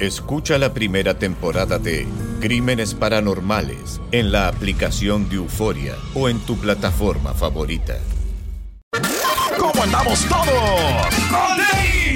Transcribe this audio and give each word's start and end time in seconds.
Escucha 0.00 0.58
la 0.58 0.74
primera 0.74 1.18
temporada 1.20 1.78
de 1.78 2.06
Crímenes 2.40 2.94
Paranormales 2.94 4.00
en 4.10 4.32
la 4.32 4.48
aplicación 4.48 5.28
de 5.28 5.36
Euforia 5.36 5.94
o 6.14 6.28
en 6.28 6.40
tu 6.40 6.56
plataforma 6.58 7.32
favorita. 7.32 7.98
¿Cómo 9.56 9.82
andamos 9.82 10.24
todos? 10.26 11.93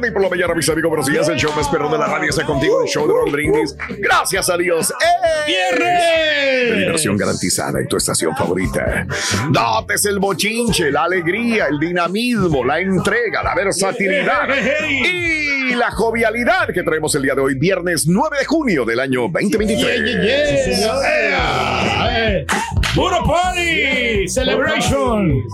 Morning 0.00 0.14
por 0.14 0.22
la 0.22 0.30
mañana, 0.30 0.54
mis 0.54 0.66
amigos. 0.70 0.88
Buenos 0.88 1.06
días. 1.06 1.28
El 1.28 1.36
show 1.36 1.52
más 1.54 1.68
perrón 1.68 1.92
de 1.92 1.98
la 1.98 2.06
radio 2.06 2.30
está 2.30 2.46
contigo. 2.46 2.80
El 2.82 2.88
show 2.88 3.06
de 3.06 3.12
Raúl 3.12 3.30
Brindis. 3.32 3.76
Gracias 3.98 4.48
a 4.48 4.56
Dios. 4.56 4.90
¡Eh! 5.46 6.74
Diversión 6.74 7.18
garantizada 7.18 7.80
en 7.80 7.86
tu 7.86 7.98
estación 7.98 8.34
favorita. 8.34 9.06
Dotes 9.50 10.06
el 10.06 10.18
bochinche, 10.18 10.90
la 10.90 11.04
alegría, 11.04 11.66
el 11.66 11.78
dinamismo, 11.78 12.64
la 12.64 12.80
entrega, 12.80 13.42
la 13.42 13.54
versatilidad 13.54 14.48
y 14.96 15.74
la 15.74 15.90
jovialidad 15.90 16.68
que 16.72 16.82
traemos 16.82 17.14
el 17.16 17.22
día 17.22 17.34
de 17.34 17.42
hoy, 17.42 17.54
viernes 17.56 18.06
9 18.06 18.38
de 18.38 18.46
junio 18.46 18.86
del 18.86 19.00
año 19.00 19.28
2023. 19.28 20.80
¡Puro 22.94 23.22
party! 23.24 24.28
¡Celebration! 24.28 25.44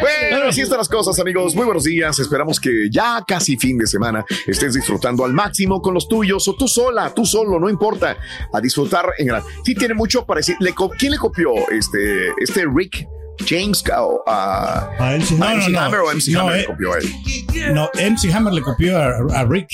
Bueno, 0.00 0.48
así 0.48 0.60
están 0.62 0.78
las 0.78 0.88
cosas, 0.88 1.18
amigos. 1.20 1.54
Muy 1.54 1.64
buenos 1.64 1.84
días. 1.84 2.18
Esperamos 2.18 2.58
que 2.60 2.88
ya 2.90 3.22
casi 3.26 3.56
fin 3.56 3.78
de 3.78 3.86
semana 3.86 4.24
estés 4.46 4.74
disfrutando 4.74 5.24
al 5.24 5.32
máximo 5.32 5.80
con 5.80 5.94
los 5.94 6.08
tuyos 6.08 6.46
o 6.48 6.54
tú 6.54 6.66
sola, 6.66 7.12
tú 7.14 7.24
solo, 7.24 7.60
no 7.60 7.70
importa. 7.70 8.16
A 8.52 8.60
disfrutar 8.60 9.06
en 9.18 9.28
gran. 9.28 9.42
Sí 9.64 9.74
tiene 9.74 9.94
mucho 9.94 10.26
para 10.26 10.38
decir. 10.38 10.56
¿Quién 10.98 11.12
le 11.12 11.18
copió 11.18 11.52
este, 11.70 12.28
este 12.40 12.64
Rick 12.72 13.06
James 13.46 13.82
o 14.00 14.22
a 14.26 14.90
A 14.98 15.14
MC 15.16 15.32
a 15.40 15.54
MC 15.54 15.68
no, 15.70 15.70
no, 15.70 15.80
Hammer 15.80 16.00
o 16.00 16.10
MC 16.14 16.28
no, 16.32 16.40
Hammer 16.40 16.54
le 16.56 16.62
eh, 16.62 16.66
copió 16.66 16.92
a 16.92 16.98
él? 16.98 17.74
No, 17.74 17.90
MC 17.94 18.32
Hammer 18.34 18.52
le 18.52 18.62
copió 18.62 18.98
a, 18.98 19.44
Rick. 19.44 19.68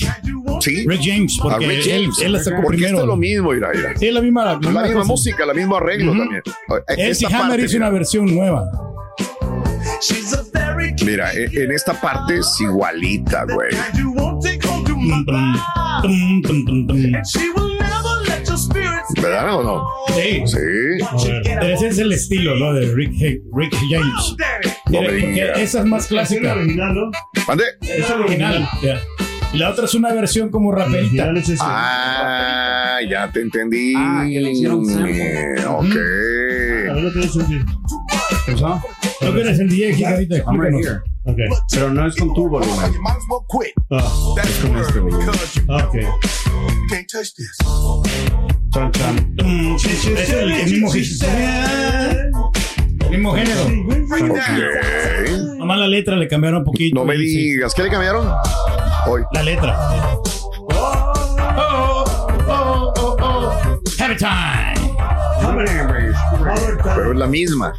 Sí. 0.61 0.87
Rick 0.87 1.01
James, 1.03 1.37
A 1.39 1.43
porque 1.43 1.67
Rick 1.67 1.85
él, 1.87 2.01
James. 2.03 2.19
él 2.21 2.31
la 2.33 2.43
sacó 2.43 2.61
Porque 2.61 2.77
primero. 2.77 2.99
es 3.01 3.05
lo 3.05 3.15
mismo, 3.17 3.51
mira, 3.51 3.69
mira. 3.73 3.93
Sí, 3.97 4.09
la 4.11 4.21
misma, 4.21 4.45
la 4.45 4.51
La 4.53 4.59
misma, 4.59 4.83
misma 4.83 5.03
música, 5.03 5.43
el 5.43 5.55
mismo 5.55 5.75
arreglo 5.77 6.11
Ujú. 6.11 6.19
también. 6.21 6.41
MC 6.87 7.25
Hammer 7.25 7.39
parte, 7.49 7.65
hizo 7.65 7.77
una 7.77 7.85
mira. 7.87 7.97
versión 7.99 8.25
nueva. 8.33 8.69
Mira, 11.05 11.33
e- 11.33 11.49
en 11.63 11.71
esta 11.71 11.93
parte 11.99 12.37
es 12.39 12.59
igualita, 12.61 13.45
güey. 13.45 13.69
¿Verdad 19.25 19.55
o 19.55 19.63
no? 19.63 19.83
Sí. 20.13 20.43
Sí. 20.45 21.31
Pero 21.43 21.63
ese 21.63 21.87
es 21.87 21.97
el 21.97 22.11
estilo, 22.11 22.55
¿no? 22.55 22.73
De 22.73 22.93
Rick, 22.93 23.41
Rick 23.53 23.75
James. 23.89 24.35
No 24.85 25.01
me 25.01 25.07
Porque 25.07 25.27
digas. 25.27 25.59
esa 25.59 25.79
es 25.79 25.85
más 25.85 26.05
clásica. 26.07 26.55
¿Mande? 27.47 27.63
Es 27.81 28.09
original. 28.11 28.67
Y 29.51 29.57
la 29.57 29.71
otra 29.71 29.85
es 29.85 29.95
una 29.95 30.13
versión 30.13 30.49
como 30.49 30.71
raperita. 30.71 31.31
Ah, 31.61 32.99
ya 33.09 33.31
te 33.31 33.41
entendí. 33.41 33.93
Ah, 33.97 34.25
que 34.29 34.39
le 34.41 34.51
hicieron 34.51 34.85
sample. 34.85 35.65
Ok. 35.65 35.95
¿No 39.21 39.33
que 39.33 39.41
eres 39.41 39.59
el 39.59 39.69
DJ 39.69 39.93
aquí 39.93 40.03
ahorita? 40.05 40.35
I'm 40.37 40.61
right 40.61 40.73
here. 40.75 40.99
Okay. 41.23 41.47
Pero 41.71 41.91
no 41.91 42.05
es 42.05 42.15
con 42.15 42.31
tu 42.35 42.47
volumen. 42.47 42.75
Ah, 43.91 44.35
es 44.43 44.57
con 44.59 44.77
este 44.77 44.99
volumen. 44.99 45.29
Ok. 45.67 45.95
Chan, 48.75 48.91
chan. 48.91 49.15
Es 49.39 50.29
el, 50.31 50.51
el 50.51 50.65
mismo, 50.65 50.93
el 50.93 50.99
mismo 53.09 53.33
género. 53.33 53.61
Ok. 54.33 54.39
Nomás 55.59 55.79
la 55.79 55.87
letra 55.87 56.17
le 56.17 56.27
cambiaron 56.27 56.59
un 56.59 56.65
poquito. 56.65 56.93
No 56.93 57.05
me 57.05 57.15
digas. 57.15 57.73
¿Qué 57.73 57.83
le 57.83 57.89
cambiaron? 57.89 58.29
Hoy. 59.07 59.21
La 59.31 59.43
letra. 59.43 59.79
Time. 64.19 64.75
Pero 66.83 67.13
es 67.13 67.17
la 67.17 67.27
misma. 67.27 67.71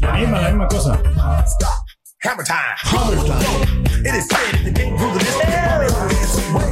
La 0.00 0.14
misma, 0.14 0.40
la 0.40 0.48
misma 0.48 0.66
cosa. 0.66 1.00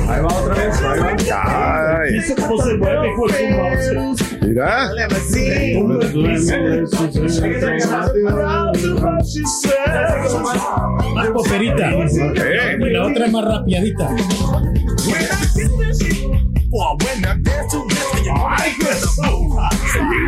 Ahí 0.09 0.21
va 0.23 0.29
otra 0.29 0.55
vez. 0.55 0.81
Ahí 0.83 0.99
va. 1.01 2.01
Ay, 2.01 2.35
cómo 2.37 2.63
se 2.63 2.77
mueve, 2.77 3.09
mira. 4.43 4.91
Más 11.15 11.29
poperita. 11.31 11.91
Eh. 11.91 12.79
Y 12.81 12.91
la 12.91 13.07
otra 13.07 13.27
es 13.27 13.33
más 13.33 13.45
rapiadita. 13.45 14.09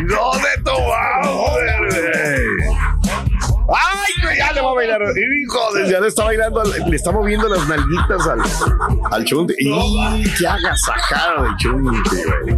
¿Dónde 0.08 0.48
tú 0.64 0.70
vas, 0.88 1.26
joder, 1.26 1.78
güey? 1.90 2.87
Ay, 3.68 4.38
ya 4.38 4.52
le 4.52 4.60
voy 4.62 4.70
a 4.70 4.74
bailar. 4.74 5.02
Hijo, 5.02 5.90
ya 5.90 6.00
le 6.00 6.08
está 6.08 6.24
bailando, 6.24 6.62
le 6.88 6.96
está 6.96 7.12
moviendo 7.12 7.48
las 7.48 7.68
nalguitas 7.68 8.26
al, 8.26 8.40
al 9.12 9.24
chunte. 9.24 9.54
Y 9.58 9.70
qué 10.38 10.46
agasajado 10.46 11.46
el 11.46 11.56
chunte, 11.56 12.10
güey. 12.44 12.56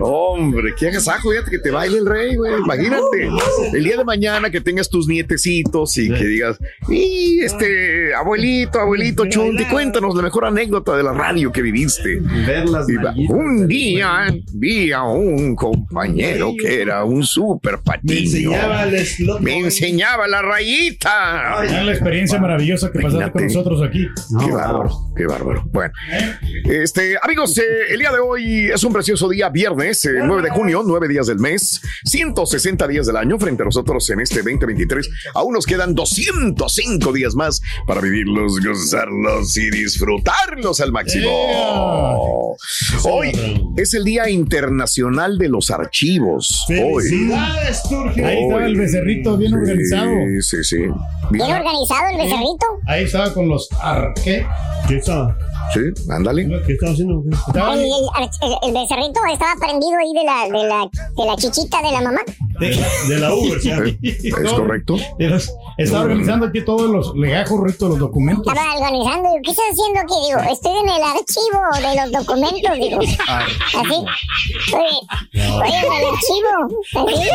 Hombre, 0.00 0.74
qué 0.78 0.88
agasajo, 0.88 1.30
fíjate 1.30 1.50
que 1.50 1.58
te 1.58 1.70
baile 1.70 1.98
el 1.98 2.06
rey, 2.06 2.34
güey. 2.36 2.52
Imagínate. 2.58 3.30
El 3.72 3.84
día 3.84 3.96
de 3.96 4.04
mañana 4.04 4.50
que 4.50 4.60
tengas 4.60 4.88
tus 4.90 5.06
nietecitos 5.06 5.96
y 5.98 6.08
que 6.12 6.24
digas, 6.24 6.58
y 6.88 7.40
este, 7.40 8.14
abuelito, 8.14 8.80
abuelito 8.80 9.26
chunte, 9.26 9.66
cuéntanos 9.68 10.14
la 10.14 10.22
mejor 10.22 10.46
anécdota 10.46 10.96
de 10.96 11.02
la 11.02 11.12
radio 11.12 11.52
que 11.52 11.62
viviste. 11.62 12.18
Ver 12.46 12.68
las 12.68 12.88
Y 12.88 12.96
va, 12.96 13.02
nalguitas. 13.04 13.36
un 13.36 13.68
día 13.68 14.26
vi 14.52 14.92
a 14.92 15.02
un 15.04 15.54
compañero 15.54 16.52
que 16.60 16.82
era 16.82 17.04
un 17.04 17.24
súper 17.24 17.76
Me 17.76 17.82
patiño. 17.82 18.18
enseñaba 18.20 18.84
el 18.84 19.06
slot. 19.06 19.40
Enseñaba 19.76 20.26
la 20.26 20.40
rayita. 20.40 21.58
Ah, 21.58 21.64
la 21.64 21.92
experiencia 21.92 22.38
maravillosa 22.38 22.90
que 22.90 22.98
pasaste 22.98 23.30
con 23.30 23.44
nosotros 23.44 23.82
aquí. 23.82 24.06
Qué 24.40 24.50
bárbaro, 24.50 25.12
qué 25.14 25.26
bárbaro. 25.26 25.64
Bueno, 25.66 25.92
este, 26.64 27.16
amigos, 27.22 27.58
eh, 27.58 27.62
el 27.90 27.98
día 27.98 28.10
de 28.10 28.18
hoy 28.18 28.70
es 28.72 28.82
un 28.84 28.92
precioso 28.92 29.28
día, 29.28 29.50
viernes, 29.50 30.04
eh, 30.06 30.14
9 30.24 30.42
de 30.42 30.50
junio, 30.50 30.82
9 30.84 31.08
días 31.08 31.26
del 31.26 31.38
mes, 31.38 31.82
160 32.04 32.88
días 32.88 33.06
del 33.06 33.16
año 33.16 33.38
frente 33.38 33.62
a 33.62 33.66
nosotros 33.66 34.08
en 34.10 34.20
este 34.20 34.36
2023. 34.36 35.10
Aún 35.34 35.52
nos 35.52 35.66
quedan 35.66 35.94
205 35.94 37.12
días 37.12 37.34
más 37.34 37.60
para 37.86 38.00
vivirlos, 38.00 38.58
gozarlos 38.64 39.56
y 39.58 39.70
disfrutarlos 39.70 40.80
al 40.80 40.92
máximo. 40.92 42.56
Hoy 43.04 43.32
es 43.76 43.94
el 43.94 44.04
Día 44.04 44.30
Internacional 44.30 45.36
de 45.36 45.48
los 45.48 45.70
Archivos. 45.70 46.66
Hoy. 46.70 47.04
Felicidades, 47.04 47.82
Turgio. 47.88 48.26
Ahí 48.26 48.42
estaba 48.42 48.62
Hoy. 48.62 48.70
el 48.70 48.78
becerrito 48.78 49.36
bien 49.36 49.52
organizado. 49.70 50.10
Sí, 50.40 50.42
sí, 50.42 50.64
sí. 50.64 50.76
Bien 51.30 51.50
organizado 51.50 52.10
el 52.10 52.16
becerrito. 52.18 52.66
Ahí 52.86 53.04
estaba 53.04 53.32
con 53.32 53.48
los 53.48 53.68
ar... 53.80 54.14
¿Qué? 54.22 54.46
¿Qué 54.88 54.96
estaba? 54.96 55.36
Sí, 55.74 55.80
ándale. 56.10 56.46
¿Qué 56.66 56.72
estaba 56.72 56.92
haciendo? 56.92 57.22
¿Qué? 57.22 57.36
Estaba 57.36 57.74
El, 57.74 57.80
el- 57.82 58.58
el 58.62 58.72
becerrito 58.72 59.20
estaba 59.32 59.54
prendido 59.60 59.92
ahí 59.98 60.12
de 60.14 60.24
la, 60.24 60.44
de 60.58 60.68
la, 60.68 60.88
de 61.16 61.24
la 61.26 61.36
chichita 61.36 61.82
de 61.82 61.92
la 61.92 62.00
mamá. 62.02 62.20
de, 62.60 62.84
De 63.08 63.18
la 63.18 63.34
Uber, 63.34 63.60
sí. 63.60 63.70
¿Es 64.02 64.52
correcto? 64.52 64.96
los- 65.18 65.52
estaba 65.78 66.04
organizando 66.04 66.46
aquí 66.46 66.64
todos 66.64 66.88
los 66.90 67.14
legajos, 67.16 67.60
Rito, 67.62 67.88
los 67.88 67.98
documentos. 67.98 68.46
Estaba 68.46 68.74
organizando. 68.76 69.28
Digo, 69.30 69.42
¿Qué 69.44 69.50
estás 69.50 69.64
haciendo 69.72 70.00
aquí? 70.00 70.14
Digo, 70.26 70.52
estoy 70.52 70.72
en 70.78 70.88
el 70.88 71.02
archivo 71.02 71.60
de 71.82 72.00
los 72.00 72.12
documentos. 72.12 72.74
Digo, 72.78 72.98
así. 73.00 73.98
Oye, 74.74 75.00
oye, 75.34 75.78
en 75.78 75.92
el 75.92 76.04
archivo. 76.06 76.52
Así, 76.96 77.28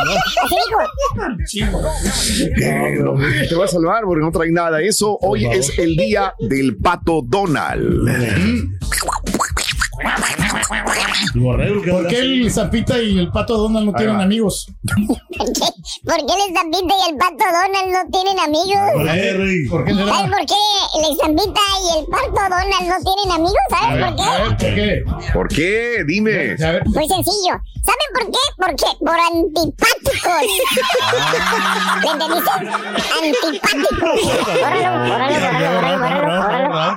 así 0.44 0.56
dijo. 0.56 1.82
Eh, 2.62 2.96
no, 3.00 3.14
te 3.48 3.56
va 3.56 3.66
a 3.66 3.68
salvar 3.68 4.04
porque 4.06 4.24
no 4.24 4.32
trae 4.32 4.52
nada. 4.52 4.82
Eso 4.82 5.18
hoy 5.22 5.46
es 5.46 5.78
el 5.78 5.96
día 5.96 6.34
del 6.40 6.78
pato 6.78 7.22
Donald. 7.24 8.08
El 8.22 8.78
borrego, 11.36 11.82
¿qué 11.82 11.92
¿Por 11.92 12.08
qué 12.08 12.20
el 12.20 12.52
Zapita 12.52 13.02
y 13.02 13.20
el 13.20 13.32
Pato 13.32 13.58
Donald 13.58 13.86
no 13.86 13.94
tienen 13.94 14.20
amigos? 14.20 14.68
¿Por 15.38 15.54
qué, 15.54 15.72
¿Por 16.06 16.18
qué 16.18 16.34
el 16.34 16.42
estampita 16.50 16.94
y 17.00 17.10
el 17.12 17.18
pato 17.18 17.46
Donald 17.46 17.92
no 17.92 18.12
tienen 18.12 18.40
amigos? 18.40 18.86
¿Sabes 19.06 20.32
por 20.32 20.46
qué 20.46 20.62
el 20.98 21.12
estampita 21.12 21.62
y 21.84 22.00
el 22.00 22.06
pato 22.06 22.42
Donald 22.50 22.86
no 22.88 22.98
tienen 23.04 23.32
amigos? 23.32 23.64
¿Sabes 23.70 24.06
por 24.06 24.16
qué? 24.16 24.24
a 24.24 24.38
ver, 24.38 24.48
¿por 24.48 24.58
qué? 24.58 25.04
¿Por 25.34 25.48
qué? 25.48 26.04
Dime. 26.08 26.56
Muy 26.86 27.08
sencillo. 27.08 27.62
¿Saben 27.84 28.10
por 28.14 28.26
qué? 28.26 28.44
Porque 28.58 28.86
por 29.00 29.18
antipáticos. 29.20 30.46
¿Le 32.04 32.12
entendiste? 32.12 32.52
Antipáticos. 33.18 34.20
Bórralo, 34.62 34.90
bórralo, 35.10 35.38
bórralo, 35.72 35.98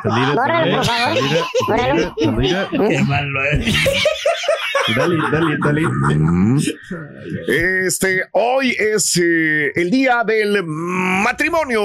bórralo, 0.05 0.35
bórralo, 0.35 0.77
por 0.77 0.85
favor. 0.85 1.13
Bórralo. 1.69 2.15
Qué 2.89 2.99
malo, 3.03 3.45
eh. 3.45 3.75
Dale, 4.97 5.17
dale, 5.33 5.57
dale. 5.63 5.83
Este, 7.87 8.23
hoy 8.33 8.77
es 8.79 9.17
eh, 9.17 9.73
el 9.75 9.91
día 9.91 10.23
del 10.27 10.63
matrimonio. 10.65 11.83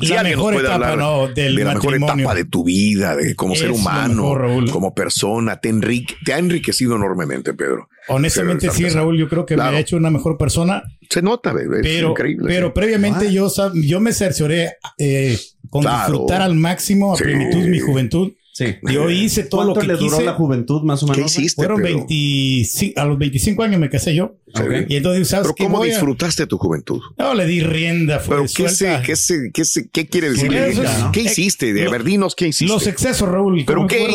La 0.00 0.22
mejor 0.22 0.54
puede 0.54 0.66
etapa, 0.66 0.96
¿no? 0.96 1.28
del 1.28 1.56
de 1.56 1.64
la 1.64 1.74
mejor 1.74 1.94
etapa 1.94 2.34
de 2.34 2.44
tu 2.44 2.64
vida, 2.64 3.16
de 3.16 3.34
como 3.34 3.54
Es 3.54 3.60
ser 3.60 3.72
humano, 3.72 4.34
mejor, 4.34 4.70
como 4.70 4.94
persona, 4.94 5.60
te, 5.60 5.68
enrique, 5.68 6.14
te 6.24 6.32
ha 6.32 6.38
enriquecido 6.38 6.96
enormemente, 6.96 7.52
Pedro. 7.52 7.88
Honestamente 8.08 8.68
Pero 8.68 8.72
sí, 8.72 8.94
Raúl, 8.94 9.18
yo 9.18 9.28
creo 9.28 9.46
que 9.46 9.54
Claro. 9.54 9.72
me 9.72 9.78
ha 9.78 9.80
hecho 9.80 9.96
una 9.96 10.10
mejor 10.10 10.36
persona, 10.38 10.82
Se 11.10 11.22
nota, 11.22 11.52
bebé, 11.52 11.76
es 11.80 11.82
pero, 11.82 12.10
increíble. 12.10 12.46
pero 12.48 12.66
sí. 12.68 12.72
previamente 12.74 13.32
yo, 13.32 13.50
yo 13.74 14.00
me 14.00 14.12
cercioré 14.12 14.72
eh, 14.98 15.38
con 15.70 15.82
Claro. 15.82 16.12
disfrutar 16.12 16.42
al 16.42 16.54
máximo 16.54 17.12
a 17.14 17.16
Sí. 17.16 17.24
plenitud 17.24 17.64
mi 17.66 17.78
juventud. 17.80 18.32
Sí. 18.52 18.74
Yo 18.92 19.08
hice 19.08 19.44
todo 19.44 19.60
lo 19.62 19.66
¿Cuánto 19.72 19.80
que 19.82 19.86
le 19.86 19.92
duró 20.00 20.16
quise. 20.16 20.24
la 20.24 20.32
juventud, 20.34 20.82
más 20.82 21.00
o 21.04 21.06
¿Qué 21.06 21.12
menos? 21.12 21.38
hiciste, 21.38 21.54
Fueron 21.62 21.80
Pedro? 21.80 21.98
25, 22.08 23.00
a 23.00 23.04
los 23.04 23.16
25 23.18 23.62
años 23.62 23.80
me 23.80 23.88
casé 23.88 24.16
yo. 24.16 24.36
Sí. 24.52 24.62
Y 24.88 24.96
entonces, 24.96 25.28
¿sabes 25.28 25.44
Pero 25.44 25.54
qué? 25.54 25.62
¿cómo 25.64 25.78
Voy 25.78 25.88
a- 25.88 25.92
disfrutaste 25.92 26.46
tu 26.48 26.58
juventud? 26.58 27.00
No, 27.16 27.34
le 27.34 27.46
di 27.46 27.60
rienda, 27.60 28.18
fue 28.18 28.36
Pero 28.36 28.48
¿qué, 28.56 28.68
se, 28.68 29.00
qué, 29.06 29.14
se, 29.14 29.50
qué, 29.54 29.64
se- 29.64 29.88
qué 29.90 30.08
quiere 30.08 30.30
decir? 30.30 30.52
Eso 30.52 30.82
es- 30.82 30.90
¿Qué 31.12 31.20
hiciste? 31.22 31.72
De 31.72 31.88
ver, 31.88 32.02
dinos 32.02 32.34
qué 32.34 32.48
hiciste. 32.48 32.72
Los 32.72 32.88
excesos, 32.88 33.28
Raúl. 33.28 33.62
¿Pero 33.64 33.78
¿cómo 33.78 33.88
me 33.88 33.94
qué 33.96 33.98
qué? 33.98 34.06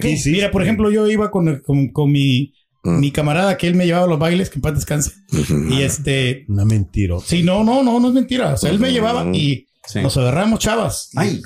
¿Qué 0.00 0.10
hiciste? 0.10 0.30
Mira, 0.32 0.50
por 0.50 0.62
ejemplo, 0.64 0.90
yo 0.90 1.08
iba 1.08 1.30
con, 1.30 1.60
con, 1.64 1.88
con 1.92 2.10
mi, 2.10 2.52
Mm. 2.96 3.00
mi 3.00 3.10
camarada 3.12 3.56
que 3.56 3.66
él 3.68 3.74
me 3.74 3.86
llevaba 3.86 4.04
a 4.06 4.08
los 4.08 4.18
bailes, 4.18 4.50
que 4.50 4.56
en 4.56 4.62
paz 4.62 4.74
descanse. 4.74 5.12
Y 5.70 5.82
este, 5.82 6.44
Una 6.48 6.64
mentira. 6.64 7.16
sí, 7.24 7.42
no, 7.42 7.64
no, 7.64 7.82
no, 7.82 8.00
no 8.00 8.08
es 8.08 8.14
mentira. 8.14 8.54
O 8.54 8.56
sea, 8.56 8.70
él 8.70 8.78
me 8.78 8.92
llevaba 8.92 9.24
y 9.34 9.66
Sí. 9.86 10.00
nos 10.02 10.16
agarramos 10.16 10.58
chavas. 10.60 11.10
Ay. 11.16 11.40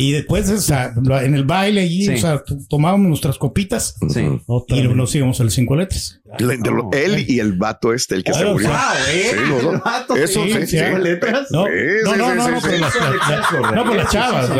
Y 0.00 0.12
después, 0.12 0.48
o 0.48 0.58
sea, 0.58 0.92
en 1.24 1.34
el 1.34 1.42
baile 1.44 1.80
allí, 1.80 2.04
Sí. 2.06 2.14
o 2.14 2.18
sea, 2.18 2.42
tomábamos 2.68 3.08
nuestras 3.08 3.36
copitas 3.36 3.96
Sí. 4.10 4.20
y 4.68 4.82
nos, 4.94 5.12
íbamos 5.16 5.40
a 5.40 5.44
las 5.44 5.52
cinco 5.54 5.74
letras. 5.74 6.20
Le- 6.38 6.56
de 6.58 6.70
lo- 6.70 6.88
él 6.92 7.24
y 7.28 7.40
el 7.40 7.54
vato 7.54 7.92
este, 7.92 8.14
el 8.14 8.22
que 8.22 8.32
se 8.32 8.38
Claro, 8.38 8.52
murió. 8.52 8.68
o 8.68 8.70
sea, 8.70 8.92
Sí, 9.04 9.36
los 9.48 9.62
dos. 9.64 10.18
Eso, 10.18 10.44
sí, 10.44 10.52
sí, 10.52 10.66
sí. 10.68 10.76
letras. 11.02 11.48
No, 11.50 11.64
Sí, 11.64 11.70
no, 12.04 12.12
sí, 12.12 12.18
no, 12.18 12.24
sí, 12.30 12.36
no, 12.36 12.44
sí, 12.44 12.52
no, 12.52 12.60
sí. 12.60 12.68
pero 12.70 12.78
las- 12.78 13.52
las- 13.52 13.72
no, 13.74 13.84
por 13.84 13.96
las 13.96 14.10
chavas. 14.12 14.50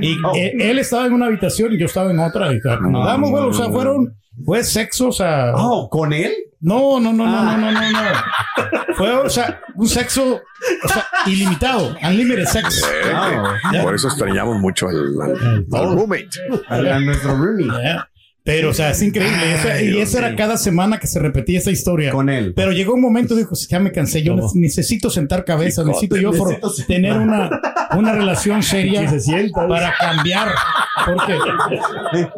Y 0.00 0.16
Oh. 0.24 0.32
eh, 0.36 0.52
él 0.58 0.78
estaba 0.78 1.04
en 1.06 1.12
una 1.12 1.26
habitación 1.26 1.74
y 1.74 1.78
yo 1.78 1.84
estaba 1.84 2.10
en 2.10 2.18
otra. 2.20 2.50
Y, 2.54 2.56
o 2.56 2.62
sea, 2.62 2.76
nos 2.76 3.04
damos, 3.06 3.30
bueno, 3.30 3.48
o 3.48 3.52
sea, 3.52 3.68
fueron, 3.68 4.14
fue 4.44 4.62
sexo, 4.64 5.08
o 5.08 5.12
sea, 5.12 5.52
Oh, 5.56 5.88
¿con 5.90 6.12
él? 6.12 6.32
no, 6.60 7.00
no, 7.00 7.12
no, 7.12 7.26
no, 7.26 7.42
no, 7.56 7.56
no, 7.58 7.70
no, 7.72 7.90
no. 7.90 8.94
Fue, 8.96 9.10
o 9.12 9.28
sea, 9.28 9.60
un 9.74 9.88
sexo, 9.88 10.40
o 10.84 10.88
sea, 10.88 11.06
ilimitado, 11.26 11.96
unlimited 12.02 12.44
sex. 12.46 12.82
Eh, 13.02 13.82
Por 13.82 13.94
eso 13.94 14.08
extrañamos 14.08 14.58
mucho 14.60 14.88
al, 14.88 14.96
al- 15.20 15.66
al 15.72 15.96
roommate. 15.96 16.28
A, 16.68 16.98
nuestro 17.00 17.36
roomie. 17.36 17.66
Ya. 17.82 18.08
Pero, 18.44 18.70
o 18.70 18.74
sea, 18.74 18.90
es 18.90 19.00
increíble. 19.02 19.36
Y 19.48 19.52
esa- 19.52 19.72
Ay, 19.74 19.84
y 19.86 19.90
Dios 19.92 20.14
era 20.14 20.34
cada 20.34 20.56
semana 20.56 20.98
que 20.98 21.06
se 21.06 21.18
repetía 21.20 21.58
esa 21.58 21.70
historia. 21.70 22.10
Con 22.10 22.28
él. 22.28 22.52
Pero 22.56 22.72
llegó 22.72 22.94
un 22.94 23.00
momento, 23.00 23.36
dijo, 23.36 23.54
ya 23.68 23.78
me 23.78 23.92
cansé, 23.92 24.22
yo 24.22 24.34
¿Cómo? 24.34 24.50
necesito 24.54 25.10
sentar 25.10 25.44
cabeza, 25.44 25.84
necesito 25.84 26.16
yo 26.16 26.32
Necesito 26.32 26.72
tener 26.88 27.12
una, 27.12 27.50
una 27.96 28.12
relación 28.12 28.62
seria 28.62 29.08
se 29.08 29.20
sienta. 29.20 29.68
para 29.68 29.94
cambiar. 29.98 30.48
Porque, 31.04 31.34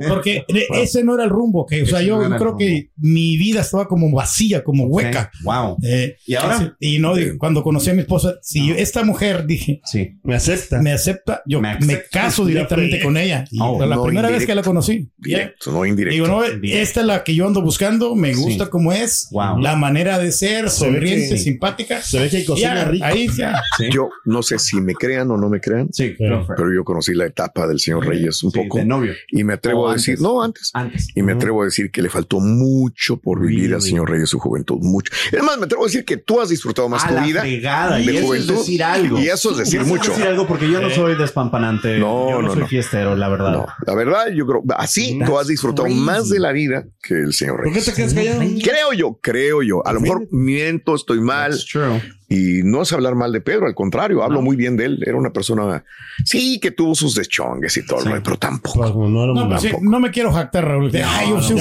porque 0.09 0.45
ese 0.81 1.03
no 1.05 1.15
era 1.15 1.25
el 1.25 1.31
rumbo, 1.31 1.67
que, 1.67 1.83
o 1.83 1.87
sea, 1.87 2.03
yo 2.03 2.29
no 2.29 2.37
creo 2.37 2.57
que 2.57 2.91
mi 2.97 3.37
vida 3.37 3.61
estaba 3.61 3.87
como 3.89 4.11
vacía, 4.13 4.63
como 4.63 4.85
hueca. 4.87 5.31
Sí. 5.33 5.45
Wow. 5.45 5.79
Eh, 5.83 6.17
¿Y 6.27 6.35
ahora? 6.35 6.77
Y 6.81 6.99
no, 6.99 7.15
digo, 7.15 7.37
cuando 7.39 7.63
conocí 7.63 7.91
a 7.91 7.95
mi 7.95 8.01
esposa, 8.01 8.35
si 8.43 8.69
yo- 8.69 8.75
esta 8.75 9.05
mujer, 9.05 9.47
dije, 9.47 9.81
Sí. 9.85 10.19
Me 10.23 10.35
acepta. 10.35 10.81
me 10.81 10.93
acepta, 10.93 11.43
yo 11.47 11.61
Me 11.61 11.79
me, 11.81 12.03
caso 12.11 12.45
directamente 12.45 13.01
con 13.03 13.17
ella. 13.17 13.45
Y 13.51 13.59
Oh, 13.61 13.85
la 13.85 13.97
no, 13.97 14.05
primera 14.05 14.29
vez 14.31 14.47
que 14.47 14.55
la 14.55 14.63
conocí. 14.63 15.11
Directo, 15.17 15.73
no 15.73 15.83
indirecto. 15.95 16.15
Digo, 16.15 16.27
no, 16.27 16.45
esta 16.45 17.01
es 17.01 17.07
la 17.07 17.25
que 17.25 17.35
yo 17.35 17.47
ando 17.47 17.63
buscando, 17.63 18.15
me 18.15 18.35
gusta 18.35 18.65
Sí. 18.65 18.71
como 18.71 18.93
es, 18.93 19.29
Wow. 19.31 19.59
la 19.61 19.77
manera 19.77 20.19
de 20.19 20.31
ser, 20.33 20.69
Se 20.71 20.81
sonriente, 20.85 21.31
que- 21.31 21.39
simpática. 21.39 22.03
Se 22.03 22.21
ve 22.21 22.29
que 22.29 22.45
cocina 22.45 22.75
Ya, 22.75 22.85
rico. 22.85 23.05
Ahí 23.05 23.29
ya. 23.37 23.61
Sí. 23.79 23.87
Yo 23.93 24.09
no 24.25 24.43
sé 24.43 24.59
si 24.59 24.81
me 24.81 24.95
crean 24.95 25.31
o 25.31 25.37
no 25.37 25.49
me 25.49 25.61
crean, 25.61 25.89
Sí, 25.93 26.15
Pero- 26.19 26.47
pero 26.57 26.73
yo 26.75 26.85
conocí 26.85 27.15
la 27.15 27.27
etapa 27.27 27.67
del 27.67 27.81
señor 27.81 28.07
Reyes 28.07 28.43
un 28.43 28.51
Sí, 28.53 28.59
poco 28.61 28.79
de 28.79 28.85
novio. 28.85 29.13
y 29.31 29.45
me 29.45 29.55
atrevo 29.55 29.85
O 29.85 29.89
a 29.89 29.95
decir, 29.95 30.13
antes. 30.15 30.23
no, 30.23 30.43
antes. 30.43 30.71
Antes. 30.75 31.09
Y 31.15 31.23
me 31.23 31.33
atrevo 31.33 31.63
a 31.63 31.65
decir 31.67 31.91
que 31.91 32.03
le 32.03 32.09
faltó 32.11 32.41
mucho 32.41 33.17
por 33.17 33.41
vivir 33.41 33.75
al 33.75 33.83
señor 33.83 34.11
Reyes 34.11 34.29
su 34.29 34.39
juventud, 34.39 34.79
mucho. 34.81 35.13
Es 35.33 35.43
más, 35.43 35.59
me 35.59 35.65
atrevo 35.65 35.85
a 35.85 35.87
decir 35.87 36.05
que 36.05 36.17
tú 36.17 36.41
has 36.41 36.49
disfrutado 36.49 36.89
más 36.89 37.05
a 37.05 37.09
tu 37.09 37.15
la 37.15 37.25
vida 37.25 37.41
fregada. 37.41 37.97
de 37.97 38.03
Y 38.03 38.09
eso 38.09 38.19
es 38.19 38.25
juventud. 38.25 38.55
decir 38.59 38.83
algo. 38.83 39.19
Y 39.21 39.29
eso 39.29 39.51
es 39.53 39.59
decir 39.59 39.81
Eso 39.81 39.89
mucho. 39.89 40.11
decir 40.11 40.27
algo 40.27 40.47
porque 40.47 40.71
yo 40.71 40.81
no 40.81 40.91
soy 40.91 41.15
despampanante. 41.17 41.99
No, 41.99 42.31
yo 42.31 42.37
no, 42.41 42.49
no, 42.49 42.53
soy 42.53 42.61
no. 42.63 42.67
fiestero, 42.69 43.17
la 43.17 43.29
verdad. 43.29 43.53
No, 43.53 43.67
la 43.87 43.95
verdad, 43.95 44.27
yo 44.35 44.47
creo, 44.47 44.63
así 44.77 45.19
tú 45.25 45.39
has 45.39 45.47
disfrutado 45.49 45.84
crazy. 45.91 46.01
más 46.01 46.29
de 46.29 46.41
la 46.41 46.53
vida 46.53 46.87
que 47.03 47.15
el 47.15 47.33
señor 47.33 47.57
¿Por 47.57 47.65
qué 47.65 47.71
Reyes. 47.71 47.85
te 47.87 47.93
quedas 47.95 48.15
callado? 48.15 48.41
Creo 48.63 48.93
yo, 48.93 49.19
creo 49.23 49.63
yo. 49.63 49.87
A 49.87 49.93
lo 49.93 50.01
mejor 50.01 50.27
miento, 50.31 50.95
estoy 50.95 51.21
mal 51.21 51.51
That's 51.53 51.67
true. 51.67 52.01
Y 52.35 52.63
no 52.65 52.83
es 52.83 52.93
hablar 52.93 53.15
mal 53.15 53.33
de 53.33 53.41
Pedro, 53.41 53.67
al 53.67 53.75
contrario, 53.75 54.23
hablo 54.23 54.43
muy 54.43 54.57
bien 54.57 54.77
de 54.77 54.87
él. 54.87 55.03
Era 55.07 55.17
una 55.17 55.33
persona, 55.33 55.85
sí, 56.25 56.59
que 56.61 56.71
tuvo 56.71 56.95
sus 56.95 57.15
deschongues 57.15 57.77
y 57.77 57.87
todo, 57.87 58.01
pero 58.23 58.37
tampoco. 58.37 58.79
Pues, 58.81 58.95
no, 58.95 59.27
No, 59.27 59.49
pues 59.49 59.63
sí, 59.63 59.71
no 59.81 60.01
me 60.01 60.11
quiero 60.11 60.33
jactar, 60.33 60.65
Raúl. 60.67 60.91
de, 60.91 61.03
Ay, 61.03 61.31
yo 61.31 61.43
sí 61.43 61.55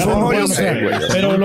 pero 1.12 1.36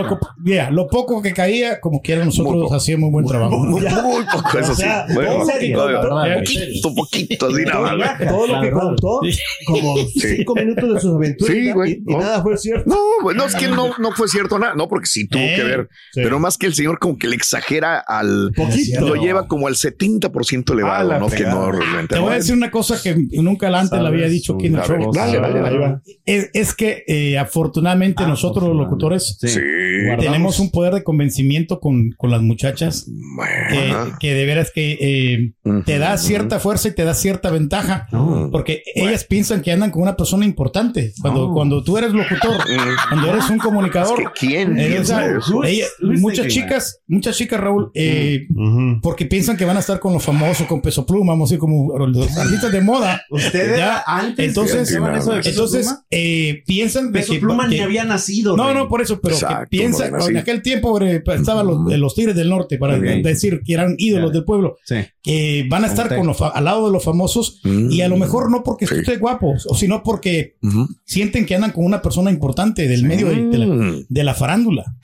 lo, 0.72 0.88
poco 0.88 1.22
que 1.22 1.34
caía, 1.34 1.80
como 1.80 2.02
quiera, 2.02 2.26
nosotros 2.26 2.72
hacíamos 2.72 3.12
buen 3.12 3.26
trabajo. 3.26 3.58
Muy, 3.58 3.82
muy 3.82 4.26
poco, 4.32 4.58
eso 4.58 4.76
sí. 4.76 4.86
Bueno, 5.14 5.40
poquito, 5.40 6.96
poquito, 6.96 7.48
así 7.48 7.64
nada. 7.66 8.18
Todo 8.28 8.48
lo 8.48 8.62
que 8.62 8.72
contó, 8.72 9.22
como 9.66 9.96
cinco 10.08 10.56
minutos 10.56 10.94
de 10.94 11.00
sus 11.00 11.16
aventuras 11.16 11.54
Sí, 11.54 11.60
y- 11.68 11.72
güey, 11.72 12.04
y, 12.06 12.16
nada 12.16 12.42
fue 12.42 12.58
cierto. 12.58 12.90
No, 12.90 13.34
no, 13.34 13.46
es 13.46 13.56
que 13.56 13.68
no, 13.68 13.92
no 13.98 14.12
fue 14.12 14.28
cierto 14.28 14.60
nada, 14.60 14.74
no, 14.76 14.88
porque 14.88 15.08
sí 15.08 15.28
tuvo 15.28 15.42
Eh, 15.42 15.54
que 15.56 15.64
ver, 15.64 15.90
sí. 16.14 16.22
pero 16.24 16.40
más 16.40 16.58
que 16.58 16.68
el 16.68 16.74
señor 16.74 17.00
como 17.00 17.18
que 17.18 17.28
le 17.28 17.36
exagera 17.36 18.00
al, 18.00 18.52
Poquito. 18.56 19.16
Lleva 19.22 19.48
como 19.48 19.68
al 19.68 19.76
70% 19.76 20.74
elevado, 20.74 21.12
Ah, 21.12 21.20
¿no? 21.20 21.28
Que 21.30 21.44
no 21.44 21.72
realmente. 21.72 22.16
Te 22.16 22.22
voy 22.22 22.32
a 22.34 22.36
decir 22.36 22.56
una 22.56 22.72
cosa 22.72 23.02
que 23.02 23.16
nunca 23.42 23.68
antes 23.68 24.00
la 24.02 24.08
había 24.10 24.28
dicho 24.28 24.56
aquí 24.56 24.68
en 24.68 24.76
el 24.76 24.82
show. 24.84 25.12
dale, 25.14 25.40
dale, 25.40 25.60
dale. 25.62 25.98
Es, 26.26 26.50
es 26.54 26.74
que 26.74 27.04
eh, 27.08 27.38
afortunadamente 27.38 28.26
nosotros 28.26 28.68
los 28.68 28.76
locutores 28.78 29.38
Sí. 29.40 29.60
tenemos 30.20 30.60
un 30.60 30.72
poder 30.72 30.94
de 30.94 31.04
convencimiento 31.04 31.80
con, 31.80 32.12
con 32.18 32.32
las 32.32 32.42
muchachas 32.42 33.08
que, 34.20 34.34
de 34.34 34.46
veras 34.46 34.72
que 34.74 34.98
eh, 35.00 35.54
te 35.86 35.98
da 36.00 36.18
cierta 36.18 36.60
fuerza 36.60 36.90
y 36.90 36.96
te 36.96 37.04
da 37.04 37.14
cierta 37.14 37.52
ventaja. 37.52 38.08
Porque 38.52 38.82
ellas 38.96 39.24
piensan 39.24 39.62
que 39.62 39.72
andan 39.72 39.92
con 39.92 40.02
una 40.02 40.16
persona 40.16 40.46
importante. 40.46 41.14
Cuando, 41.22 41.52
cuando 41.54 41.84
tú 41.84 41.98
eres 41.98 42.12
locutor, 42.14 42.58
cuando 43.10 43.30
eres 43.32 43.50
un 43.50 43.58
comunicador. 43.58 44.20
Es 44.22 44.28
que 44.40 44.48
¿quién 44.48 44.80
eh, 44.80 45.02
muchas 46.02 46.48
chicas, 46.48 47.02
muchas 47.08 47.38
chicas, 47.38 47.60
Raúl, 47.60 47.92
eh. 47.94 48.48
Porque 49.01 49.25
piensan 49.25 49.58
que 49.58 49.65
van 49.65 49.77
a 49.77 49.79
estar 49.82 50.00
con 50.00 50.13
los 50.13 50.24
famosos, 50.24 50.68
con 50.68 50.82
peso 50.82 51.06
pluma, 51.06 51.34
vamos 51.34 51.50
a 51.50 51.53
decir, 51.53 51.60
como 51.60 51.98
los 52.08 52.38
artistas 52.38 52.72
de 52.72 52.82
moda. 52.82 53.22
Ustedes 53.29 53.77
Ya, 53.77 54.03
antes 54.06 54.48
entonces, 54.48 54.89
eso 54.91 55.03
de 55.03 55.12
Peso 55.12 55.34
entonces 55.50 55.86
Pluma? 55.88 56.06
eh, 56.12 56.63
piensan 56.65 57.12
de 57.12 57.20
Peso 57.20 57.34
que, 57.34 57.39
Pluma 57.39 57.68
ni 57.68 57.79
había 57.79 58.03
nacido. 58.03 58.56
no, 58.58 58.65
Rey. 58.68 58.75
no, 58.75 58.88
por 58.88 59.01
eso, 59.01 59.20
pero 59.22 59.36
Exacto, 59.36 59.68
que 59.70 59.77
piensa, 59.77 60.00
no 60.00 60.06
había 60.06 60.18
nacido. 60.18 60.29
en 60.32 60.38
aquel 60.38 60.62
tiempo 60.62 61.01
eh, 61.01 61.24
estaban 61.25 61.68
los, 61.68 61.98
los 62.00 62.15
Tigres 62.15 62.36
del 62.36 62.50
Norte, 62.50 62.77
para 62.77 62.98
decir 63.00 63.62
que 63.65 63.74
eran 63.74 63.96
ídolos 63.98 64.32
del 64.34 64.44
pueblo, 64.46 64.77
Sí. 64.84 64.96
que 65.22 65.65
van 65.70 65.84
a 65.84 65.88
estar 65.88 66.15
con 66.15 66.27
los, 66.27 66.41
al 66.41 66.63
lado 66.65 66.88
de 66.88 66.94
los 66.94 67.03
famosos 67.03 67.62
y 67.63 68.01
a 68.01 68.08
lo 68.10 68.18
mejor 68.18 68.50
no 68.51 68.63
porque 68.63 68.88
Sí. 68.88 68.96
esté 68.96 69.18
guapo, 69.18 69.56
o 69.68 69.75
sino 69.75 70.03
porque 70.03 70.56
sienten 71.06 71.46
que 71.46 71.56
andan 71.56 71.72
con 71.72 71.86
una 71.86 72.01
persona 72.01 72.32
importante 72.32 72.88
del 72.88 73.03
medio 73.03 73.27
de, 73.29 73.46
de 73.46 73.58
la, 73.58 73.65
Mm. 73.68 74.06
de 74.10 74.24
la 74.24 74.34
farándula. 74.34 74.96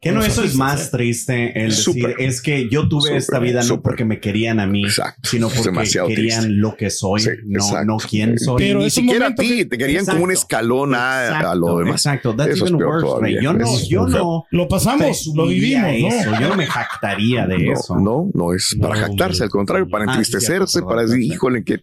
Que 0.00 0.12
no 0.12 0.22
eso 0.22 0.42
es 0.42 0.54
más 0.54 0.90
triste 0.90 1.52
el 1.64 1.70
decir, 1.70 2.14
es 2.18 2.40
que 2.42 2.68
yo 2.70 2.88
tuve 2.88 3.16
esta 3.16 3.37
vida 3.38 3.62
no 3.64 3.80
porque 3.82 4.04
me 4.04 4.20
querían 4.20 4.60
a 4.60 4.66
mí, 4.66 4.84
Exacto. 4.84 5.28
sino 5.28 5.48
porque 5.48 5.62
demasiado 5.70 6.08
querían 6.08 6.42
triste. 6.44 6.60
lo 6.60 6.76
que 6.76 6.90
soy, 6.90 7.20
Sí, 7.20 7.30
no, 7.46 7.64
exacto. 7.64 7.84
no 7.86 7.96
quién 7.98 8.38
soy. 8.38 8.56
Pero 8.58 8.80
Ni 8.80 8.90
siquiera 8.90 9.26
a 9.28 9.34
ti, 9.34 9.56
que- 9.58 9.64
te 9.66 9.78
querían 9.78 10.04
como 10.06 10.24
un 10.24 10.30
escalón 10.32 10.94
a, 10.94 11.38
a 11.50 11.54
lo 11.54 11.78
demás. 11.78 12.04
Exacto, 12.06 12.34
that's 12.34 12.52
Eso 12.54 12.64
es 12.64 12.70
even 12.70 12.78
peor 12.78 12.90
worse, 12.94 13.06
todavía. 13.06 13.40
Yo 13.42 13.52
no, 13.52 13.64
es 13.64 13.88
yo 13.88 14.06
no 14.06 14.44
Lo 14.50 14.68
pasamos, 14.68 15.30
lo 15.34 15.46
vivimos, 15.46 15.82
¿no? 16.00 16.08
eso, 16.08 16.30
yo 16.40 16.48
no 16.48 16.56
me 16.56 16.66
jactaría 16.66 17.46
de 17.46 17.58
No, 17.58 17.72
eso. 17.72 17.96
no, 17.96 18.30
no 18.34 18.54
es 18.54 18.76
para 18.80 18.94
No, 18.94 19.00
jactarse, 19.00 19.44
al 19.44 19.50
contrario, 19.50 19.88
para 19.88 20.04
Ah, 20.04 20.08
entristecerse, 20.08 20.82
para 20.82 21.02
decir, 21.02 21.20
híjole, 21.22 21.64
qué, 21.64 21.78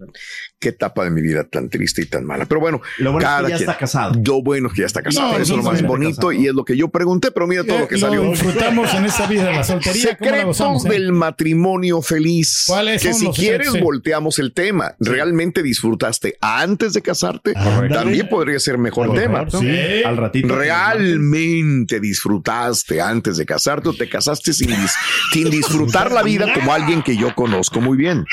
qué 0.65 0.69
etapa 0.69 1.03
de 1.03 1.11
mi 1.11 1.21
vida 1.21 1.43
tan 1.43 1.69
triste 1.69 2.01
y 2.01 2.05
tan 2.05 2.25
mala. 2.25 2.45
Pero 2.45 2.59
bueno, 2.59 2.81
Lo 2.97 3.11
bueno 3.11 3.27
es 3.27 3.31
cada 3.31 3.43
que 3.47 3.51
ya 3.51 3.57
quien. 3.57 3.69
está 3.69 3.79
casado. 3.79 4.13
Lo 4.25 4.41
bueno 4.41 4.67
es 4.69 4.73
que 4.73 4.81
ya 4.81 4.87
está 4.87 5.03
casado, 5.03 5.33
No, 5.33 5.37
eso 5.37 5.53
es 5.53 5.63
lo 5.63 5.71
más 5.71 5.81
bonito 5.83 6.31
y 6.31 6.47
es 6.47 6.53
lo 6.55 6.65
que 6.65 6.75
yo 6.75 6.87
pregunté, 6.87 7.29
pero 7.29 7.45
mira 7.45 7.63
todo 7.63 7.77
lo 7.79 7.87
que 7.87 7.95
Eh, 7.95 7.99
salió. 7.99 8.23
disfrutamos 8.23 8.91
en 8.95 9.05
esa 9.05 9.27
vida 9.27 9.43
de 9.45 9.53
la 9.53 9.63
soltería. 9.63 10.15
¿cómo 10.17 10.31
la 10.31 10.37
Secretos 10.37 10.45
gozamos, 10.59 10.85
eh? 10.85 10.89
del 10.89 11.11
matrimonio 11.11 12.01
feliz. 12.01 12.63
¿Cuáles 12.67 13.01
que 13.03 13.11
son 13.11 13.19
si 13.19 13.25
los 13.25 13.35
quieres 13.35 13.79
volteamos 13.79 14.39
el 14.39 14.53
tema. 14.53 14.95
¿Realmente 14.99 15.61
disfrutaste 15.61 16.37
antes 16.41 16.93
de 16.93 17.01
casarte? 17.03 17.53
Ándale. 17.55 17.89
También 17.93 18.27
podría 18.27 18.59
ser 18.59 18.77
mejor 18.79 19.13
tema. 19.13 19.43
mejor, 19.43 19.59
sí. 19.61 20.03
Al 20.03 20.17
ratito. 20.17 20.47
¿Realmente 20.55 21.99
disfrutaste 21.99 23.01
antes 23.01 23.37
de 23.37 23.45
casarte 23.45 23.89
o 23.89 23.93
te 23.93 24.09
casaste 24.09 24.53
sin, 24.53 24.69
dis- 24.71 24.95
sin 25.31 25.49
disfrutar 25.49 26.11
la 26.11 26.23
vida 26.23 26.51
como 26.53 26.73
alguien 26.73 27.03
que 27.03 27.15
yo 27.15 27.33
conozco 27.35 27.81
muy 27.81 27.97
bien? 27.97 28.25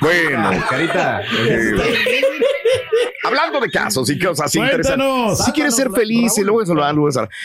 Bueno, 0.00 0.50
Carita. 0.68 1.22
hablando 3.24 3.60
de 3.60 3.70
casos 3.70 4.08
y 4.10 4.18
cosas 4.18 4.46
así 4.46 4.58
interesantes. 4.58 5.04
Cuéntanos. 5.04 5.44
Si 5.44 5.52
quieres 5.52 5.74
ser 5.74 5.90
feliz, 5.90 6.36
y 6.38 6.42
luego 6.42 6.60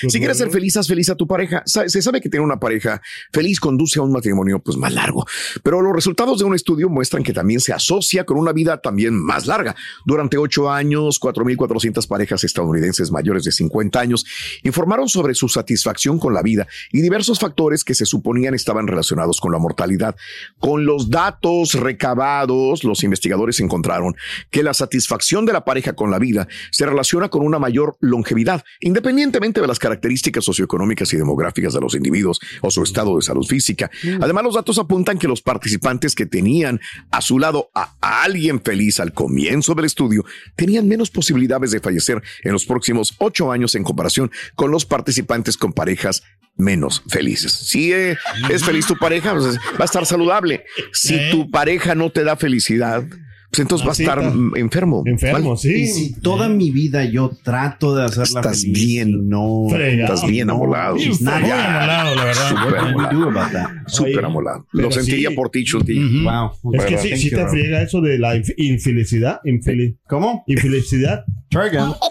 Pues 0.02 0.14
Si 0.14 0.20
quieres 0.20 0.38
ser 0.38 0.50
feliz, 0.50 0.78
haz 0.78 0.88
feliz 0.88 1.10
a 1.10 1.16
tu 1.16 1.26
pareja. 1.26 1.64
Se 1.66 2.02
sabe 2.02 2.22
que 2.22 2.30
tener 2.30 2.44
una 2.44 2.60
pareja 2.60 3.02
feliz 3.32 3.60
conduce 3.60 4.00
a 4.00 4.04
un 4.04 4.12
matrimonio 4.12 4.60
pues 4.60 4.78
más 4.78 4.94
largo, 4.94 5.26
pero 5.64 5.82
los 5.82 5.94
resultados 5.94 6.40
de 6.40 6.46
un 6.46 6.56
estudio 6.56 6.90
muestran 6.90 7.24
que 7.24 7.34
también 7.34 7.60
se 7.60 7.74
asocia 7.74 8.26
con 8.26 8.38
una 8.38 8.52
vida 8.52 8.82
también 8.82 9.14
más 9.14 9.48
larga. 9.48 9.76
Durante 10.06 10.38
ocho 10.38 10.70
años, 10.70 11.20
4.400 11.20 12.08
parejas 12.08 12.44
estadounidenses 12.44 13.12
mayores 13.12 13.44
de 13.44 13.52
50 13.52 14.00
años 14.00 14.26
informaron 14.64 15.08
sobre 15.08 15.34
su 15.34 15.48
satisfacción 15.48 16.20
con 16.20 16.34
la 16.34 16.42
vida 16.42 16.68
y 16.92 17.02
diversos 17.02 17.40
factores 17.40 17.84
que 17.84 17.94
se 17.94 18.06
suponían 18.06 18.54
estaban 18.54 18.88
relacionados 18.88 19.40
con 19.40 19.52
la 19.52 19.60
mortalidad. 19.60 20.16
Con 20.60 20.86
los 20.86 21.10
datos 21.10 21.74
recabados, 21.74 22.84
los 22.84 23.04
investigadores 23.04 23.60
encontraron 23.60 24.16
que 24.50 24.64
la 24.64 24.74
satisfacción 24.74 25.46
de 25.46 25.54
la 25.54 25.64
pareja 25.70 25.94
con 25.94 26.10
la 26.10 26.18
vida 26.18 26.48
se 26.72 26.88
relaciona 26.88 27.30
con 27.30 27.46
una 27.46 27.60
mayor 27.60 27.96
longevidad, 28.02 28.64
independientemente 28.80 29.62
de 29.62 29.68
las 29.68 29.78
características 29.78 30.44
socioeconómicas 30.44 31.14
y 31.14 31.18
demográficas 31.18 31.76
de 31.76 31.80
los 31.80 31.94
individuos 31.94 32.40
o 32.62 32.72
su 32.72 32.82
estado 32.82 33.16
de 33.16 33.22
salud 33.22 33.46
física. 33.46 33.92
Además, 34.20 34.46
los 34.46 34.56
datos 34.56 34.80
apuntan 34.80 35.20
que 35.20 35.28
los 35.28 35.44
participantes 35.44 36.16
que 36.16 36.26
tenían 36.26 36.80
a 37.12 37.22
su 37.22 37.38
lado 37.38 37.70
a 37.76 38.24
alguien 38.24 38.60
feliz 38.64 39.00
al 39.00 39.14
comienzo 39.14 39.76
del 39.76 39.86
estudio 39.86 40.26
tenían 40.56 40.88
menos 40.88 41.12
posibilidades 41.12 41.70
de 41.70 41.82
fallecer 41.82 42.20
en 42.44 42.52
los 42.52 42.66
próximos 42.66 43.14
ocho 43.20 43.52
años 43.52 43.76
en 43.76 43.84
comparación 43.84 44.32
con 44.56 44.72
los 44.72 44.88
participantes 44.88 45.56
con 45.56 45.72
parejas 45.72 46.24
menos 46.56 47.04
felices. 47.08 47.54
Si 47.54 47.94
eh, 47.94 48.18
es 48.50 48.64
feliz 48.64 48.88
tu 48.88 48.98
pareja, 48.98 49.34
pues, 49.34 49.58
va 49.58 49.82
a 49.82 49.86
estar 49.86 50.08
saludable. 50.08 50.66
Si 50.94 51.30
tu 51.30 51.52
pareja 51.52 51.94
no 51.94 52.10
te 52.10 52.24
da 52.24 52.36
felicidad, 52.36 53.04
pues 53.52 53.60
entonces 53.62 53.86
va 53.88 53.92
a 53.92 53.94
estar 53.94 54.22
enfermo. 54.56 55.04
Enfermo, 55.06 55.50
¿vale? 55.50 55.58
sí. 55.60 55.74
Y 55.74 55.88
si 55.88 56.14
toda 56.22 56.50
mi 56.50 56.70
vida 56.72 57.04
yo 57.06 57.32
trato 57.44 57.96
de 57.96 58.06
hacerla 58.06 58.42
Estás 58.42 58.62
feliz 58.62 58.74
bien. 58.86 59.28
no 59.28 59.66
Fregado. 59.70 60.14
Estás 60.14 60.30
bien 60.30 60.50
amolado. 60.50 60.96
Usted 60.96 61.26
muy 61.26 61.50
amolado, 61.52 62.16
la 62.16 62.26
verdad. 62.26 62.50
Súper 62.50 62.64
What 62.66 62.74
can 62.74 62.84
we 62.86 62.90
amolado. 63.06 63.20
do 63.20 63.30
about 63.40 63.52
that? 63.52 63.70
Súper 63.88 64.26
amolado. 64.26 64.66
Lo 64.74 64.92
sentiría 64.92 65.30
sí. 65.30 65.36
por 65.36 65.50
ti, 65.50 65.64
Chunti. 65.64 65.98
Ujú. 65.98 66.24
Wow. 66.62 66.76
Es 66.76 66.86
que 66.86 66.98
sí, 67.00 67.30
you, 67.30 67.36
te 67.38 67.48
friega 67.48 67.82
eso 67.82 68.02
de 68.02 68.20
la 68.20 68.36
inf- 68.36 68.54
infelicidad. 68.58 69.40
infeli- 69.46 69.98
¿Cómo? 70.08 70.44
infelicidad. 70.48 71.24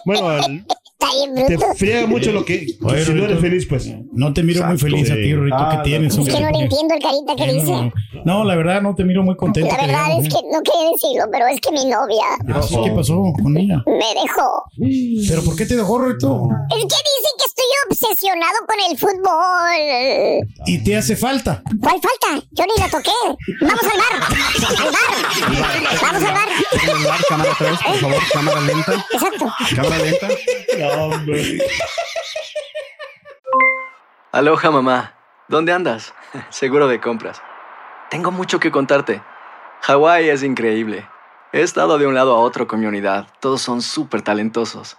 Bueno, 0.05 0.37
el- 0.39 0.65
te 0.99 1.57
bruto. 1.57 1.75
friega 1.75 2.07
mucho 2.07 2.33
lo 2.33 2.45
que. 2.45 2.77
Oye, 2.83 3.05
si 3.05 3.13
no 3.15 3.25
eres 3.25 3.39
feliz, 3.41 3.67
pues. 3.67 3.89
No 4.13 4.33
te 4.33 4.43
miro 4.43 4.65
muy 4.67 4.79
feliz 4.79 5.11
a 5.11 5.15
ti, 5.15 5.23
Sí. 5.25 5.35
Rito, 5.35 5.57
Ah, 5.57 5.77
que 5.83 5.89
tienes 5.89 6.17
Es 6.17 6.25
que 6.29 6.41
no 6.41 6.51
le 6.51 6.59
entiendo 6.59 6.95
el 6.95 7.01
carita 7.03 7.37
que 7.37 7.53
dice. 7.53 7.73
No, 7.73 7.93
no, 8.25 8.45
la 8.45 8.57
verdad 8.57 8.83
no 8.83 8.95
te 8.95 9.05
miro 9.05 9.23
muy 9.23 9.37
contento. 9.37 9.69
La 9.71 9.77
que 9.79 9.87
verdad 9.87 10.05
digamos, 10.07 10.27
es 10.27 10.35
¿eh? 10.35 10.37
que 10.37 10.43
no 10.57 10.63
quería 10.63 10.91
decirlo, 10.91 11.25
pero 11.31 11.47
es 11.47 11.61
que 11.61 11.71
mi 11.73 11.85
novia 11.85 12.85
¿Qué 12.85 12.91
pasó 12.91 13.23
con 13.43 13.57
ella? 13.57 13.83
me 13.87 14.21
dejó. 14.23 14.65
¿Pero 15.29 15.43
por 15.45 15.57
qué 15.57 15.67
te 15.67 15.77
dejó, 15.77 15.99
Rito? 16.01 16.49
Es 16.71 16.77
que 16.77 16.85
dice 16.85 17.31
obsesionado 17.89 18.59
con 18.67 18.77
el 18.91 18.99
fútbol. 18.99 20.49
Y 20.67 20.83
te 20.85 20.97
hace 20.97 21.17
falta. 21.17 21.63
¿Cuál 21.81 22.01
falta? 22.01 22.47
Yo 22.53 22.65
ni 22.65 22.83
la 22.83 22.89
toqué. 22.89 23.11
Vamos 23.61 23.83
al 23.83 23.99
bar. 23.99 24.29
Al 24.69 24.93
bar. 24.93 26.01
Vamos 26.03 26.23
al 26.25 26.35
bar. 26.35 26.49
Cámara 27.29 27.51
3, 27.59 27.79
por 27.85 27.97
favor, 27.97 28.23
cámara 28.33 28.61
lenta. 28.61 28.93
Exacto. 29.13 29.53
Cámara 29.77 29.99
lenta. 29.99 30.29
No, 30.79 31.05
hombre. 31.05 31.59
Aloha 34.33 34.71
mamá, 34.71 35.15
¿dónde 35.49 35.73
andas? 35.73 36.15
Seguro 36.51 36.87
de 36.87 37.01
compras. 37.01 37.41
Tengo 38.11 38.31
mucho 38.31 38.61
que 38.61 38.71
contarte. 38.71 39.23
Hawái 39.83 40.29
es 40.29 40.43
increíble. 40.43 41.09
He 41.53 41.63
estado 41.63 41.97
de 41.99 42.07
un 42.07 42.15
lado 42.15 42.35
a 42.37 42.41
otro 42.41 42.67
con 42.67 42.81
mi 42.81 42.87
unidad. 42.87 43.27
Todos 43.41 43.63
son 43.63 43.81
súper 43.81 44.21
talentosos. 44.23 44.99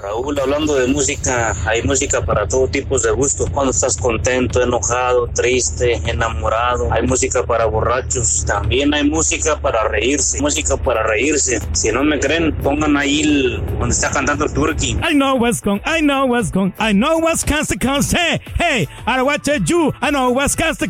Raúl, 0.00 0.38
hablando 0.38 0.74
de 0.74 0.86
música, 0.86 1.54
hay 1.66 1.82
música 1.82 2.24
para 2.24 2.46
todo 2.46 2.68
tipo 2.68 2.98
de 2.98 3.10
gusto. 3.10 3.46
Cuando 3.52 3.70
estás 3.70 3.96
contento, 3.96 4.62
enojado, 4.62 5.26
triste, 5.28 6.00
enamorado, 6.06 6.92
hay 6.92 7.02
música 7.06 7.42
para 7.42 7.66
borrachos. 7.66 8.44
También 8.46 8.94
hay 8.94 9.08
música 9.08 9.58
para 9.60 9.88
reírse, 9.88 10.40
música 10.40 10.76
para 10.76 11.02
reírse. 11.02 11.60
Si 11.72 11.90
no 11.90 12.04
me 12.04 12.18
creen, 12.20 12.54
pongan 12.62 12.96
ahí 12.96 13.22
el, 13.22 13.66
donde 13.78 13.94
está 13.94 14.10
cantando 14.10 14.44
el 14.44 14.52
Turkey. 14.52 14.96
I 15.02 15.14
know 15.14 15.36
what's 15.36 15.60
going, 15.60 15.80
I 15.84 16.00
know 16.00 16.26
what's 16.26 16.50
going, 16.50 16.72
I 16.78 16.92
know 16.92 17.18
what's 17.18 17.44
coast 17.44 17.70
to 17.70 17.78
coast. 17.78 18.12
Hey, 18.12 18.40
hey, 18.58 18.88
I 19.06 19.22
watch 19.22 19.48
you, 19.66 19.92
I 20.00 20.10
know 20.10 20.30
what's 20.30 20.54
coast 20.54 20.80
to. 20.80 20.88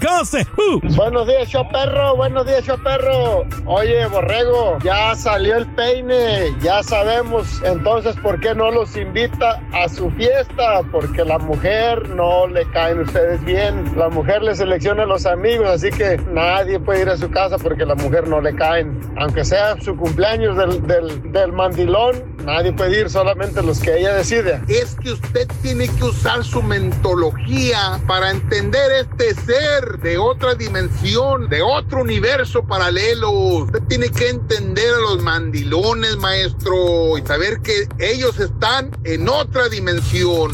Uh. 0.58 0.80
Buenos 0.96 1.26
días, 1.26 1.48
show 1.48 1.64
perro, 1.70 2.16
buenos 2.16 2.46
días, 2.46 2.64
show 2.64 2.76
perro. 2.82 3.46
Oye, 3.66 4.06
borrego, 4.08 4.78
ya 4.84 5.14
salió 5.14 5.56
el 5.56 5.66
peine, 5.74 6.54
ya 6.62 6.82
sabemos 6.82 7.46
entonces 7.64 8.16
por 8.16 8.40
qué 8.40 8.54
no 8.54 8.70
los 8.70 8.96
invita 8.98 9.62
a 9.72 9.88
su 9.88 10.10
fiesta, 10.10 10.82
porque 10.90 11.24
la 11.24 11.38
mujer 11.38 12.08
no 12.10 12.46
le 12.46 12.68
caen 12.70 13.00
ustedes 13.00 13.44
bien. 13.44 13.92
La 13.96 14.08
mujer 14.08 14.42
le 14.42 14.54
selecciona 14.54 15.04
a 15.04 15.06
los 15.06 15.26
amigos, 15.26 15.68
así 15.68 15.90
que 15.90 16.18
nadie 16.30 16.78
puede 16.78 17.02
ir 17.02 17.08
a 17.08 17.16
su 17.16 17.30
casa 17.30 17.58
porque 17.58 17.84
la 17.84 17.94
mujer 17.94 18.28
no 18.28 18.40
le 18.40 18.54
caen. 18.54 19.00
Aunque 19.16 19.44
sea 19.44 19.80
su 19.80 19.96
cumpleaños 19.96 20.56
del, 20.56 20.86
del, 20.86 21.32
del 21.32 21.52
mandilón, 21.52 22.36
nadie 22.44 22.72
puede 22.72 23.00
ir, 23.00 23.10
solamente 23.10 23.62
los 23.62 23.80
que 23.80 23.98
ella 23.98 24.14
decide. 24.14 24.60
Es 24.68 24.94
que 24.96 25.12
usted 25.12 25.48
tiene 25.62 25.88
que 25.88 26.04
usar 26.04 26.44
su 26.44 26.62
mentología 26.62 28.00
para 28.06 28.30
entender 28.30 28.90
este 28.92 29.34
ser 29.34 29.98
de 30.02 30.18
otra 30.18 30.54
dimensión, 30.54 31.48
de 31.48 31.62
otro 31.62 32.02
universo 32.02 32.64
paralelo. 32.64 33.30
Usted 33.30 33.82
tiene 33.88 34.08
que 34.08 34.28
entender 34.28 34.94
a 34.94 35.12
los 35.12 35.22
mandilones, 35.22 36.16
maestro, 36.16 37.18
y 37.18 37.26
saber 37.26 37.60
que 37.60 37.86
ellos 37.98 38.38
están 38.40 38.87
en 39.04 39.28
otra 39.28 39.68
dimensión. 39.68 40.52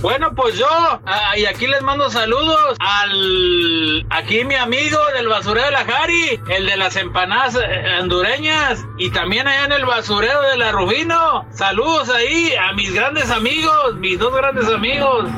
Bueno, 0.00 0.34
pues 0.34 0.56
yo, 0.56 0.66
ah, 0.66 1.36
y 1.36 1.44
aquí 1.44 1.66
les 1.66 1.82
mando 1.82 2.08
saludos 2.08 2.76
al. 2.78 4.06
Aquí 4.08 4.44
mi 4.44 4.54
amigo 4.54 4.98
del 5.14 5.28
basurero 5.28 5.66
de 5.66 5.72
la 5.72 5.84
Jari, 5.84 6.40
el 6.48 6.66
de 6.66 6.76
las 6.78 6.96
empanadas 6.96 7.56
eh, 7.56 7.98
hondureñas, 8.00 8.82
y 8.96 9.10
también 9.10 9.46
allá 9.46 9.66
en 9.66 9.72
el 9.72 9.84
basurero 9.84 10.40
de 10.42 10.56
la 10.56 10.72
Rubino. 10.72 11.44
Saludos 11.52 12.08
ahí 12.08 12.54
a 12.54 12.72
mis 12.72 12.94
grandes 12.94 13.30
amigos, 13.30 13.96
mis 13.96 14.18
dos 14.18 14.34
grandes 14.34 14.68
amigos. 14.68 15.28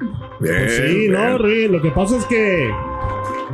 Pues 0.40 0.76
sí, 0.76 1.08
no, 1.08 1.38
Ri, 1.38 1.68
lo 1.68 1.80
que 1.82 1.90
pasa 1.90 2.16
es 2.16 2.24
que 2.24 2.68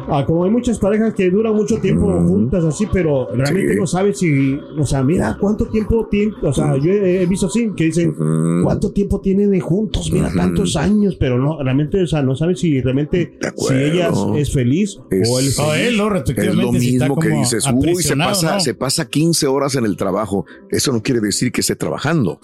ah, 0.08 0.24
como 0.24 0.44
hay 0.44 0.50
muchas 0.50 0.78
parejas 0.78 1.14
que 1.14 1.30
duran 1.30 1.54
mucho 1.54 1.78
tiempo 1.78 2.06
juntas 2.20 2.64
así, 2.64 2.86
pero 2.92 3.28
realmente 3.34 3.74
no 3.74 3.86
sabes 3.86 4.18
si, 4.18 4.58
o 4.78 4.86
sea, 4.86 5.02
mira 5.02 5.36
cuánto 5.40 5.66
tiempo 5.66 6.06
tiene, 6.10 6.32
o 6.42 6.52
sea, 6.52 6.76
yo 6.76 6.92
he, 6.92 7.22
he 7.22 7.26
visto 7.26 7.46
así 7.46 7.70
que 7.76 7.84
dicen 7.86 8.14
cuánto 8.62 8.92
tiempo 8.92 9.20
tienen 9.20 9.50
de 9.50 9.60
juntos, 9.60 10.10
mira 10.12 10.30
tantos 10.32 10.76
años, 10.76 11.16
pero 11.18 11.38
no, 11.38 11.62
realmente, 11.62 12.02
o 12.02 12.06
sea, 12.06 12.22
no 12.22 12.36
sabes 12.36 12.60
si 12.60 12.80
realmente 12.80 13.36
si 13.56 13.74
ella 13.74 14.10
es, 14.10 14.48
es 14.48 14.52
feliz 14.52 14.98
o 14.98 15.38
él 15.40 15.48
es 15.48 15.58
O 15.58 15.70
feliz. 15.72 15.88
él, 15.88 15.96
¿no? 15.96 16.06
Es 16.06 16.12
Respectivamente, 16.12 16.72
lo 16.72 16.80
si 16.80 16.94
está 16.94 17.04
mismo 17.06 17.20
que 17.20 17.28
como 17.28 17.40
dices, 17.40 17.68
uy, 17.74 18.02
se 18.02 18.16
pasa, 18.16 18.54
¿no? 18.54 18.60
se 18.60 18.74
pasa 18.74 19.08
15 19.08 19.46
horas 19.48 19.74
en 19.74 19.84
el 19.84 19.96
trabajo. 19.96 20.46
Eso 20.70 20.92
no 20.92 21.02
quiere 21.02 21.20
decir 21.20 21.50
que 21.52 21.60
esté 21.62 21.74
trabajando. 21.76 22.40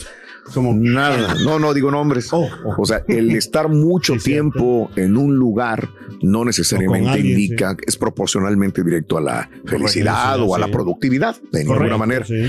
Como 0.55 0.75
nada. 0.75 1.35
No, 1.45 1.59
no 1.59 1.73
digo 1.73 1.91
nombres. 1.91 2.29
O 2.33 2.85
sea, 2.85 3.05
el 3.09 3.31
estar 3.33 3.69
mucho 3.69 4.15
tiempo 4.17 4.91
en 4.97 5.17
un 5.17 5.37
lugar 5.37 5.89
no 6.21 6.45
necesariamente 6.45 7.09
alguien, 7.11 7.39
indica, 7.41 7.77
es 7.87 7.97
proporcionalmente 7.97 8.83
directo 8.85 9.19
a 9.19 9.21
la 9.21 9.51
felicidad 9.67 10.41
o 10.41 10.55
a 10.55 10.59
la 10.59 10.67
sí. 10.67 10.73
productividad, 10.73 11.37
de 11.53 11.65
ninguna 11.65 11.97
manera. 11.97 12.25
sí. 12.25 12.45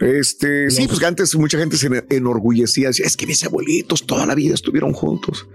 Este, 0.00 0.70
sí, 0.70 0.86
pues 0.86 0.98
que 1.00 1.06
antes 1.06 1.34
mucha 1.36 1.58
gente 1.58 1.76
se 1.76 1.88
enorgullecía, 2.10 2.88
decía, 2.88 3.06
es 3.06 3.16
que 3.16 3.26
mis 3.26 3.44
abuelitos 3.44 4.06
toda 4.06 4.26
la 4.26 4.34
vida 4.34 4.54
estuvieron 4.54 4.92
juntos. 4.92 5.48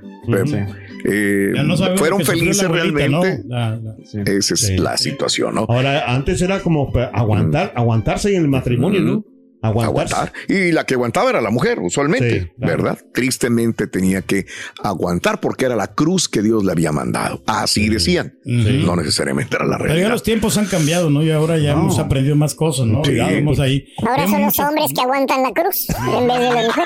Eh, 1.06 1.52
no 1.66 1.76
sabemos 1.76 2.00
fueron 2.00 2.22
felices 2.22 2.64
abuelita, 2.64 2.98
realmente. 2.98 3.44
¿no? 3.44 3.50
La- 3.50 3.76
la- 3.78 3.96
Esa 4.32 4.54
es 4.54 4.60
Sí. 4.62 4.78
la 4.78 4.98
situación, 4.98 5.56
¿no? 5.56 5.66
Ahora, 5.68 6.06
antes 6.14 6.42
era 6.42 6.62
como 6.62 6.92
pues, 6.92 7.08
aguantar, 7.14 7.74
aguantarse 7.76 8.34
en 8.36 8.42
el 8.42 8.48
matrimonio, 8.48 9.02
¿no? 9.02 9.26
Aguantarse. 9.64 10.14
Aguantar. 10.16 10.34
Y 10.50 10.72
la 10.72 10.86
que 10.86 10.94
aguantaba 10.94 11.30
era 11.30 11.42
la 11.42 11.50
mujer, 11.50 11.80
usualmente, 11.80 12.42
Sí, 12.42 12.48
claro. 12.60 12.84
¿verdad? 12.84 12.98
Tristemente 13.14 13.88
tenía 13.88 14.22
que 14.22 14.46
aguantar 14.84 15.40
porque 15.40 15.66
era 15.66 15.76
la 15.76 15.88
cruz 15.88 16.28
que 16.30 16.42
Dios 16.42 16.64
le 16.64 16.72
había 16.72 16.92
mandado. 16.92 17.42
Así 17.48 17.90
decían. 17.90 18.38
No 18.46 18.96
necesariamente 18.96 19.56
era 19.56 19.66
la 19.66 19.78
Pero 19.78 19.88
ya 19.88 19.94
realidad. 19.94 20.10
los 20.12 20.24
tiempos 20.24 20.58
han 20.58 20.66
cambiado, 20.66 21.10
¿no? 21.10 21.24
Y 21.24 21.32
ahora 21.32 21.58
ya 21.58 21.72
hemos 21.72 21.98
aprendido 21.98 22.36
más 22.36 22.54
cosas, 22.56 22.86
¿no? 22.88 23.04
Sí. 23.06 23.16
Ya 23.16 23.28
vemos 23.28 23.60
ahí. 23.60 23.86
Ahora 24.06 24.28
son 24.28 24.42
los 24.42 24.60
hombres 24.60 24.92
que 24.94 25.02
aguantan 25.02 25.42
la 25.44 25.52
cruz 25.52 25.88
en 25.90 26.28
vez 26.28 26.40
de 26.40 26.46
la 26.54 26.62
mujer. 26.68 26.84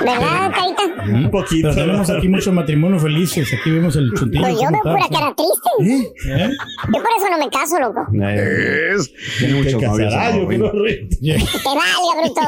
¿Verdad, 0.00 0.50
Carita? 0.52 1.04
Un 1.12 1.30
poquito. 1.30 1.68
Pero 1.70 1.74
tenemos 1.86 2.10
aquí 2.10 2.28
muchos 2.28 2.52
matrimonios 2.54 3.02
felices. 3.02 3.48
Aquí 3.52 3.70
vemos 3.70 3.94
el 3.96 4.12
chuntillo. 4.14 4.42
Pues 4.44 4.54
yo 4.54 4.60
¿cómo 4.66 4.82
veo 4.82 4.94
pura 4.94 5.08
cara 5.10 5.34
triste. 5.36 5.92
¿Eh? 6.32 6.50
Yo 6.86 6.92
por 7.02 7.10
eso 7.18 7.30
no 7.30 7.38
me 7.38 7.50
caso, 7.50 7.78
loco. 7.78 8.06
Es. 8.26 9.12
Tiene 9.38 9.54
muchos 9.54 9.80
casará, 9.80 10.36
yo 10.36 10.46
creo. 10.46 10.72
Que 10.72 11.38
valga, 11.68 12.13
bruto. 12.14 12.40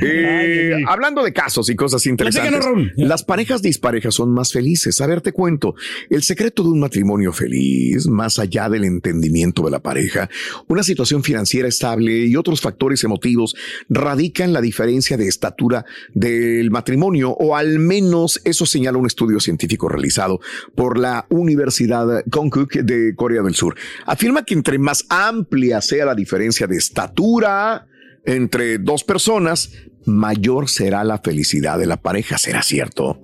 Eh, 0.00 0.84
hablando 0.86 1.22
de 1.22 1.32
casos 1.32 1.68
y 1.70 1.76
cosas 1.76 2.06
interesantes, 2.06 2.64
las 2.96 3.22
parejas 3.24 3.62
disparejas 3.62 4.14
son 4.14 4.32
más 4.32 4.52
felices. 4.52 5.00
A 5.00 5.06
ver, 5.06 5.20
te 5.20 5.32
cuento. 5.32 5.74
El 6.08 6.22
secreto 6.22 6.62
de 6.62 6.70
un 6.70 6.80
matrimonio 6.80 7.32
feliz, 7.32 8.06
más 8.06 8.38
allá 8.38 8.68
del 8.68 8.84
entendimiento 8.84 9.62
de 9.62 9.70
la 9.70 9.80
pareja, 9.80 10.28
una 10.68 10.82
situación 10.82 11.22
financiera 11.22 11.68
estable 11.68 12.26
y 12.26 12.36
otros 12.36 12.60
factores 12.60 13.02
emotivos, 13.04 13.54
radica 13.88 14.44
en 14.44 14.52
la 14.52 14.60
diferencia 14.60 15.16
de 15.16 15.28
estatura 15.28 15.84
del 16.14 16.70
matrimonio, 16.70 17.30
o 17.30 17.56
al 17.56 17.78
menos 17.78 18.40
eso 18.44 18.66
señala 18.66 18.98
un 18.98 19.06
estudio 19.06 19.40
científico 19.40 19.88
realizado 19.88 20.40
por 20.74 20.98
la 20.98 21.26
Universidad 21.28 22.24
Konkuk 22.30 22.72
de 22.74 23.14
Corea 23.14 23.42
del 23.42 23.54
Sur. 23.54 23.76
Afirma 24.06 24.44
que 24.44 24.54
entre 24.54 24.78
más 24.78 25.04
amplia 25.08 25.80
sea 25.80 26.06
la 26.06 26.14
diferencia 26.14 26.66
de 26.66 26.76
estatura, 26.76 27.86
entre 28.24 28.78
dos 28.78 29.04
personas, 29.04 29.70
mayor 30.04 30.68
será 30.68 31.04
la 31.04 31.18
felicidad 31.18 31.78
de 31.78 31.86
la 31.86 31.98
pareja. 31.98 32.38
¿Será 32.38 32.62
cierto? 32.62 33.22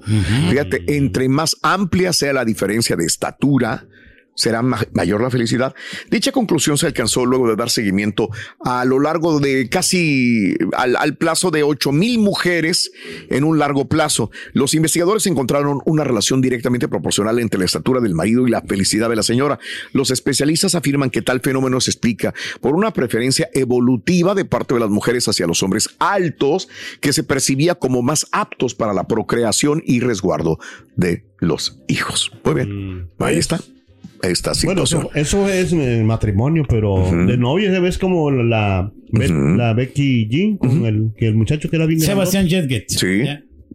Fíjate, 0.51 0.97
entre 0.97 1.29
más 1.29 1.57
amplia 1.63 2.13
sea 2.13 2.33
la 2.33 2.45
diferencia 2.45 2.97
de 2.97 3.05
estatura, 3.05 3.87
será 4.35 4.63
ma- 4.63 4.87
mayor 4.93 5.21
la 5.21 5.31
felicidad. 5.31 5.75
Dicha 6.11 6.33
conclusión 6.33 6.77
se 6.79 6.87
alcanzó 6.87 7.25
luego 7.27 7.49
de 7.49 7.57
dar 7.57 7.71
seguimiento 7.71 8.29
a 8.65 8.85
lo 8.85 9.01
largo 9.01 9.39
de 9.41 9.69
casi 9.69 10.55
al, 10.77 10.97
al 10.97 11.17
plazo 11.17 11.51
de 11.51 11.63
8 11.63 11.93
mil 11.93 12.19
mujeres 12.19 12.91
en 13.31 13.45
un 13.45 13.59
largo 13.59 13.87
plazo. 13.89 14.31
Los 14.53 14.75
investigadores 14.75 15.27
encontraron 15.27 15.81
una 15.87 16.05
relación 16.05 16.41
directamente 16.41 16.89
proporcional 16.89 17.39
entre 17.39 17.59
la 17.61 17.67
estatura 17.67 18.01
del 18.01 18.15
marido 18.15 18.47
y 18.47 18.51
la 18.51 18.61
felicidad 18.63 19.09
de 19.09 19.17
la 19.17 19.23
señora. 19.23 19.59
Los 19.93 20.11
especialistas 20.11 20.75
afirman 20.75 21.11
que 21.11 21.23
tal 21.23 21.41
fenómeno 21.41 21.81
se 21.81 21.91
explica 21.91 22.35
por 22.61 22.75
una 22.75 22.93
preferencia 22.93 23.49
evolutiva 23.55 24.35
de 24.35 24.45
parte 24.45 24.75
de 24.75 24.81
las 24.81 24.91
mujeres 24.91 25.29
hacia 25.29 25.47
los 25.47 25.63
hombres 25.63 25.89
altos 25.99 26.69
que 27.01 27.13
se 27.13 27.23
percibía 27.23 27.75
como 27.77 28.03
más 28.03 28.27
aptos 28.33 28.75
para 28.75 28.93
la 28.93 29.07
procreación 29.07 29.83
y 29.87 30.01
resguardo 30.01 30.59
de 30.97 31.25
los 31.39 31.79
hijos. 31.89 32.33
Muy 32.45 32.55
bien, 32.55 33.11
ahí 33.19 33.37
está. 33.39 33.61
Esta 34.23 34.53
Bueno, 34.65 34.87
situación. 34.87 35.09
eso, 35.15 35.45
eso 35.45 35.49
es 35.49 35.73
el 35.73 36.05
matrimonio, 36.05 36.65
pero 36.69 37.11
de 37.27 37.37
novia 37.37 37.71
ya 37.71 37.81
ves 37.81 37.99
como 37.99 38.31
la, 38.31 38.91
la 39.13 39.73
Becky 39.75 40.29
G, 40.29 40.59
con 40.59 40.87
el, 40.87 41.11
que 41.17 41.27
el 41.29 41.35
muchacho 41.35 41.69
que 41.69 41.77
era 41.77 41.87
bien 41.87 42.01
Sebastián. 42.01 42.49
Jetget. 42.49 42.89
Sí. 42.89 43.23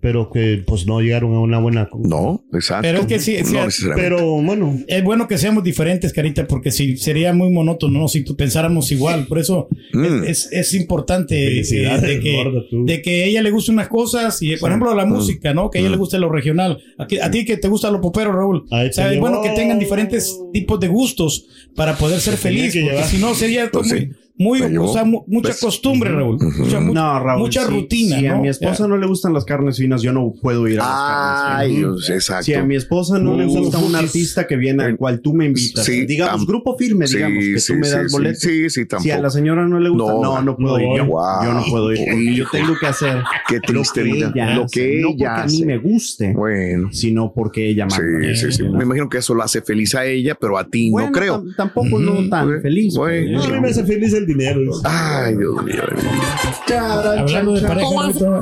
Pero 0.02 0.30
que 0.30 0.64
pues 0.66 0.86
no 0.88 1.02
llegaron 1.02 1.34
a 1.36 1.40
una 1.40 1.60
buena. 1.60 1.90
No, 1.98 2.44
exacto. 2.54 2.84
Pero 2.84 3.00
es 3.02 3.06
que 3.06 3.20
sí, 3.20 3.36
sí, 3.44 3.54
No 3.54 3.66
necesariamente. 3.66 4.02
Pero 4.10 4.42
bueno. 4.42 4.78
Es 4.88 5.04
bueno 5.04 5.28
que 5.28 5.38
seamos 5.38 5.64
diferentes, 5.64 6.14
Carita, 6.14 6.48
porque 6.48 6.72
si 6.72 6.98
sería 6.98 7.34
muy 7.34 7.50
monótono 7.52 8.00
¿no? 8.00 8.08
si 8.08 8.24
tú 8.24 8.36
pensáramos 8.36 8.92
igual. 8.92 9.28
Por 9.28 9.40
eso 9.40 9.68
Mm. 9.94 10.24
es, 10.26 10.50
es 10.52 10.74
importante 10.76 11.60
eh, 11.60 11.64
de, 11.64 12.20
que, 12.20 12.44
de 12.86 13.02
que 13.02 13.26
ella 13.26 13.42
le 13.42 13.52
guste 13.52 13.72
unas 13.72 13.88
cosas 13.88 14.42
y, 14.42 14.56
por 14.58 14.70
ejemplo, 14.70 14.94
la 14.96 15.06
Mm. 15.06 15.10
música, 15.10 15.54
¿no? 15.54 15.70
Que 15.70 15.80
a 15.80 15.82
ella 15.82 15.90
le 15.92 15.98
guste 15.98 16.20
lo 16.20 16.30
regional. 16.30 16.80
A, 16.98 17.08
ti- 17.08 17.20
a 17.20 17.30
ti 17.32 17.44
que 17.46 17.58
te 17.58 17.68
gusta 17.68 17.90
lo 17.92 18.00
popero, 18.02 18.32
Raúl. 18.32 18.66
Ahí 18.72 18.90
O 18.90 18.94
sea, 18.94 19.12
es 19.12 19.20
bueno 19.20 19.42
que 19.42 19.50
tengan 19.50 19.80
diferentes 19.80 20.40
tipos 20.54 20.80
de 20.80 20.88
gustos 20.88 21.48
para 21.76 21.96
poder 21.98 22.20
ser 22.20 22.36
feliz, 22.38 22.72
que 22.74 22.82
porque 22.84 23.04
si 23.04 23.18
no 23.18 23.34
sería 23.34 23.70
Pues 23.72 23.90
como 23.90 24.00
sí. 24.00 24.10
Muy, 24.40 24.62
o 24.78 24.88
sea, 24.88 25.04
mu- 25.04 25.24
mucha 25.28 25.50
Pues, 25.50 25.60
costumbre, 25.60 26.10
Raúl. 26.12 26.38
Mucha, 26.58 26.80
mu- 26.80 26.94
No, 26.94 27.20
Raúl. 27.20 27.42
mucha 27.42 27.66
si- 27.66 27.70
rutina, 27.74 28.20
Si 28.20 28.26
a 28.26 28.36
¿no? 28.36 28.42
mi 28.42 28.48
esposa 28.48 28.88
no 28.88 28.98
le 28.98 29.06
gustan 29.06 29.34
las 29.34 29.44
carnes 29.44 29.78
finas, 29.78 30.02
yo 30.02 30.14
no 30.14 30.34
puedo 30.42 30.66
ir 30.68 30.80
a 30.80 30.84
las 30.86 30.90
Ay, 30.90 30.96
carnes 30.96 31.68
finas. 31.68 31.80
Dios, 31.80 32.10
exacto. 32.10 32.44
Si 32.46 32.54
a 32.54 32.64
mi 32.64 32.76
esposa 32.78 33.20
no 33.20 33.36
le 33.38 33.46
Uf. 33.46 33.58
gusta 33.58 33.78
un 33.80 33.96
artista 33.96 34.48
que 34.48 34.56
viene 34.56 34.84
al 34.86 34.96
cual 34.98 35.20
tú 35.20 35.34
me 35.34 35.46
invitas, 35.46 35.84
Sí, 35.86 36.06
digamos, 36.06 36.48
grupo 36.48 36.78
firme, 36.78 37.06
sí, 37.08 37.18
digamos, 37.18 37.44
que 37.44 37.60
sí, 37.60 37.74
tú 37.74 37.80
me 37.80 37.86
sí, 37.86 37.92
das 37.92 38.06
sí, 38.08 38.12
boletos. 38.12 38.40
sí, 38.42 38.70
sí, 38.70 38.70
si 38.70 38.82
a 38.82 38.88
tampoco. 38.88 39.22
la 39.22 39.30
señora 39.30 39.68
no 39.68 39.80
le 39.80 39.90
gusta, 39.90 40.14
No, 40.14 40.22
no, 40.24 40.42
no, 40.42 40.56
puedo 40.56 40.78
no 40.78 40.84
ir. 40.94 40.98
Yo, 41.00 41.06
voy. 41.06 41.46
yo 41.46 41.54
no 41.54 41.64
puedo 41.70 41.92
ir. 41.92 42.00
porque 42.00 42.36
yo 42.36 42.46
tengo 42.52 42.74
que 42.80 42.88
hacer 42.88 43.18
Qué 43.48 43.60
triste 43.60 44.04
lo 44.06 44.14
que 44.14 44.18
ella 44.20 44.56
Lo 44.56 44.68
que 44.68 45.00
no 45.02 45.10
ella 45.10 45.36
porque 45.36 45.42
a 45.42 45.46
mí 45.46 45.66
me 45.66 45.78
guste, 45.80 46.34
Bueno. 46.34 46.90
sino 46.94 47.34
porque 47.34 47.70
ella 47.70 47.88
Sí, 47.90 48.02
manda. 48.02 48.36
sí, 48.36 48.52
sí. 48.54 48.64
Me 48.64 48.84
imagino 48.86 49.10
que 49.10 49.18
eso 49.18 49.34
lo 49.34 49.44
hace 49.44 49.62
feliz 49.62 49.96
a 49.96 50.06
ella, 50.06 50.36
pero 50.40 50.58
a 50.58 50.66
ti 50.66 50.90
Bueno, 50.92 51.10
no 51.10 51.12
creo. 51.12 51.44
tam- 51.44 51.56
tampoco 51.58 52.00
no 52.00 52.30
tan 52.30 52.62
feliz. 52.62 52.96
Bueno. 52.96 53.38
No, 53.40 53.44
a 53.44 53.48
mí 53.50 53.60
me 53.60 53.70
hace 53.70 53.84
feliz 53.84 54.14
el 54.14 54.26
dinero. 54.30 54.60
Ay, 54.84 55.36
Dios 55.36 55.64
mío. 55.64 55.84
Hablando 56.78 57.54
de 57.54 57.62
pareja, 57.68 57.90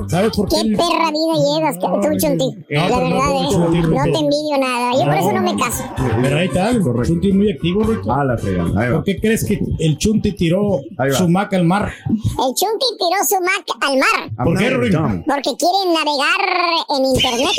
¿sabes 0.07 0.31
por 0.35 0.49
qué? 0.49 0.55
Qué 0.57 0.77
perra 0.77 1.11
vida 1.11 1.33
llevas, 1.35 1.75
que 1.77 1.87
tú, 1.87 2.17
Chunti. 2.17 2.65
La 2.69 2.89
no, 2.89 2.97
verdad, 2.97 3.09
no, 3.09 3.41
eh, 3.41 3.47
Chunti, 3.51 3.81
no 3.81 4.03
te 4.03 4.19
envidio 4.19 4.57
nada. 4.59 4.93
Yo 4.93 5.05
por 5.05 5.15
eso 5.15 5.31
no 5.31 5.41
me 5.41 5.55
caso. 5.55 5.83
Pero 6.21 6.37
ahí 6.37 6.47
está, 6.47 6.69
el 6.69 6.83
Chunti 6.83 7.29
es 7.29 7.35
muy 7.35 7.51
activo, 7.51 7.83
Rito. 7.83 8.11
Ah, 8.11 8.23
la 8.23 8.37
fregada. 8.37 8.91
¿Por 8.91 9.03
qué 9.03 9.19
crees 9.19 9.45
que 9.45 9.59
el 9.79 9.97
Chunti 9.97 10.33
tiró 10.33 10.81
su 11.17 11.27
mac 11.29 11.53
al 11.53 11.65
mar? 11.65 11.93
El 12.09 12.53
Chunti 12.53 12.85
tiró 12.97 13.23
su 13.27 13.37
Mac 13.41 13.65
al 13.81 13.97
mar. 13.97 14.31
¿Por 14.43 14.57
qué, 14.57 14.69
Rito? 14.69 14.99
Porque 15.25 15.55
quieren 15.57 15.93
navegar 15.93 16.41
en 16.89 17.05
internet. 17.05 17.55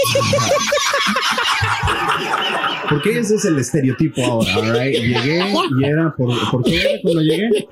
Porque 2.89 3.19
ese 3.19 3.37
es 3.37 3.45
el 3.45 3.59
estereotipo 3.59 4.23
ahora, 4.25 4.55
alright? 4.55 4.95
Llegué 4.95 5.43
y 5.81 5.85
era 5.85 6.15
por, 6.17 6.29
¿por 6.51 6.63
qué 6.65 6.81
era 6.81 7.03
cuando 7.03 7.21
llegué? 7.23 7.69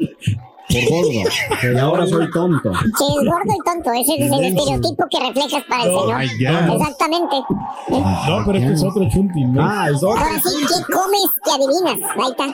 Por 0.69 0.85
gordo. 0.91 1.23
Y 1.63 1.79
ahora 1.79 2.07
soy 2.09 2.29
tonto. 2.33 2.73
Que 2.73 3.05
es 3.05 3.25
gordo 3.25 3.53
y 3.55 3.63
tonto. 3.65 3.93
Ese 3.93 4.15
es 4.17 4.33
el 4.33 4.45
estereotipo 4.47 5.07
que 5.09 5.21
reflejas 5.21 5.63
para 5.69 5.85
el 5.85 5.91
señor. 5.91 6.23
Exactamente. 6.75 7.37
No, 7.89 8.43
pero 8.45 8.59
este 8.59 8.73
es 8.73 8.83
otro 8.83 9.09
Chunti, 9.09 9.45
¿no? 9.45 9.63
Ah, 9.63 9.89
es 9.89 9.97
otro. 10.03 10.19
Ahora 10.19 10.41
sí, 10.43 10.67
¿qué 10.67 10.93
comes 10.93 11.31
que 11.45 11.51
adivinas? 11.53 11.99
Ahí 12.19 12.31
está. 12.33 12.47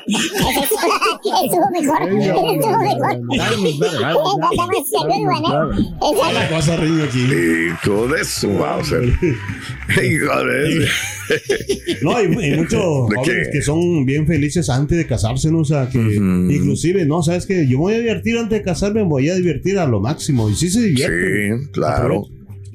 Estuvo 1.43 1.67
mejor. 1.71 2.03
Estuvo 2.03 2.43
mejor. 2.83 3.13
That 3.39 3.57
was 3.59 3.79
better. 3.79 4.01
That 4.01 4.15
was 4.15 4.37
That 4.53 4.69
was 4.69 4.93
a 4.93 5.03
good 5.09 5.25
one. 5.25 5.47
Exacto. 6.03 6.33
La 6.35 6.45
cosa 6.51 6.77
río 6.77 7.05
aquí. 7.05 7.23
Hijo 7.23 8.09
de 8.09 8.25
su 8.27 8.49
Bowser. 8.51 9.05
Hijo 10.03 10.45
de 10.45 10.87
No, 12.03 12.17
hay, 12.17 12.27
hay 12.27 12.57
muchos 12.57 12.71
¿De 13.09 13.17
jóvenes 13.17 13.49
qué? 13.49 13.51
que 13.53 13.63
son 13.63 14.05
bien 14.07 14.27
felices 14.27 14.69
antes 14.71 14.97
de 14.99 15.07
casarse, 15.07 15.51
¿no? 15.51 15.59
O 15.61 15.65
sea, 15.65 15.89
que 15.89 15.99
inclusive, 15.99 17.05
no, 17.07 17.23
sabes 17.23 17.47
que 17.47 17.67
yo 17.67 17.79
me 17.79 17.85
voy 17.85 17.95
a 17.95 17.99
divertir 17.99 18.39
antes 18.39 18.59
de 18.59 18.65
casarme, 18.65 19.03
me 19.03 19.09
voy 19.09 19.29
a 19.29 19.35
divertir 19.35 19.79
a 19.79 19.87
lo 19.87 20.01
máximo. 20.01 20.49
Y 20.51 20.55
sí 20.55 20.69
se 20.71 20.83
divierten. 20.83 21.63
Sí, 21.65 21.69
claro. 21.73 22.27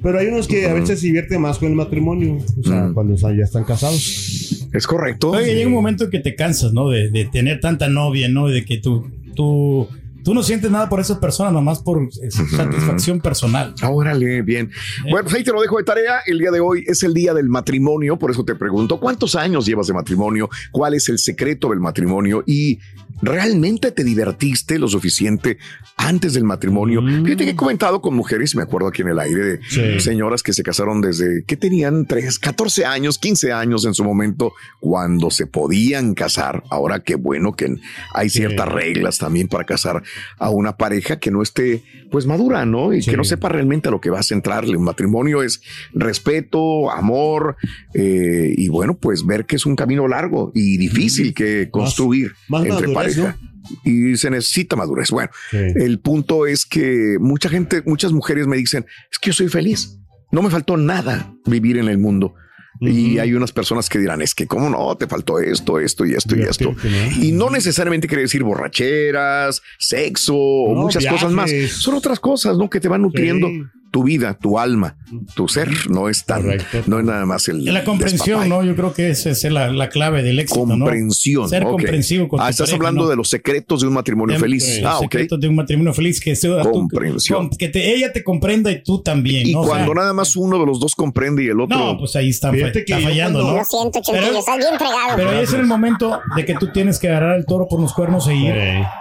Pero 0.04 0.20
hay 0.20 0.28
unos 0.28 0.48
que 0.48 0.68
a 0.68 0.74
veces 0.74 1.00
se 1.00 1.08
divierten 1.08 1.42
más 1.42 1.58
con 1.58 1.70
el 1.70 1.76
matrimonio, 1.76 2.38
o 2.60 2.64
sea, 2.64 2.92
cuando 2.94 3.16
están- 3.16 3.36
ya 3.38 3.44
están 3.46 3.64
casados. 3.64 4.68
Es 4.72 4.86
correcto. 4.86 5.32
Oye, 5.32 5.56
llega 5.56 5.68
un 5.68 5.74
momento 5.74 6.04
en 6.06 6.12
que 6.12 6.20
te 6.20 6.36
cansas, 6.36 6.72
¿no? 6.72 6.90
De, 6.90 7.10
de 7.10 7.26
tener 7.26 7.60
tanta 7.60 7.90
novia, 7.90 8.30
¿no? 8.30 8.48
De 8.48 8.64
que 8.64 8.78
tú, 8.78 9.08
tú, 9.36 9.88
tú 10.28 10.34
no 10.34 10.44
sientes 10.44 10.70
nada 10.70 10.90
por 10.90 11.00
esas 11.00 11.20
personas, 11.20 11.54
nomás 11.54 11.80
por 11.80 12.04
eh, 12.04 12.30
satisfacción 12.30 13.22
personal. 13.22 13.74
Órale, 13.82 14.42
bien. 14.42 14.70
Bueno, 15.04 15.24
pues 15.24 15.36
ahí 15.36 15.44
te 15.46 15.54
lo 15.54 15.62
dejo 15.62 15.78
de 15.78 15.86
tarea. 15.86 16.20
El 16.26 16.40
día 16.40 16.52
de 16.52 16.60
hoy 16.60 16.84
es 16.86 17.02
el 17.04 17.14
día 17.14 17.34
del 17.34 17.48
matrimonio, 17.48 18.20
por 18.20 18.32
eso 18.32 18.44
te 18.44 18.54
pregunto, 18.54 19.00
¿cuántos 19.00 19.36
años 19.36 19.66
llevas 19.66 19.88
de 19.88 19.94
matrimonio? 19.94 20.50
¿Cuál 20.72 20.96
es 20.96 21.08
el 21.08 21.18
secreto 21.18 21.70
del 21.70 21.80
matrimonio? 21.80 22.44
Y 22.46 22.78
¿Realmente 23.22 23.92
te 23.92 24.04
divertiste 24.04 24.78
lo 24.80 24.88
suficiente 24.88 25.58
antes 25.98 26.34
del 26.34 26.44
matrimonio? 26.44 27.02
Fíjate 27.02 27.46
que 27.46 27.50
he 27.52 27.56
comentado 27.56 28.02
con 28.02 28.16
mujeres, 28.16 28.56
me 28.56 28.62
acuerdo 28.62 28.88
aquí 28.88 29.02
en 29.02 29.10
el 29.10 29.20
aire, 29.20 29.44
de 29.44 29.60
Sí. 29.68 30.00
señoras 30.00 30.44
que 30.44 30.54
se 30.54 30.64
casaron 30.64 31.02
desde 31.02 31.44
que 31.46 31.58
tenían 31.58 32.06
3, 32.06 32.38
14 32.40 32.86
años, 32.86 33.18
15 33.18 33.52
años 33.52 33.86
en 33.86 33.94
su 33.94 34.04
momento, 34.04 34.54
cuando 34.80 35.32
se 35.32 35.48
podían 35.48 36.14
casar. 36.14 36.64
Ahora 36.70 37.02
qué 37.02 37.16
bueno 37.16 37.54
que 37.54 37.76
hay 38.14 38.30
ciertas 38.30 38.68
reglas 38.68 39.18
también 39.18 39.48
para 39.48 39.64
casar 39.66 40.04
a 40.38 40.50
una 40.50 40.78
pareja 40.78 41.20
que 41.20 41.32
no 41.32 41.42
esté 41.42 41.84
pues 42.12 42.26
madura, 42.26 42.66
¿no? 42.66 42.94
Y 42.94 43.02
que 43.04 43.18
no 43.18 43.24
sepa 43.24 43.50
realmente 43.50 43.90
a 43.90 43.92
lo 43.92 44.00
que 44.00 44.10
va 44.10 44.20
a 44.20 44.24
centrarle. 44.24 44.78
Un 44.78 44.84
matrimonio 44.84 45.42
es 45.44 45.62
respeto, 45.94 46.92
amor, 46.92 47.58
eh, 47.94 48.54
y 48.56 48.68
bueno, 48.70 48.96
pues 48.98 49.26
ver 49.26 49.46
que 49.46 49.56
es 49.56 49.66
un 49.66 49.76
camino 49.76 50.08
largo 50.08 50.52
y 50.56 50.78
difícil 50.78 51.34
que 51.34 51.70
construir 51.72 52.34
más 52.48 52.64
entre 52.66 52.88
madurez, 52.88 53.07
pareja. 53.14 53.38
Y 53.84 54.16
se 54.16 54.30
necesita 54.30 54.76
madurez. 54.76 55.12
Bueno, 55.12 55.30
el 55.52 56.00
punto 56.00 56.48
es 56.48 56.66
que 56.66 57.18
mucha 57.20 57.50
gente, 57.50 57.82
muchas 57.86 58.14
mujeres 58.14 58.48
me 58.48 58.56
dicen, 58.56 58.86
es 59.12 59.20
que 59.20 59.32
yo 59.32 59.34
soy 59.34 59.50
feliz. 59.50 60.00
No 60.32 60.42
me 60.42 60.50
faltó 60.50 60.78
nada 60.78 61.34
vivir 61.46 61.78
en 61.78 61.90
el 61.90 61.98
mundo. 61.98 62.36
Y 62.80 63.18
hay 63.18 63.34
unas 63.34 63.52
personas 63.52 63.90
que 63.90 64.00
dirán, 64.00 64.22
es 64.22 64.36
que 64.36 64.46
cómo 64.48 64.70
no, 64.70 64.96
te 64.96 65.08
faltó 65.08 65.40
esto, 65.40 65.80
esto 65.80 66.06
y 66.06 66.14
esto 66.14 66.36
y 66.36 66.44
esto. 66.44 66.76
Y 67.22 67.32
no 67.32 67.50
necesariamente 67.50 68.08
quiere 68.08 68.24
decir 68.24 68.44
borracheras, 68.44 69.62
sexo 69.80 70.36
o 70.38 70.76
muchas 70.76 71.06
cosas 71.06 71.32
más. 71.32 71.52
Son 71.72 71.96
otras 71.96 72.20
cosas, 72.20 72.58
¿no? 72.58 72.70
Que 72.70 72.80
te 72.80 72.88
van 72.88 73.02
nutriendo 73.02 73.50
tu 73.92 74.04
vida, 74.04 74.38
tu 74.40 74.60
alma, 74.60 74.96
tu 75.36 75.48
ser. 75.48 75.70
No 75.90 76.10
es 76.10 76.26
tan, 76.26 76.46
no 76.88 77.00
es 77.00 77.06
nada 77.06 77.26
más 77.26 77.48
el 77.48 77.64
la 77.66 77.84
comprensión, 77.84 78.40
despapalle. 78.42 78.50
¿no? 78.50 78.64
Yo 78.64 78.76
creo 78.76 78.94
que 78.94 79.10
esa 79.10 79.30
es 79.32 79.44
la, 79.46 79.72
la 79.72 79.90
clave 79.90 80.24
del 80.24 80.40
éxito, 80.40 80.66
¿no? 80.66 80.76
Comprensión. 80.86 81.50
Ser 81.50 81.64
comprensivo 81.64 82.28
con 82.28 82.40
Ah, 82.40 82.46
tu 82.46 82.50
estás 82.52 82.70
pareja, 82.70 82.76
hablando 82.78 83.04
¿no? 83.04 83.10
de 83.10 83.16
los 83.16 83.30
secretos 83.30 83.82
de 83.82 83.88
un 83.88 83.94
matrimonio 83.94 84.36
Em, 84.36 84.42
feliz. 84.42 84.68
eh, 84.68 84.82
Ah, 84.86 84.90
los 84.92 84.96
ok. 84.98 85.02
secretos 85.04 85.40
de 85.40 85.48
un 85.48 85.56
matrimonio 85.56 85.94
feliz 85.94 86.20
que 86.20 86.36
sea 86.36 86.62
Comprensión. 86.64 87.50
com- 87.50 87.58
que 87.58 87.70
te- 87.70 87.94
ella 87.96 88.12
te 88.12 88.24
comprenda 88.24 88.72
y 88.72 88.84
tú 88.84 89.02
también. 89.02 89.48
Y 89.48 89.54
¿no? 89.54 89.62
O 89.62 89.64
sea, 89.64 89.74
cuando 89.76 89.94
nada 89.94 90.14
más 90.14 90.36
uno 90.36 90.60
de 90.60 90.66
los 90.66 90.80
dos 90.80 90.94
comprende 90.96 91.44
y 91.44 91.48
el 91.48 91.60
otro. 91.60 91.78
No, 91.78 91.98
pues 91.98 92.16
ahí 92.16 92.30
está, 92.30 92.52
Fíjate 92.52 92.80
está 92.80 92.98
que 92.98 93.02
fallando, 93.04 93.40
¿no? 93.44 93.58
Lo 93.58 93.64
siento, 93.66 94.02
Chuntillo, 94.02 94.40
estás 94.40 94.58
bien 94.58 94.70
fregado. 94.78 95.16
Pero 95.16 95.30
ahí 95.32 95.44
es 95.44 95.54
el 95.54 95.66
momento 95.66 96.20
de 96.36 96.46
que 96.46 96.54
tú 96.56 96.72
tienes 96.72 97.00
que 97.00 97.08
agarrar 97.10 97.38
el 97.38 97.46
toro 97.46 97.68
por 97.68 97.80
los 97.80 97.94
cuernos 97.94 98.28
e 98.28 98.36
ir 98.36 98.54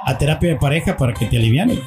a 0.07 0.19
terapia 0.19 0.51
de 0.51 0.57
pareja 0.57 0.97
para 0.97 1.13
que 1.13 1.27
te 1.27 1.37
aliviane. 1.37 1.81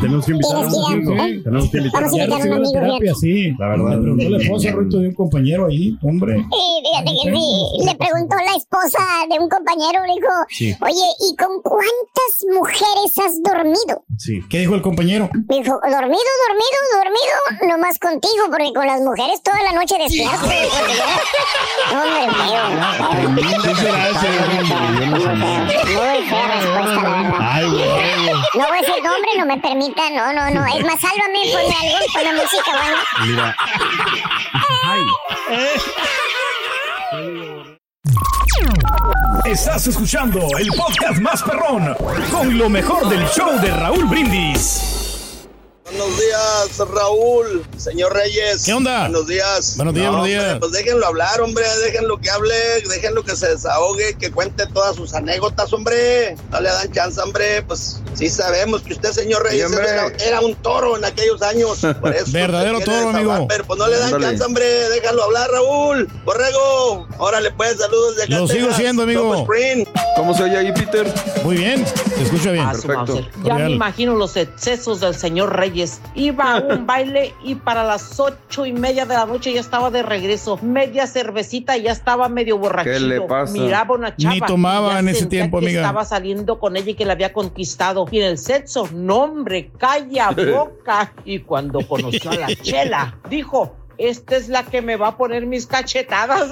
Tenemos 0.00 0.26
que 0.26 0.32
invitar 0.32 0.56
a 0.56 0.60
un 0.66 1.42
Tenemos 1.44 1.70
que 1.70 1.78
invitar 1.78 2.04
A 2.32 2.36
un 2.36 2.52
amigo, 2.52 2.72
terapia, 2.72 3.14
sí. 3.14 3.52
La 3.58 3.68
verdad. 3.68 3.90
Le 3.90 4.00
preguntó 4.02 4.28
la 4.30 4.38
esposa, 4.38 4.68
Rito, 4.76 4.98
de 4.98 5.08
un 5.08 5.14
compañero 5.14 5.66
ahí, 5.66 5.98
hombre. 6.02 6.34
Sí, 6.36 6.82
fíjate 6.84 7.10
que 7.22 7.30
sí. 7.36 7.84
Le 7.86 7.94
preguntó 7.96 8.36
la 8.36 8.56
esposa 8.56 9.02
de 9.30 9.38
un 9.38 9.48
compañero, 9.48 10.02
le 10.06 10.14
dijo, 10.14 10.32
Sí. 10.48 10.76
oye, 10.80 11.06
¿y 11.20 11.36
con 11.36 11.60
cuántas 11.62 12.32
mujeres 12.54 13.18
has 13.18 13.42
dormido? 13.42 14.04
Sí. 14.18 14.40
¿Qué 14.48 14.60
dijo 14.60 14.74
el 14.74 14.82
compañero? 14.82 15.28
Dijo, 15.32 15.80
dormido, 15.82 16.30
dormido, 16.46 16.78
dormido, 16.94 17.68
nomás 17.68 17.98
contigo, 17.98 18.44
porque 18.50 18.72
con 18.74 18.86
las 18.86 19.00
mujeres 19.00 19.42
toda 19.42 19.62
la 19.62 19.72
noche 19.72 19.96
despierto. 19.98 20.36
Hombre, 21.92 23.44
Muy 25.84 26.24
fea 26.28 26.46
respuesta, 26.54 27.02
la 27.02 27.10
verdad. 27.10 27.38
Ay, 27.40 27.66
güey. 27.70 28.03
No 28.56 28.68
voy 28.68 28.78
a 28.78 28.80
decir 28.82 29.02
nombre, 29.02 29.30
no 29.36 29.46
me 29.46 29.58
permita, 29.58 30.10
no, 30.10 30.32
no, 30.32 30.48
no. 30.50 30.64
Es 30.66 30.84
más, 30.84 31.00
sálvame, 31.00 31.40
ponme 31.52 31.74
algo, 31.82 32.06
ponme 32.12 32.32
música, 32.34 32.70
bueno. 32.70 32.96
Mira. 33.26 33.56
Estás 39.44 39.86
escuchando 39.88 40.46
el 40.58 40.68
podcast 40.68 41.20
más 41.20 41.42
perrón 41.42 41.96
con 42.30 42.56
lo 42.56 42.68
mejor 42.68 43.08
del 43.08 43.26
show 43.28 43.60
de 43.60 43.70
Raúl 43.72 44.04
Brindis. 44.04 44.93
Buenos 45.84 46.18
días, 46.18 46.88
Raúl, 46.94 47.62
señor 47.76 48.14
Reyes. 48.14 48.64
¿Qué 48.64 48.72
onda? 48.72 49.00
Buenos 49.00 49.26
días. 49.26 49.76
Buenos 49.76 49.94
días, 49.94 50.06
buenos 50.06 50.26
hombre, 50.26 50.30
días. 50.30 50.58
Pues 50.58 50.72
déjenlo 50.72 51.06
hablar, 51.06 51.40
hombre, 51.42 51.64
déjenlo 51.84 52.18
que 52.18 52.30
hable, 52.30 52.54
déjenlo 52.88 53.22
que 53.22 53.36
se 53.36 53.50
desahogue, 53.50 54.16
que 54.18 54.30
cuente 54.30 54.66
todas 54.72 54.96
sus 54.96 55.12
anécdotas, 55.12 55.72
hombre. 55.74 56.36
No 56.50 56.60
le 56.62 56.70
dan 56.70 56.90
chance, 56.90 57.20
hombre, 57.20 57.62
pues 57.62 58.00
Sí 58.14 58.28
sabemos 58.28 58.82
que 58.82 58.92
usted, 58.92 59.10
señor 59.10 59.42
Reyes, 59.42 59.72
era, 59.72 60.06
era 60.24 60.40
un 60.40 60.54
toro 60.56 60.96
en 60.96 61.04
aquellos 61.04 61.42
años. 61.42 61.80
Por 62.00 62.14
eso 62.14 62.30
Verdadero 62.32 62.78
toro, 62.80 62.96
desahogar, 62.96 63.16
amigo. 63.16 63.48
Pero 63.48 63.64
pues 63.64 63.78
no 63.78 63.88
le 63.88 63.98
dan 63.98 64.20
chance, 64.20 64.44
hombre. 64.44 64.64
Déjalo 64.90 65.24
hablar, 65.24 65.50
Raúl. 65.50 66.08
Borrego. 66.24 67.08
Órale, 67.18 67.50
pues, 67.50 67.76
saludos 67.78 68.16
de 68.16 68.28
Lo 68.28 68.46
sigo 68.46 68.72
siendo, 68.72 69.02
amigo. 69.02 69.46
¿Cómo 70.16 70.34
se 70.34 70.44
oye 70.44 70.56
ahí, 70.56 70.72
Peter? 70.72 71.12
Muy 71.42 71.56
bien, 71.56 71.84
se 71.86 72.22
escucha 72.22 72.52
bien. 72.52 72.64
Ah, 72.64 72.74
Mauser. 72.86 73.28
Ya 73.42 73.54
me 73.54 73.72
imagino 73.72 74.14
los 74.14 74.36
excesos 74.36 75.00
del 75.00 75.14
señor 75.14 75.56
Reyes. 75.56 75.73
Iba 76.14 76.54
a 76.54 76.60
un 76.60 76.86
baile 76.86 77.34
y 77.42 77.56
para 77.56 77.84
las 77.84 78.18
ocho 78.20 78.64
y 78.66 78.72
media 78.72 79.04
de 79.06 79.14
la 79.14 79.26
noche 79.26 79.52
ya 79.52 79.60
estaba 79.60 79.90
de 79.90 80.02
regreso. 80.02 80.58
Media 80.62 81.06
cervecita 81.06 81.76
y 81.76 81.82
ya 81.82 81.92
estaba 81.92 82.28
medio 82.28 82.58
borrachito. 82.58 82.94
¿Qué 82.94 83.00
le 83.00 83.20
pasa? 83.22 83.52
Miraba 83.52 83.94
una 83.94 84.16
chava. 84.16 84.34
Ni 84.34 84.40
tomaba 84.40 84.98
en 84.98 85.08
ese 85.08 85.26
tiempo, 85.26 85.58
que 85.58 85.66
amiga. 85.66 85.80
Estaba 85.80 86.04
saliendo 86.04 86.58
con 86.58 86.76
ella 86.76 86.90
y 86.90 86.94
que 86.94 87.04
la 87.04 87.14
había 87.14 87.32
conquistado. 87.32 88.06
Y 88.10 88.20
en 88.20 88.26
el 88.26 88.38
sexo, 88.38 88.88
nombre, 88.92 89.70
calla 89.76 90.30
boca. 90.52 91.12
Y 91.24 91.40
cuando 91.40 91.86
conoció 91.86 92.30
a 92.30 92.36
la 92.36 92.54
chela, 92.62 93.18
dijo. 93.28 93.76
Esta 93.96 94.34
es 94.34 94.48
la 94.48 94.64
que 94.64 94.82
me 94.82 94.96
va 94.96 95.06
a 95.06 95.16
poner 95.16 95.46
mis 95.46 95.68
cachetadas. 95.68 96.50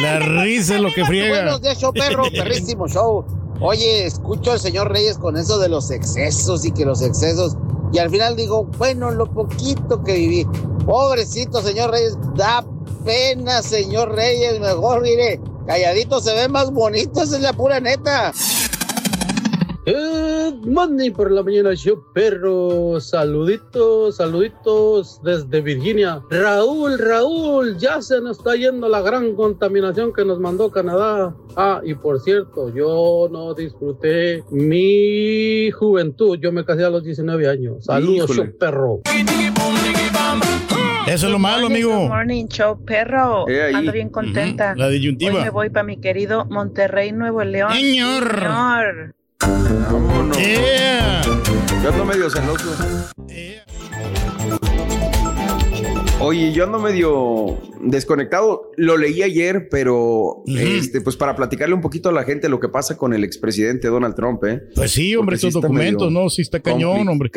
La 0.00 0.18
risa 0.20 0.76
es 0.76 0.80
lo 0.80 0.92
que 0.92 1.04
friega. 1.04 1.42
Buenos 1.42 1.60
días, 1.60 1.80
show 1.80 1.92
perro, 1.92 2.22
perrísimo 2.30 2.86
show. 2.86 3.24
Oye, 3.60 4.06
escucho 4.06 4.52
al 4.52 4.60
señor 4.60 4.92
Reyes 4.92 5.18
con 5.18 5.36
eso 5.36 5.58
de 5.58 5.68
los 5.68 5.90
excesos 5.90 6.64
y 6.64 6.70
que 6.70 6.84
los 6.84 7.02
excesos. 7.02 7.56
Y 7.92 7.98
al 7.98 8.10
final 8.10 8.36
digo, 8.36 8.64
bueno, 8.78 9.10
lo 9.10 9.26
poquito 9.26 10.02
que 10.02 10.14
viví. 10.14 10.46
Pobrecito 10.84 11.62
señor 11.62 11.90
Reyes, 11.90 12.16
da 12.34 12.64
pena, 13.04 13.62
señor 13.62 14.14
Reyes. 14.14 14.60
Mejor, 14.60 15.02
mire, 15.02 15.40
calladito 15.66 16.20
se 16.20 16.34
ve 16.34 16.48
más 16.48 16.70
bonito, 16.70 17.22
esa 17.22 17.36
es 17.36 17.42
la 17.42 17.52
pura 17.52 17.80
neta. 17.80 18.32
Good 19.88 20.66
morning 20.66 21.12
por 21.12 21.32
la 21.32 21.42
mañana, 21.42 21.74
show 21.74 22.04
perro. 22.12 23.00
Saluditos, 23.00 24.16
saluditos 24.16 25.18
desde 25.22 25.62
Virginia. 25.62 26.20
Raúl, 26.28 26.98
Raúl, 26.98 27.78
ya 27.78 28.02
se 28.02 28.20
nos 28.20 28.36
está 28.36 28.54
yendo 28.54 28.86
la 28.86 29.00
gran 29.00 29.34
contaminación 29.34 30.12
que 30.12 30.26
nos 30.26 30.40
mandó 30.40 30.70
Canadá. 30.70 31.34
Ah, 31.56 31.80
y 31.82 31.94
por 31.94 32.20
cierto, 32.20 32.68
yo 32.68 33.28
no 33.32 33.54
disfruté 33.54 34.44
mi 34.50 35.70
juventud. 35.70 36.38
Yo 36.38 36.52
me 36.52 36.66
casé 36.66 36.84
a 36.84 36.90
los 36.90 37.02
19 37.02 37.48
años. 37.48 37.86
Saludos, 37.86 38.30
Híjole. 38.30 38.50
show 38.50 38.58
perro. 38.58 39.00
Eso 41.06 41.26
es 41.26 41.32
lo 41.32 41.38
malo, 41.38 41.68
amigo. 41.68 41.98
Good 41.98 42.08
morning, 42.08 42.46
show 42.48 42.84
perro. 42.84 43.46
Ando 43.74 43.92
bien 43.92 44.10
contenta. 44.10 44.74
La 44.76 44.90
disyuntiva. 44.90 45.32
Hoy 45.38 45.44
me 45.44 45.50
voy 45.50 45.70
para 45.70 45.84
mi 45.84 45.98
querido 45.98 46.44
Monterrey, 46.44 47.12
Nuevo 47.12 47.42
León. 47.42 47.72
Señor. 47.72 48.38
Señor. 48.38 49.17
Vámonos. 49.40 50.36
Yo 51.82 51.88
ando 51.88 52.04
medio 52.04 52.28
celoso. 52.28 53.08
Oye, 56.20 56.52
yo 56.52 56.64
ando 56.64 56.80
medio 56.80 57.56
desconectado. 57.80 58.72
Lo 58.76 58.96
leí 58.96 59.22
ayer, 59.22 59.68
pero 59.70 60.42
este, 60.48 61.00
pues 61.00 61.14
para 61.16 61.36
platicarle 61.36 61.76
un 61.76 61.80
poquito 61.80 62.08
a 62.08 62.12
la 62.12 62.24
gente 62.24 62.48
lo 62.48 62.58
que 62.58 62.68
pasa 62.68 62.96
con 62.96 63.14
el 63.14 63.22
expresidente 63.22 63.86
Donald 63.86 64.16
Trump, 64.16 64.42
¿eh? 64.44 64.62
Pues 64.74 64.90
sí, 64.90 65.14
hombre, 65.14 65.36
Porque 65.36 65.46
está 65.46 65.60
documentos, 65.60 66.10
¿no? 66.10 66.28
Sí 66.28 66.42
está 66.42 66.58
cañón, 66.58 67.08
hombre. 67.08 67.30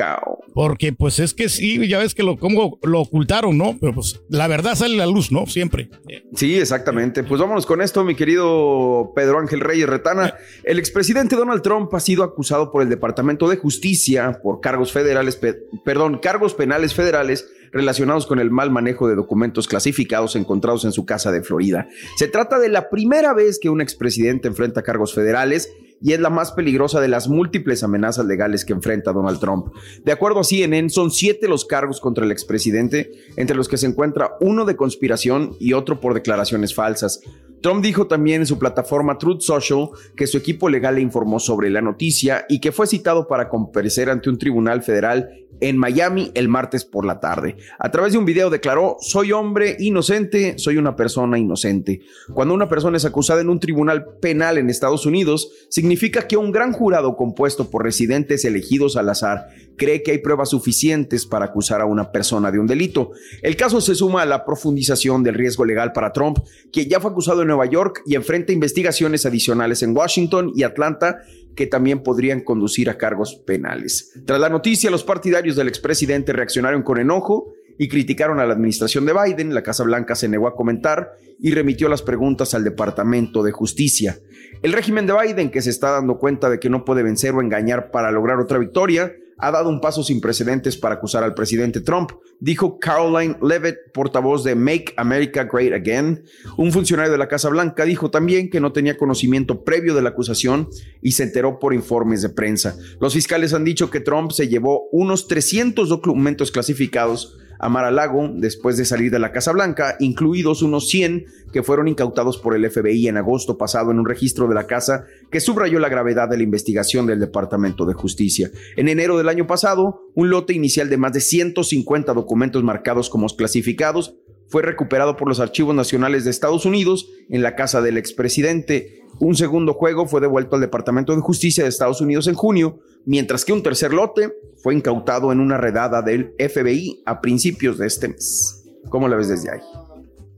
Porque 0.55 0.93
pues 0.93 1.19
es 1.19 1.35
que 1.35 1.47
sí, 1.47 1.87
ya 1.87 1.99
ves 1.99 2.15
que 2.15 2.23
lo, 2.23 2.37
como 2.37 2.79
lo 2.81 3.01
ocultaron, 3.01 3.55
¿no? 3.55 3.77
Pero 3.79 3.93
pues 3.93 4.19
la 4.29 4.47
verdad 4.47 4.73
sale 4.73 4.95
a 4.95 5.05
la 5.05 5.05
luz, 5.05 5.31
¿no? 5.31 5.45
Siempre. 5.45 5.89
Sí, 6.35 6.57
exactamente. 6.57 7.23
Pues 7.23 7.39
vámonos 7.39 7.67
con 7.67 7.81
esto, 7.81 8.03
mi 8.03 8.15
querido 8.15 9.11
Pedro 9.15 9.37
Ángel 9.39 9.59
Reyes 9.59 9.87
Retana. 9.87 10.33
El 10.63 10.79
expresidente 10.79 11.35
Donald 11.35 11.61
Trump 11.61 11.93
ha 11.93 11.99
sido 11.99 12.23
acusado 12.23 12.71
por 12.71 12.81
el 12.81 12.89
Departamento 12.89 13.47
de 13.47 13.57
Justicia 13.57 14.39
por 14.41 14.59
cargos 14.59 14.91
federales, 14.91 15.35
pe- 15.35 15.59
perdón, 15.85 16.17
cargos 16.19 16.55
penales 16.55 16.95
federales 16.95 17.47
relacionados 17.71 18.27
con 18.27 18.39
el 18.39 18.51
mal 18.51 18.71
manejo 18.71 19.07
de 19.07 19.15
documentos 19.15 19.67
clasificados 19.67 20.35
encontrados 20.35 20.85
en 20.85 20.91
su 20.91 21.05
casa 21.05 21.31
de 21.31 21.43
Florida. 21.43 21.87
Se 22.17 22.27
trata 22.27 22.59
de 22.59 22.69
la 22.69 22.89
primera 22.89 23.33
vez 23.33 23.59
que 23.59 23.69
un 23.69 23.81
expresidente 23.81 24.47
enfrenta 24.47 24.83
cargos 24.83 25.13
federales 25.13 25.71
y 26.01 26.13
es 26.13 26.19
la 26.19 26.29
más 26.29 26.51
peligrosa 26.51 26.99
de 26.99 27.07
las 27.07 27.27
múltiples 27.27 27.83
amenazas 27.83 28.25
legales 28.25 28.65
que 28.65 28.73
enfrenta 28.73 29.13
Donald 29.13 29.39
Trump. 29.39 29.67
De 30.03 30.11
acuerdo 30.11 30.39
a 30.39 30.43
CNN, 30.43 30.89
son 30.89 31.11
siete 31.11 31.47
los 31.47 31.65
cargos 31.65 32.01
contra 32.01 32.25
el 32.25 32.31
expresidente, 32.31 33.11
entre 33.37 33.55
los 33.55 33.67
que 33.67 33.77
se 33.77 33.85
encuentra 33.85 34.31
uno 34.39 34.65
de 34.65 34.75
conspiración 34.75 35.55
y 35.59 35.73
otro 35.73 35.99
por 35.99 36.13
declaraciones 36.13 36.73
falsas. 36.73 37.21
Trump 37.61 37.83
dijo 37.83 38.07
también 38.07 38.41
en 38.41 38.47
su 38.47 38.57
plataforma 38.57 39.17
Truth 39.17 39.41
Social 39.41 39.89
que 40.15 40.27
su 40.27 40.37
equipo 40.37 40.69
legal 40.69 40.95
le 40.95 41.01
informó 41.01 41.39
sobre 41.39 41.69
la 41.69 41.81
noticia 41.81 42.45
y 42.49 42.59
que 42.59 42.71
fue 42.71 42.87
citado 42.87 43.27
para 43.27 43.49
comparecer 43.49 44.09
ante 44.09 44.29
un 44.29 44.37
tribunal 44.37 44.81
federal 44.81 45.29
en 45.61 45.77
Miami 45.77 46.31
el 46.33 46.49
martes 46.49 46.83
por 46.83 47.05
la 47.05 47.19
tarde. 47.19 47.55
A 47.79 47.91
través 47.91 48.13
de 48.13 48.17
un 48.17 48.25
video 48.25 48.49
declaró, 48.49 48.97
soy 48.99 49.31
hombre 49.31 49.77
inocente, 49.79 50.57
soy 50.57 50.77
una 50.77 50.95
persona 50.95 51.37
inocente. 51.37 52.01
Cuando 52.33 52.53
una 52.53 52.67
persona 52.67 52.97
es 52.97 53.05
acusada 53.05 53.41
en 53.41 53.49
un 53.49 53.59
tribunal 53.59 54.05
penal 54.19 54.57
en 54.57 54.69
Estados 54.69 55.05
Unidos, 55.05 55.51
significa 55.69 56.27
que 56.27 56.35
un 56.35 56.51
gran 56.51 56.73
jurado 56.73 57.15
compuesto 57.15 57.69
por 57.69 57.83
residentes 57.83 58.43
elegidos 58.43 58.97
al 58.97 59.09
azar 59.09 59.49
cree 59.77 60.03
que 60.03 60.11
hay 60.11 60.17
pruebas 60.17 60.49
suficientes 60.49 61.25
para 61.25 61.45
acusar 61.45 61.81
a 61.81 61.85
una 61.85 62.11
persona 62.11 62.51
de 62.51 62.59
un 62.59 62.67
delito. 62.67 63.11
El 63.41 63.55
caso 63.55 63.81
se 63.81 63.95
suma 63.95 64.23
a 64.23 64.25
la 64.25 64.45
profundización 64.45 65.23
del 65.23 65.35
riesgo 65.35 65.65
legal 65.65 65.93
para 65.93 66.11
Trump, 66.11 66.39
quien 66.71 66.89
ya 66.89 66.99
fue 66.99 67.11
acusado 67.11 67.41
en 67.41 67.50
Nueva 67.51 67.65
York 67.67 68.01
y 68.05 68.15
enfrenta 68.15 68.51
investigaciones 68.51 69.25
adicionales 69.25 69.83
en 69.83 69.95
Washington 69.95 70.51
y 70.55 70.63
Atlanta 70.63 71.19
que 71.55 71.67
también 71.67 72.01
podrían 72.01 72.41
conducir 72.41 72.89
a 72.89 72.97
cargos 72.97 73.35
penales. 73.45 74.13
Tras 74.25 74.39
la 74.39 74.49
noticia, 74.49 74.89
los 74.89 75.03
partidarios 75.03 75.55
del 75.55 75.67
expresidente 75.67 76.33
reaccionaron 76.33 76.81
con 76.81 76.99
enojo 76.99 77.53
y 77.77 77.87
criticaron 77.87 78.39
a 78.39 78.45
la 78.45 78.53
administración 78.53 79.05
de 79.05 79.13
Biden. 79.13 79.53
La 79.53 79.63
Casa 79.63 79.83
Blanca 79.83 80.15
se 80.15 80.29
negó 80.29 80.47
a 80.47 80.55
comentar 80.55 81.11
y 81.39 81.51
remitió 81.51 81.89
las 81.89 82.01
preguntas 82.01 82.53
al 82.53 82.63
Departamento 82.63 83.43
de 83.43 83.51
Justicia. 83.51 84.19
El 84.61 84.73
régimen 84.73 85.07
de 85.07 85.13
Biden, 85.13 85.49
que 85.49 85.61
se 85.61 85.71
está 85.71 85.91
dando 85.91 86.19
cuenta 86.19 86.49
de 86.49 86.59
que 86.59 86.69
no 86.69 86.85
puede 86.85 87.03
vencer 87.03 87.33
o 87.33 87.41
engañar 87.41 87.91
para 87.91 88.11
lograr 88.11 88.39
otra 88.39 88.59
victoria, 88.59 89.13
ha 89.41 89.51
dado 89.51 89.69
un 89.69 89.81
paso 89.81 90.03
sin 90.03 90.21
precedentes 90.21 90.77
para 90.77 90.95
acusar 90.95 91.23
al 91.23 91.33
presidente 91.33 91.81
Trump, 91.81 92.11
dijo 92.39 92.79
Caroline 92.79 93.37
Levitt, 93.41 93.75
portavoz 93.93 94.43
de 94.43 94.55
Make 94.55 94.93
America 94.97 95.43
Great 95.51 95.73
Again. 95.73 96.23
Un 96.57 96.71
funcionario 96.71 97.11
de 97.11 97.17
la 97.17 97.27
Casa 97.27 97.49
Blanca 97.49 97.83
dijo 97.83 98.11
también 98.11 98.49
que 98.49 98.59
no 98.59 98.71
tenía 98.71 98.97
conocimiento 98.97 99.63
previo 99.63 99.95
de 99.95 100.01
la 100.01 100.09
acusación 100.09 100.69
y 101.01 101.13
se 101.13 101.23
enteró 101.23 101.59
por 101.59 101.73
informes 101.73 102.21
de 102.21 102.29
prensa. 102.29 102.77
Los 102.99 103.13
fiscales 103.13 103.53
han 103.53 103.63
dicho 103.63 103.89
que 103.89 103.99
Trump 103.99 104.31
se 104.31 104.47
llevó 104.47 104.87
unos 104.91 105.27
300 105.27 105.89
documentos 105.89 106.51
clasificados 106.51 107.37
a 107.61 107.69
Mar-a-Lago 107.69 108.27
después 108.33 108.75
de 108.75 108.85
salir 108.85 109.11
de 109.11 109.19
la 109.19 109.31
Casa 109.31 109.51
Blanca, 109.51 109.95
incluidos 109.99 110.63
unos 110.63 110.89
100 110.89 111.25
que 111.53 111.61
fueron 111.61 111.87
incautados 111.87 112.39
por 112.39 112.55
el 112.55 112.69
FBI 112.69 113.07
en 113.07 113.17
agosto 113.17 113.55
pasado 113.57 113.91
en 113.91 113.99
un 113.99 114.07
registro 114.07 114.47
de 114.47 114.55
la 114.55 114.65
casa 114.65 115.05
que 115.29 115.39
subrayó 115.39 115.79
la 115.79 115.89
gravedad 115.89 116.27
de 116.27 116.37
la 116.37 116.43
investigación 116.43 117.05
del 117.05 117.19
Departamento 117.19 117.85
de 117.85 117.93
Justicia. 117.93 118.49
En 118.77 118.89
enero 118.89 119.15
del 119.15 119.29
año 119.29 119.45
pasado, 119.45 120.01
un 120.15 120.31
lote 120.31 120.53
inicial 120.53 120.89
de 120.89 120.97
más 120.97 121.13
de 121.13 121.21
150 121.21 122.13
documentos 122.13 122.63
marcados 122.63 123.09
como 123.11 123.27
clasificados 123.27 124.15
fue 124.51 124.61
recuperado 124.61 125.15
por 125.15 125.29
los 125.29 125.39
archivos 125.39 125.73
nacionales 125.73 126.25
de 126.25 126.29
Estados 126.29 126.65
Unidos 126.65 127.07
en 127.29 127.41
la 127.41 127.55
casa 127.55 127.81
del 127.81 127.97
expresidente. 127.97 129.01
Un 129.19 129.35
segundo 129.35 129.73
juego 129.73 130.07
fue 130.07 130.19
devuelto 130.19 130.55
al 130.55 130.61
Departamento 130.61 131.15
de 131.15 131.21
Justicia 131.21 131.63
de 131.63 131.69
Estados 131.69 132.01
Unidos 132.01 132.27
en 132.27 132.35
junio, 132.35 132.79
mientras 133.05 133.45
que 133.45 133.53
un 133.53 133.63
tercer 133.63 133.93
lote 133.93 134.33
fue 134.61 134.75
incautado 134.75 135.31
en 135.31 135.39
una 135.39 135.57
redada 135.57 136.01
del 136.01 136.35
FBI 136.37 137.01
a 137.05 137.21
principios 137.21 137.77
de 137.77 137.87
este 137.87 138.09
mes. 138.09 138.65
¿Cómo 138.89 139.07
la 139.07 139.15
ves 139.15 139.29
desde 139.29 139.51
ahí? 139.51 139.61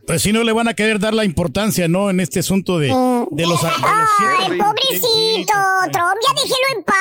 Pues 0.05 0.21
si 0.21 0.31
no 0.31 0.43
le 0.43 0.51
van 0.51 0.67
a 0.67 0.75
querer 0.75 0.99
dar 0.99 1.15
la 1.15 1.25
importancia, 1.25 1.87
¿no? 1.87 2.11
En 2.11 2.19
este 2.19 2.39
asunto 2.39 2.77
de, 2.77 2.87
de 2.87 2.93
los... 2.93 3.31
de 3.31 3.47
los 3.47 3.63
Ay, 3.63 4.59
pobrecito, 4.59 5.53
Trump, 5.91 6.17
ya 6.21 6.33
déjelo 6.35 6.77
en 6.77 6.83
paz. 6.83 6.95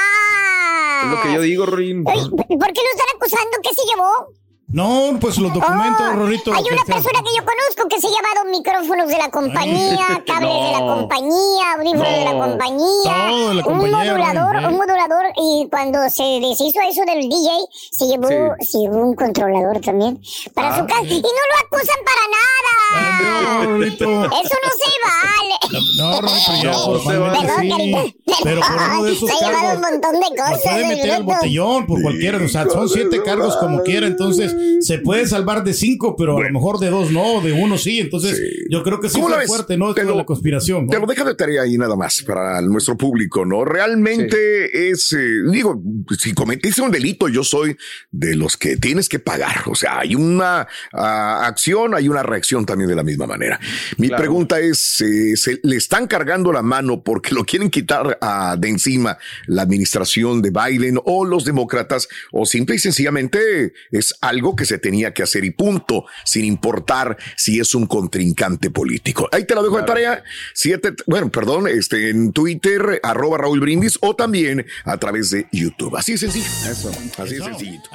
Es 1.04 1.10
lo 1.10 1.22
que 1.22 1.34
yo 1.34 1.40
digo, 1.42 1.66
Rin. 1.66 2.04
¿Por 2.04 2.14
qué 2.16 2.30
lo 2.48 2.58
están 2.58 3.16
acusando? 3.16 3.58
¿Qué 3.62 3.70
se 3.74 3.82
llevó? 3.86 4.41
No, 4.72 5.18
pues 5.20 5.36
los 5.38 5.52
documentos, 5.52 6.00
Oh, 6.12 6.16
Rorrito. 6.16 6.52
Hay 6.54 6.62
que 6.64 6.72
una 6.72 6.84
persona 6.84 7.20
que 7.22 7.36
yo 7.36 7.44
conozco 7.44 7.88
que 7.90 8.00
se 8.00 8.06
ha 8.06 8.10
llevado 8.10 8.50
micrófonos 8.50 9.08
de 9.08 9.18
la 9.18 9.28
compañía, 9.30 10.22
cables 10.26 10.64
de 10.64 10.72
la 10.72 10.78
compañía, 10.78 11.72
audífonos 11.76 12.08
de 12.18 12.24
la 12.24 12.32
compañía, 12.32 13.26
Todo 13.28 13.48
de 13.50 13.54
la 13.56 13.66
un 13.66 13.76
modulador, 13.78 14.56
¿eh? 14.56 14.66
un 14.68 14.76
modulador 14.76 15.24
y 15.36 15.68
cuando 15.70 15.98
se 16.08 16.22
deshizo 16.40 16.78
eso 16.88 17.02
del 17.06 17.28
DJ 17.28 17.50
se 17.90 18.06
llevó, 18.06 18.28
Sí. 18.60 18.66
se 18.66 18.78
llevó 18.78 18.96
un 19.02 19.14
controlador 19.14 19.78
también 19.80 20.20
para 20.54 20.74
Ah. 20.74 20.78
su 20.78 20.86
casa 20.86 21.02
y 21.02 21.20
no 21.20 21.28
lo 21.28 21.66
acusan 21.66 21.98
para 22.06 22.22
nada. 22.32 23.60
No, 23.62 23.64
Rorrito. 23.64 24.04
Eso 24.04 24.56
no 24.64 24.70
se 24.78 24.90
vale. 25.04 25.82
No, 25.98 26.20
no, 26.20 26.28
pero 26.28 26.62
ya, 26.62 26.72
No, 26.72 26.98
formalmente 26.98 27.46
Perdón, 27.46 27.60
sí. 28.06 28.16
Pero 28.44 28.60
por 28.60 28.70
uno 28.90 29.02
de 29.04 29.12
esos 29.12 29.28
Se 29.30 29.44
ha 29.44 29.48
llevado 29.48 29.74
un 29.76 29.80
montón 29.82 30.12
de 30.20 30.28
cosas. 30.36 30.60
puede 30.62 30.86
meter 30.88 31.10
al 31.12 31.22
botellón 31.22 31.86
por 31.86 32.02
cualquiera, 32.02 32.38
o 32.44 32.48
sea, 32.48 32.66
son 32.68 32.88
siete 32.88 33.22
cargos 33.22 33.56
como 33.58 33.82
quiera, 33.82 34.06
entonces 34.06 34.54
se 34.80 34.98
puede 34.98 35.26
salvar 35.26 35.64
de 35.64 35.72
cinco, 35.74 36.16
pero 36.16 36.38
a 36.38 36.42
lo 36.42 36.50
mejor 36.50 36.78
de 36.78 36.90
dos 36.90 37.10
no, 37.10 37.40
de 37.40 37.52
uno 37.52 37.78
sí, 37.78 38.00
entonces 38.00 38.40
yo 38.68 38.82
creo 38.82 39.00
que 39.00 39.08
sí 39.08 39.14
¿Cómo 39.14 39.28
la 39.28 39.36
fue 39.36 39.46
fuerte, 39.46 39.76
¿no? 39.76 39.90
Esto 39.90 40.04
de 40.04 40.14
la 40.14 40.24
conspiración. 40.24 40.88
Te 40.88 40.98
lo 40.98 41.06
deja 41.06 41.24
de 41.24 41.34
tarea 41.34 41.62
ahí 41.62 41.76
nada 41.78 41.96
más 41.96 42.22
para 42.22 42.60
nuestro 42.62 42.96
público, 42.96 43.44
¿no? 43.44 43.64
Realmente 43.64 44.90
es, 44.90 45.12
eh, 45.12 45.42
digo, 45.50 45.82
si 46.18 46.32
cometiste 46.32 46.82
un 46.82 46.90
delito, 46.90 47.28
yo 47.28 47.44
soy 47.44 47.76
de 48.10 48.36
los 48.36 48.56
que 48.56 48.76
tienes 48.76 49.08
que 49.08 49.18
pagar. 49.18 49.62
O 49.66 49.74
sea, 49.74 50.00
hay 50.00 50.14
una 50.14 50.66
ah, 50.92 51.46
acción, 51.46 51.94
hay 51.94 52.08
una 52.08 52.22
reacción 52.22 52.66
también 52.66 52.88
de 52.88 52.96
la 52.96 53.02
misma 53.02 53.26
manera. 53.26 53.58
Mi 53.98 54.08
Claro. 54.08 54.22
pregunta 54.22 54.60
es, 54.60 55.00
eh, 55.00 55.36
¿se 55.36 55.60
le 55.62 55.76
están 55.76 56.06
cargando 56.06 56.52
la 56.52 56.62
mano 56.62 57.02
porque 57.02 57.34
lo 57.34 57.44
quieren 57.44 57.70
quitar 57.70 58.18
ah, 58.20 58.56
de 58.58 58.68
encima 58.68 59.18
la 59.46 59.62
administración 59.62 60.42
de 60.42 60.50
Biden 60.50 60.98
o 61.04 61.24
los 61.24 61.44
demócratas 61.44 62.08
o 62.30 62.46
simple 62.46 62.76
y 62.76 62.78
sencillamente 62.78 63.72
es 63.90 64.14
algo 64.20 64.51
que 64.56 64.64
se 64.64 64.78
tenía 64.78 65.12
que 65.12 65.22
hacer 65.22 65.44
y 65.44 65.50
punto, 65.50 66.04
sin 66.24 66.44
importar 66.44 67.16
si 67.36 67.60
es 67.60 67.74
un 67.74 67.86
contrincante 67.86 68.70
político? 68.70 69.28
Ahí 69.32 69.44
te 69.44 69.54
la 69.54 69.62
dejo 69.62 69.78
de 69.78 69.84
tarea. 69.84 70.22
Siete, 70.54 70.94
bueno, 71.06 71.30
perdón, 71.30 71.68
este, 71.68 72.10
en 72.10 72.32
Twitter, 72.32 73.00
arroba 73.02 73.38
Raúl 73.38 73.60
Brindis 73.60 73.98
o 74.00 74.14
también 74.14 74.64
a 74.84 74.96
través 74.96 75.30
de 75.30 75.46
YouTube. 75.52 75.96
Así 75.96 76.12
de 76.12 76.18
sencillo. 76.18 76.46
Eso. 76.70 76.90
Así 77.18 77.34
de 77.36 77.44
sencillito. 77.44 77.90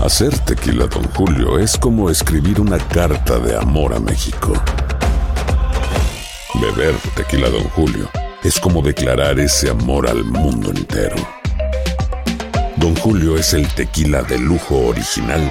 Hacer 0.00 0.36
tequila, 0.40 0.86
Don 0.86 1.04
Julio, 1.12 1.58
es 1.58 1.76
como 1.78 2.10
escribir 2.10 2.60
una 2.60 2.78
carta 2.78 3.38
de 3.38 3.56
amor 3.56 3.94
a 3.94 4.00
México. 4.00 4.52
Beber 6.60 6.94
tequila, 7.16 7.48
Don 7.48 7.64
Julio, 7.70 8.10
es 8.42 8.60
como 8.60 8.82
declarar 8.82 9.40
ese 9.40 9.70
amor 9.70 10.06
al 10.06 10.24
mundo 10.24 10.70
entero. 10.70 11.16
Don 12.76 12.94
Julio 12.96 13.36
es 13.38 13.54
el 13.54 13.66
tequila 13.68 14.22
de 14.22 14.38
lujo 14.38 14.76
original, 14.88 15.50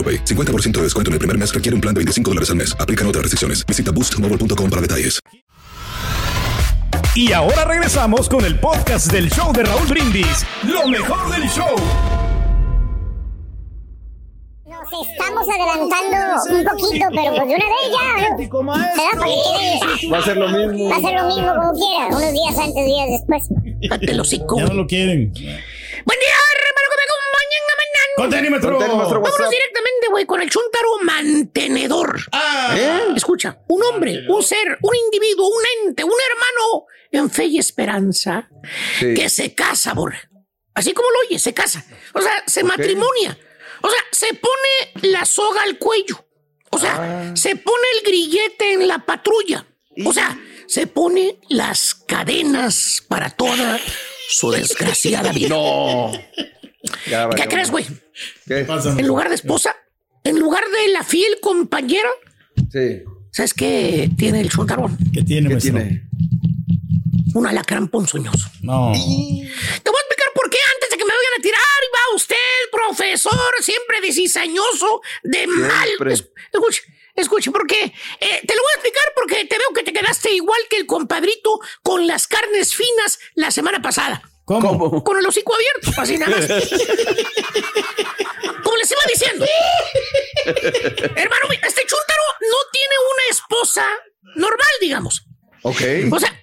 AroPay. 0.00 0.24
50% 0.24 0.70
de 0.78 0.82
descuento 0.84 1.10
en 1.10 1.14
el 1.14 1.18
primer 1.18 1.36
mes 1.36 1.52
requiere 1.52 1.74
un 1.74 1.82
plan 1.82 1.94
de 1.94 1.98
25 1.98 2.30
dólares 2.30 2.48
al 2.48 2.56
mes. 2.56 2.74
Aplican 2.80 3.06
otras 3.06 3.22
restricciones. 3.22 3.66
Visita 3.66 3.90
boostmobile.com 3.92 4.70
para 4.70 4.80
detalles. 4.80 5.20
Y 7.14 7.32
ahora 7.32 7.64
regresamos 7.64 8.28
con 8.28 8.44
el 8.44 8.58
podcast 8.60 9.10
del 9.10 9.30
show 9.30 9.52
de 9.52 9.64
Raúl 9.64 9.86
Brindis. 9.88 10.46
Lo 10.62 10.86
mejor 10.86 11.30
del 11.32 11.48
show. 11.48 11.74
Nos 14.64 15.08
estamos 15.08 15.46
adelantando 15.48 16.56
un 16.56 16.64
poquito, 16.64 17.06
pero 17.10 17.34
pues 17.34 17.48
de 17.48 17.54
una 17.54 17.66
vez 17.66 17.90
ya. 17.90 18.30
¿no? 18.30 18.64
Va 20.12 20.18
a 20.18 20.22
ser 20.22 20.36
lo 20.36 20.48
mismo. 20.48 20.88
Va 20.88 20.96
a 20.96 21.00
ser 21.00 21.14
lo 21.14 21.26
mismo 21.26 21.54
como 21.56 21.72
quiera. 21.72 22.06
Unos 22.06 22.32
días 22.32 22.58
antes, 22.58 22.86
días 22.86 23.08
después. 23.10 23.42
Ya 24.56 24.64
no 24.66 24.74
lo 24.74 24.86
quieren. 24.86 25.32
Buen 25.34 26.18
día, 26.18 26.39
Vámonos 29.22 29.50
directamente, 29.50 30.08
güey, 30.10 30.26
con 30.26 30.40
el 30.42 30.50
chuntaro 30.50 30.88
mantenedor. 31.02 32.20
Ah. 32.32 32.76
Escucha, 33.16 33.58
un 33.68 33.82
hombre, 33.84 34.24
un 34.28 34.42
ser, 34.42 34.78
un 34.82 34.94
individuo, 34.96 35.48
un 35.48 35.62
ente, 35.88 36.04
un 36.04 36.10
hermano 36.10 36.86
en 37.12 37.30
fe 37.30 37.44
y 37.46 37.58
esperanza 37.58 38.48
Sí. 38.98 39.14
que 39.14 39.28
se 39.28 39.54
casa, 39.54 39.94
Borre. 39.94 40.18
Así 40.74 40.92
como 40.92 41.08
lo 41.10 41.16
oye, 41.28 41.38
se 41.38 41.52
casa. 41.52 41.84
O 42.14 42.20
sea, 42.20 42.42
se 42.46 42.62
matrimonia. 42.64 43.36
O 43.82 43.88
sea, 43.90 44.00
se 44.12 44.34
pone 44.34 45.10
la 45.12 45.24
soga 45.24 45.62
al 45.62 45.78
cuello. 45.78 46.24
O 46.70 46.78
sea, 46.78 47.32
se 47.34 47.56
pone 47.56 47.84
el 47.98 48.06
grillete 48.06 48.74
en 48.74 48.86
la 48.86 48.98
patrulla. 49.04 49.66
O 50.04 50.12
sea, 50.12 50.38
se 50.68 50.86
pone 50.86 51.38
las 51.48 51.94
cadenas 51.94 53.02
para 53.08 53.30
toda 53.30 53.80
su 54.28 54.52
desgraciada 54.52 55.32
vida. 55.32 55.48
No. 55.48 56.12
Ya, 57.06 57.28
¿Qué 57.30 57.48
crees, 57.48 57.70
güey? 57.70 57.84
¿Qué? 58.46 58.66
En 58.98 59.06
lugar 59.06 59.28
de 59.28 59.34
esposa, 59.34 59.76
en 60.24 60.38
lugar 60.38 60.64
de 60.70 60.92
la 60.92 61.02
fiel 61.04 61.38
compañera, 61.40 62.08
Sí. 62.72 63.02
¿sabes 63.32 63.54
qué 63.54 64.10
tiene 64.16 64.40
el 64.40 64.50
chuntarón? 64.50 64.96
¿Qué 65.12 65.22
tiene, 65.22 65.48
¿Qué 65.48 65.54
maestro? 65.54 65.74
tiene? 65.78 66.02
Un 67.34 67.46
alacrán 67.46 67.88
ponzoñoso. 67.88 68.48
No. 68.62 68.92
Te 68.92 68.98
voy 68.98 69.98
a 69.98 70.02
explicar 70.02 70.32
por 70.34 70.50
qué 70.50 70.58
antes 70.74 70.90
de 70.90 70.96
que 70.96 71.04
me 71.04 71.10
vayan 71.12 71.38
a 71.38 71.42
tirar 71.42 71.60
y 71.60 71.90
va 71.94 72.16
usted, 72.16 72.36
profesor, 72.72 73.52
siempre 73.62 74.00
de 74.00 74.12
cizañoso, 74.12 75.00
de 75.22 75.46
mal. 75.46 75.86
Siempre. 75.86 76.12
Escuche, 76.52 76.82
escuche, 77.14 77.50
porque 77.52 77.76
eh, 77.84 78.40
te 78.46 78.54
lo 78.54 78.62
voy 78.62 78.70
a 78.74 78.80
explicar 78.80 79.04
porque 79.14 79.44
te 79.44 79.58
veo 79.58 79.68
que 79.74 79.82
te 79.84 79.92
quedaste 79.92 80.32
igual 80.34 80.60
que 80.68 80.76
el 80.76 80.86
compadrito 80.86 81.60
con 81.82 82.06
las 82.08 82.26
carnes 82.26 82.74
finas 82.74 83.18
la 83.34 83.50
semana 83.52 83.80
pasada. 83.80 84.22
¿Cómo? 84.58 85.04
Con 85.04 85.16
el 85.18 85.26
hocico 85.26 85.54
abierto, 85.54 85.92
así 86.00 86.18
nada 86.18 86.36
más. 86.36 86.48
Como 88.64 88.76
les 88.76 88.90
iba 88.90 89.00
diciendo. 89.08 89.46
Hermano, 91.14 91.46
este 91.52 91.82
chúntaro 91.86 92.22
no 92.40 92.56
tiene 92.72 92.94
una 93.12 93.30
esposa 93.30 93.86
normal, 94.34 94.68
digamos. 94.80 95.24
Ok. 95.62 95.80
O 96.10 96.18
sea, 96.18 96.34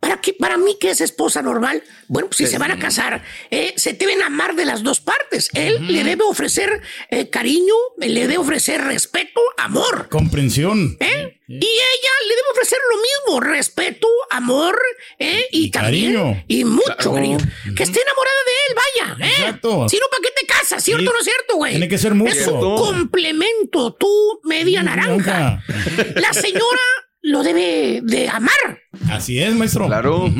¿para, 0.00 0.20
qué, 0.20 0.32
para 0.34 0.56
mí, 0.56 0.76
¿qué 0.80 0.90
es 0.90 1.00
esposa 1.00 1.42
normal? 1.42 1.82
Bueno, 2.08 2.28
pues 2.28 2.38
si 2.38 2.44
Sí. 2.46 2.52
se 2.52 2.58
van 2.58 2.70
a 2.70 2.78
casar, 2.78 3.22
eh, 3.50 3.74
se 3.76 3.92
deben 3.94 4.22
amar 4.22 4.54
de 4.54 4.64
las 4.64 4.82
dos 4.82 5.00
partes. 5.00 5.50
Él 5.54 5.86
le 5.88 6.04
debe 6.04 6.22
ofrecer 6.24 6.80
eh, 7.10 7.28
cariño, 7.30 7.74
le 7.98 8.20
debe 8.20 8.38
ofrecer 8.38 8.82
respeto, 8.84 9.40
amor. 9.56 10.08
Comprensión. 10.10 10.96
¿eh? 11.00 11.40
Y 11.48 11.54
ella 11.54 12.12
le 12.28 12.34
debe 12.34 12.48
ofrecer 12.52 12.78
lo 12.90 12.96
mismo, 12.96 13.40
respeto, 13.52 14.08
amor, 14.30 14.76
¿eh? 15.18 15.46
y, 15.52 15.70
también 15.70 16.14
cariño. 16.14 16.44
y 16.48 16.64
mucho 16.64 16.84
Claro. 16.96 17.14
cariño. 17.14 17.38
Que 17.76 17.82
esté 17.84 18.00
enamorada 18.00 18.36
de 18.46 18.52
él, 18.68 18.76
vaya, 18.76 19.26
¿eh? 19.28 19.34
Exacto. 19.38 19.88
Si 19.88 19.96
no, 19.96 20.06
¿para 20.10 20.22
qué 20.22 20.30
te 20.40 20.46
casas? 20.46 20.82
¿Cierto 20.82 21.02
Sí. 21.02 21.08
o 21.08 21.12
no 21.12 21.18
es 21.18 21.24
cierto, 21.24 21.56
güey? 21.56 21.72
Tiene 21.72 21.88
que 21.88 21.98
ser 21.98 22.14
mutuo. 22.14 22.32
Es 22.32 22.46
un 22.48 22.76
complemento, 22.76 23.94
tú 23.94 24.40
media 24.44 24.82
naranja. 24.82 25.62
La 26.16 26.32
señora 26.32 26.80
lo 27.26 27.42
debe 27.42 28.00
de 28.04 28.28
amar, 28.28 28.54
Así 29.10 29.40
es, 29.40 29.52
maestro. 29.54 29.86
Claro. 29.86 30.30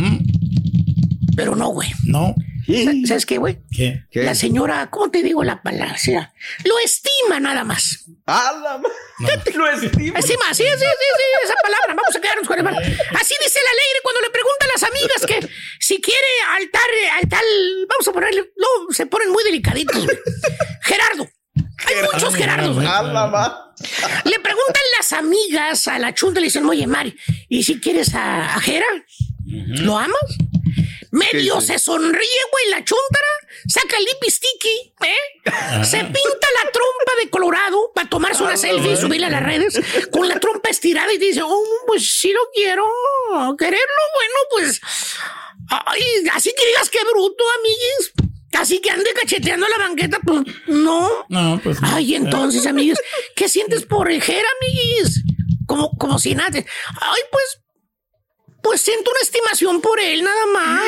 pero 1.37 1.57
no, 1.57 1.68
güey. 1.68 1.90
No. 2.05 2.35
Sa- 2.66 3.09
¿Sabes 3.09 3.27
qué, 3.27 3.38
güey? 3.38 3.59
¿Qué? 3.70 4.05
¿Qué? 4.11 4.22
La 4.22 4.35
señora, 4.35 4.88
¿cómo 4.90 5.11
te 5.11 5.22
digo 5.22 5.44
la 5.44 5.62
palabra? 5.62 5.94
O 5.94 5.99
sea, 5.99 6.33
lo 6.64 6.79
estima 6.81 7.38
nada 7.40 7.62
más. 7.64 8.05
¡Ah, 8.27 8.53
la 8.62 8.79
ma- 8.79 8.88
Lo 9.55 9.66
estima. 9.70 10.18
Estima, 10.18 10.53
sí, 10.55 10.62
sí, 10.64 10.79
sí, 10.79 10.87
sí, 11.18 11.25
esa 11.44 11.55
palabra. 11.62 11.94
Vamos 11.94 12.16
a 12.16 12.20
quedarnos 12.20 12.46
con 12.49 12.59
el 12.59 12.66
Así 12.66 13.35
dice 13.44 13.61
la 13.64 13.75
ley 13.79 13.90
cuando 14.03 14.20
le 14.20 14.31
pregunta 14.31 14.64
a 14.64 14.68
las 14.68 14.83
amigas 14.83 15.27
que 15.27 15.49
si 15.81 16.01
quiere 16.01 16.27
altar 16.57 16.90
al 17.20 17.29
tal, 17.29 17.44
vamos 17.88 18.09
a 18.09 18.12
ponerle, 18.12 18.40
no, 18.57 18.92
se 18.94 19.07
ponen 19.07 19.31
muy 19.31 19.42
delicaditos. 19.44 20.07
Gerardo. 20.83 21.29
Hay 21.85 21.95
muchos 22.12 22.35
Gerardos. 22.35 22.75
güey. 22.77 22.87
¡Ah, 22.91 23.03
ma- 23.03 23.73
Le 24.25 24.41
preguntan 24.41 24.83
las 24.99 25.12
amigas 25.12 25.89
a 25.89 25.99
la 25.99 26.15
chunta, 26.15 26.41
le 26.41 26.47
dicen, 26.47 26.65
oye, 26.67 26.87
Mari, 26.87 27.17
¿y 27.49 27.62
si 27.62 27.79
quieres 27.81 28.15
a, 28.15 28.55
a 28.55 28.61
Jera? 28.61 28.87
¿Lo 29.47 29.99
amas? 29.99 30.17
Medio 31.11 31.61
se 31.61 31.79
sonríe, 31.79 32.41
güey, 32.53 32.71
la 32.71 32.85
chuntara, 32.85 33.29
saca 33.69 33.97
el 33.97 34.05
lipisticky, 34.05 34.93
¿eh? 35.03 35.85
Se 35.85 35.99
pinta 35.99 36.49
la 36.65 36.71
trompa 36.73 37.12
de 37.23 37.31
colorado 37.31 37.93
para 37.95 38.09
tomarse 38.09 38.43
una 38.43 38.57
selfie 38.57 38.93
y 38.93 38.97
subirla 38.97 39.29
a 39.29 39.31
las 39.31 39.43
redes 39.43 39.81
con 40.11 40.29
la 40.29 40.39
trompa 40.41 40.69
estirada 40.69 41.11
y 41.12 41.19
dice, 41.19 41.41
oh, 41.43 41.62
pues 41.87 42.07
sí 42.21 42.33
lo 42.33 42.41
quiero, 42.55 42.85
quererlo, 43.57 44.03
bueno, 44.15 44.35
pues, 44.51 44.81
ay, 45.71 46.03
así 46.33 46.53
que 46.57 46.67
digas 46.67 46.91
que 46.91 46.99
bruto, 47.11 47.45
amiguis. 47.61 48.12
Así 48.57 48.81
que 48.81 48.90
ande 48.90 49.11
cacheteando 49.14 49.66
la 49.69 49.79
banqueta, 49.79 50.19
pues 50.25 50.42
no. 50.66 51.11
No, 51.29 51.61
pues. 51.62 51.81
no. 51.81 51.88
Ay, 51.92 52.14
entonces, 52.14 52.66
amiguis, 52.66 52.99
¿qué 53.35 53.49
sientes 53.49 53.85
por 53.85 54.11
Ejera, 54.11 54.49
amiguis? 54.61 55.23
Como, 55.66 55.90
como 55.99 56.19
si 56.19 56.35
nada. 56.35 56.51
Ay, 56.55 57.23
pues. 57.31 57.61
Pues 58.62 58.81
siento 58.81 59.12
una 59.12 59.21
estimación 59.21 59.81
por 59.81 60.01
él, 60.01 60.25
nada 60.25 60.47
más. 60.53 60.81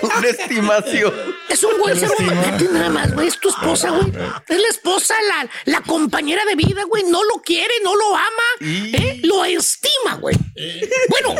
Una 0.18 0.28
estimación. 0.28 1.12
Es 1.50 1.62
un 1.62 1.78
güey, 1.78 1.98
ser 1.98 2.10
humano. 2.18 2.56
nada 2.72 2.88
más, 2.88 3.12
güey. 3.14 3.28
Es 3.28 3.38
tu 3.38 3.50
esposa, 3.50 3.90
güey. 3.90 4.10
Es 4.48 4.58
la 4.58 4.68
esposa, 4.68 5.14
la, 5.28 5.50
la 5.66 5.80
compañera 5.82 6.42
de 6.46 6.54
vida, 6.54 6.84
güey. 6.84 7.02
No 7.04 7.22
lo 7.24 7.42
quiere, 7.42 7.74
no 7.82 7.94
lo 7.94 8.16
ama. 8.16 8.48
¿eh? 8.60 9.20
Lo 9.22 9.44
estima, 9.44 10.14
güey. 10.14 10.34
Bueno, 11.08 11.34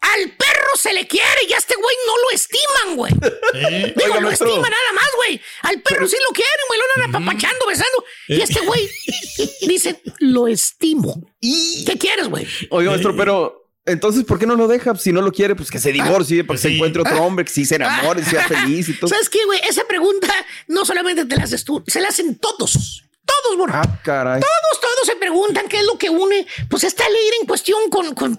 al 0.00 0.30
perro 0.30 0.70
se 0.76 0.92
le 0.92 1.06
quiere 1.06 1.44
y 1.48 1.52
a 1.52 1.58
este 1.58 1.74
güey 1.74 1.96
no 2.06 2.12
lo 2.16 2.30
estiman, 2.32 2.96
güey. 2.96 3.12
Eh. 3.52 3.92
Digo, 3.96 4.06
Oiga, 4.12 4.20
lo 4.20 4.28
maestro. 4.28 4.46
estima 4.48 4.68
nada 4.68 4.92
más, 4.94 5.08
güey. 5.16 5.40
Al 5.62 5.82
perro 5.82 6.06
sí 6.06 6.16
lo 6.26 6.32
quieren, 6.32 6.54
güey. 6.68 6.80
Lo 6.80 7.04
andan 7.04 7.22
apapachando, 7.22 7.66
besando. 7.66 8.04
Y 8.28 8.40
este 8.40 8.60
güey 8.60 8.88
dice, 9.66 10.00
lo 10.20 10.46
estimo. 10.48 11.28
¿Qué 11.40 11.96
quieres, 11.98 12.28
güey? 12.28 12.46
Oiga, 12.70 12.90
maestro, 12.92 13.16
pero 13.16 13.60
entonces, 13.86 14.24
¿por 14.24 14.38
qué 14.38 14.46
no 14.46 14.54
lo 14.56 14.68
deja? 14.68 14.94
Si 14.94 15.12
no 15.12 15.20
lo 15.20 15.32
quiere, 15.32 15.56
pues 15.56 15.70
que 15.70 15.78
se 15.78 15.90
divorcie, 15.92 16.44
para 16.44 16.56
que 16.56 16.62
se 16.62 16.74
encuentre 16.74 17.02
otro 17.02 17.22
hombre, 17.24 17.44
que 17.44 17.50
sí 17.50 17.64
se 17.64 17.74
enamore, 17.76 18.24
sea 18.24 18.46
feliz 18.48 18.88
y 18.88 18.94
todo. 18.94 19.08
¿Sabes 19.08 19.28
qué, 19.28 19.44
güey? 19.44 19.60
Esa 19.68 19.84
pregunta 19.88 20.32
no 20.68 20.84
solamente 20.84 21.24
te 21.24 21.36
la 21.36 21.44
haces 21.44 21.64
tú, 21.64 21.82
se 21.86 22.00
la 22.00 22.08
hacen 22.08 22.38
todos. 22.38 23.04
Todos, 23.42 23.56
borro. 23.58 23.72
Ah, 23.74 24.00
caray. 24.02 24.40
Todos, 24.40 24.80
todos 24.80 25.06
se 25.06 25.16
preguntan 25.16 25.68
qué 25.68 25.78
es 25.80 25.84
lo 25.86 25.96
que 25.98 26.10
une, 26.10 26.46
pues 26.68 26.84
esta 26.84 27.08
ley 27.08 27.22
en 27.40 27.46
cuestión 27.46 27.78
con, 27.90 28.14
con, 28.14 28.38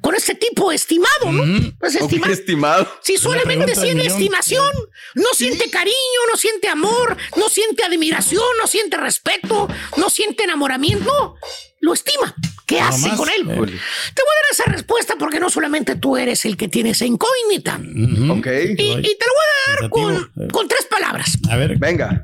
con 0.00 0.14
este 0.14 0.34
tipo 0.34 0.70
estimado, 0.72 1.32
¿no? 1.32 1.72
Pues 1.78 1.96
Ok, 1.96 2.02
estimado. 2.02 2.32
estimado. 2.32 2.88
Si 3.02 3.16
solamente 3.16 3.74
millón. 3.80 4.00
estimación, 4.00 4.70
no 5.14 5.28
siente 5.34 5.70
cariño, 5.70 5.94
no 6.30 6.36
siente 6.36 6.68
amor, 6.68 7.16
no 7.36 7.48
siente 7.48 7.84
admiración, 7.84 8.44
no 8.60 8.66
siente 8.66 8.96
respeto, 8.96 9.68
no 9.96 10.10
siente 10.10 10.44
enamoramiento, 10.44 11.04
no, 11.04 11.34
lo 11.80 11.92
estima. 11.94 12.34
¿Qué 12.66 12.80
hace 12.80 13.08
más. 13.08 13.16
con 13.16 13.28
él? 13.30 13.40
Eh. 13.42 13.44
Te 13.44 13.52
voy 13.54 13.64
a 13.64 13.66
dar 13.66 14.44
esa 14.52 14.64
respuesta 14.64 15.16
porque 15.18 15.40
no 15.40 15.48
solamente 15.48 15.96
tú 15.96 16.16
eres 16.18 16.44
el 16.44 16.56
que 16.58 16.68
tiene 16.68 16.90
esa 16.90 17.06
incógnita. 17.06 17.76
Ok. 17.76 18.46
Y, 18.76 18.82
y 18.82 19.02
te 19.02 19.24
lo 19.26 19.32
voy 19.32 19.46
a 19.48 19.80
dar 19.80 19.90
con, 19.90 20.48
con 20.50 20.68
tres 20.68 20.84
palabras. 20.84 21.32
A 21.50 21.56
ver. 21.56 21.78
Venga. 21.78 22.22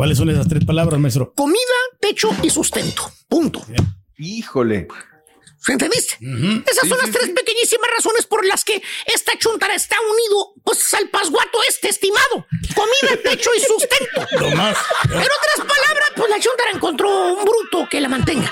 ¿Cuáles 0.00 0.16
son 0.16 0.30
esas 0.30 0.48
tres 0.48 0.64
palabras, 0.64 0.98
maestro? 0.98 1.34
Comida, 1.34 1.60
techo 2.00 2.30
y 2.42 2.48
sustento. 2.48 3.12
Punto. 3.28 3.60
Híjole. 4.16 4.88
¿Entendiste? 5.68 6.16
Esas 6.66 6.88
son 6.88 6.96
las 6.96 7.10
tres 7.10 7.28
pequeñísimas 7.28 7.90
razones 7.94 8.24
por 8.24 8.46
las 8.46 8.64
que 8.64 8.82
esta 9.04 9.36
chuntara 9.38 9.74
está 9.74 9.96
unido 10.00 10.54
pues, 10.64 10.94
al 10.94 11.10
pasguato 11.10 11.58
este 11.68 11.90
estimado. 11.90 12.46
Comida, 12.74 13.22
techo 13.22 13.50
y 13.54 13.60
sustento. 13.60 14.26
Lo 14.40 14.50
más. 14.56 14.78
En 15.04 15.18
otras 15.18 15.58
palabras, 15.58 16.08
pues 16.16 16.30
la 16.30 16.40
chuntara 16.40 16.70
encontró 16.72 17.34
un 17.34 17.44
bruto 17.44 17.86
que 17.90 18.00
la 18.00 18.08
mantenga. 18.08 18.50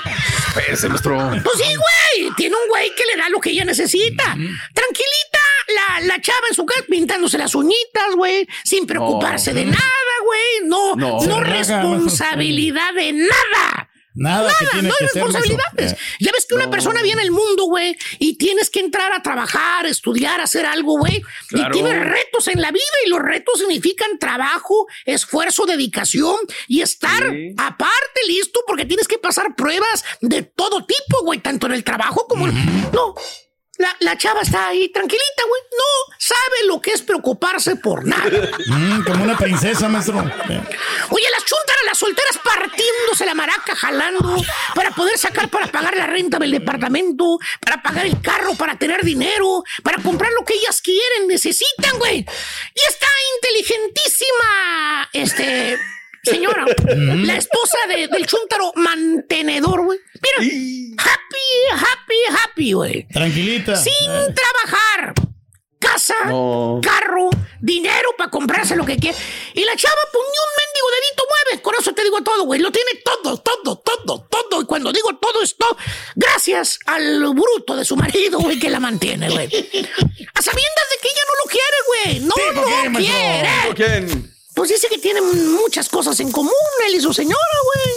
Espérese, 0.49 0.87
maestro. 0.87 1.17
Pues 1.43 1.57
sí, 1.57 1.73
güey. 1.73 2.31
Tiene 2.37 2.57
un 2.57 2.69
güey 2.69 2.93
que 2.93 3.05
le 3.05 3.17
da 3.17 3.27
lo 3.29 3.39
que 3.39 3.49
ella 3.49 3.65
necesita. 3.65 4.23
Tranquilita, 4.25 5.39
la, 5.73 6.01
la 6.01 6.21
chava 6.21 6.47
en 6.47 6.53
su 6.53 6.63
casa 6.63 6.83
pintándose 6.87 7.39
las 7.39 7.55
uñitas, 7.55 8.13
güey. 8.15 8.47
Sin 8.63 8.85
preocuparse 8.85 9.51
de 9.51 9.65
nada, 9.65 10.08
güey. 10.29 10.69
No, 10.69 10.95
No. 10.95 11.19
no, 11.25 11.39
responsabilidad 11.41 12.93
de 12.93 13.13
nada. 13.13 13.89
Nada 14.15 14.51
que 14.59 14.65
tiene 14.65 14.89
no 14.89 14.93
hay 14.99 15.07
que 15.07 15.13
responsabilidades. 15.13 15.95
Ya 16.19 16.31
ves 16.33 16.45
que 16.45 16.55
una 16.55 16.69
persona 16.69 17.01
viene 17.01 17.21
al 17.21 17.31
mundo, 17.31 17.65
güey, 17.65 17.95
y 18.17 18.37
tienes 18.37 18.69
que 18.69 18.81
entrar 18.81 19.13
a 19.13 19.21
trabajar, 19.21 19.85
estudiar, 19.85 20.41
hacer 20.41 20.65
algo, 20.65 20.97
güey. 20.97 21.21
Claro. 21.47 21.69
Y 21.69 21.71
tienes 21.71 22.03
retos 22.05 22.47
en 22.49 22.59
la 22.59 22.71
vida 22.71 22.83
y 23.05 23.09
los 23.09 23.19
retos 23.19 23.59
significan 23.59 24.19
trabajo, 24.19 24.87
esfuerzo, 25.05 25.65
dedicación 25.65 26.35
y 26.67 26.81
estar 26.81 27.23
aparte 27.57 28.19
listo 28.27 28.59
porque 28.67 28.85
tienes 28.85 29.07
que 29.07 29.19
pasar 29.19 29.55
pruebas 29.55 30.03
de 30.21 30.41
todo 30.43 30.85
tipo, 30.85 31.23
güey, 31.23 31.39
tanto 31.39 31.67
en 31.67 31.73
el 31.73 31.83
trabajo 31.85 32.25
como 32.27 32.47
en... 32.47 32.55
No. 32.91 33.13
La, 33.79 33.95
la 34.01 34.17
chava 34.17 34.41
está 34.41 34.67
ahí 34.67 34.89
tranquilita, 34.89 35.43
güey. 35.47 35.61
No 35.71 36.15
sabe 36.17 36.67
lo 36.67 36.81
que 36.81 36.91
es 36.91 37.01
preocuparse 37.01 37.77
por 37.77 38.05
nada. 38.05 38.29
Mm, 38.67 39.03
como 39.05 39.23
una 39.23 39.37
princesa, 39.37 39.87
maestro. 39.87 40.17
Oye, 40.17 41.25
las 41.31 41.45
chuntaras, 41.45 41.83
las 41.85 41.97
solteras 41.97 42.37
partiéndose 42.43 43.25
la 43.25 43.33
maraca, 43.33 43.73
jalando 43.75 44.35
para 44.75 44.91
poder 44.91 45.17
sacar 45.17 45.49
para 45.49 45.67
pagar 45.67 45.95
la 45.95 46.07
renta 46.07 46.37
del 46.39 46.51
departamento, 46.51 47.39
para 47.61 47.81
pagar 47.81 48.05
el 48.05 48.19
carro, 48.21 48.53
para 48.55 48.77
tener 48.77 49.01
dinero, 49.05 49.63
para 49.81 50.03
comprar 50.03 50.33
lo 50.33 50.43
que 50.43 50.55
ellas 50.55 50.81
quieren, 50.81 51.27
necesitan, 51.29 51.97
güey. 51.99 52.17
Y 52.17 52.81
está 52.89 53.07
inteligentísima, 53.37 55.09
este, 55.13 55.79
señora, 56.29 56.65
la 56.95 57.35
esposa 57.37 57.77
de- 57.87 58.07
del 58.07 58.25
chuntaro 58.25 58.71
mantenedor, 58.75 59.83
güey. 59.83 59.99
Mira, 60.21 60.95
happy, 60.97 61.75
happy, 61.75 62.15
happy, 62.43 62.73
güey. 62.73 63.07
Tranquilita. 63.07 63.75
Sin 63.75 63.93
trabajar. 64.33 65.13
Casa, 65.81 66.13
carro, 66.83 67.29
dinero 67.61 68.09
para 68.17 68.29
comprarse 68.29 68.75
lo 68.75 68.85
que 68.85 68.97
quiere. 68.97 69.17
Y 69.53 69.63
la 69.63 69.75
chava, 69.77 69.95
pues 70.11 70.23
ni 70.25 70.37
un 70.37 70.51
mendigo 70.59 70.87
dedito 70.91 71.23
mueve. 71.29 71.61
Con 71.61 71.73
eso 71.79 71.93
te 71.93 72.03
digo 72.03 72.21
todo, 72.21 72.43
güey. 72.43 72.59
Lo 72.59 72.69
tiene 72.69 72.91
todo, 73.03 73.37
todo, 73.37 73.77
todo, 73.77 74.27
todo. 74.29 74.61
Y 74.61 74.65
cuando 74.65 74.91
digo 74.91 75.15
todo 75.15 75.41
esto, 75.41 75.65
gracias 76.15 76.79
al 76.85 77.21
bruto 77.33 77.77
de 77.77 77.85
su 77.85 77.95
marido, 77.95 78.39
güey, 78.39 78.59
que 78.59 78.69
la 78.69 78.81
mantiene, 78.81 79.29
güey. 79.29 79.45
A 79.45 80.41
sabiendas 80.41 80.85
de 80.91 80.97
que 81.01 81.07
ella 81.07 81.23
no 81.29 81.35
lo 81.43 81.49
quiere, 81.49 81.77
güey. 81.87 82.19
No 82.27 82.33
¿Tipo 82.35 82.65
qué, 82.65 82.89
lo 82.89 82.99
quiere. 82.99 83.49
¿Tipo 83.63 83.75
quién? 83.75 84.33
Pues 84.59 84.71
dice 84.71 84.89
que 84.89 84.97
tienen 84.97 85.53
muchas 85.53 85.87
cosas 85.87 86.19
en 86.19 86.33
común, 86.33 86.51
él 86.89 86.95
y 86.95 86.99
su 86.99 87.13
señora, 87.13 87.37
güey. 87.63 87.95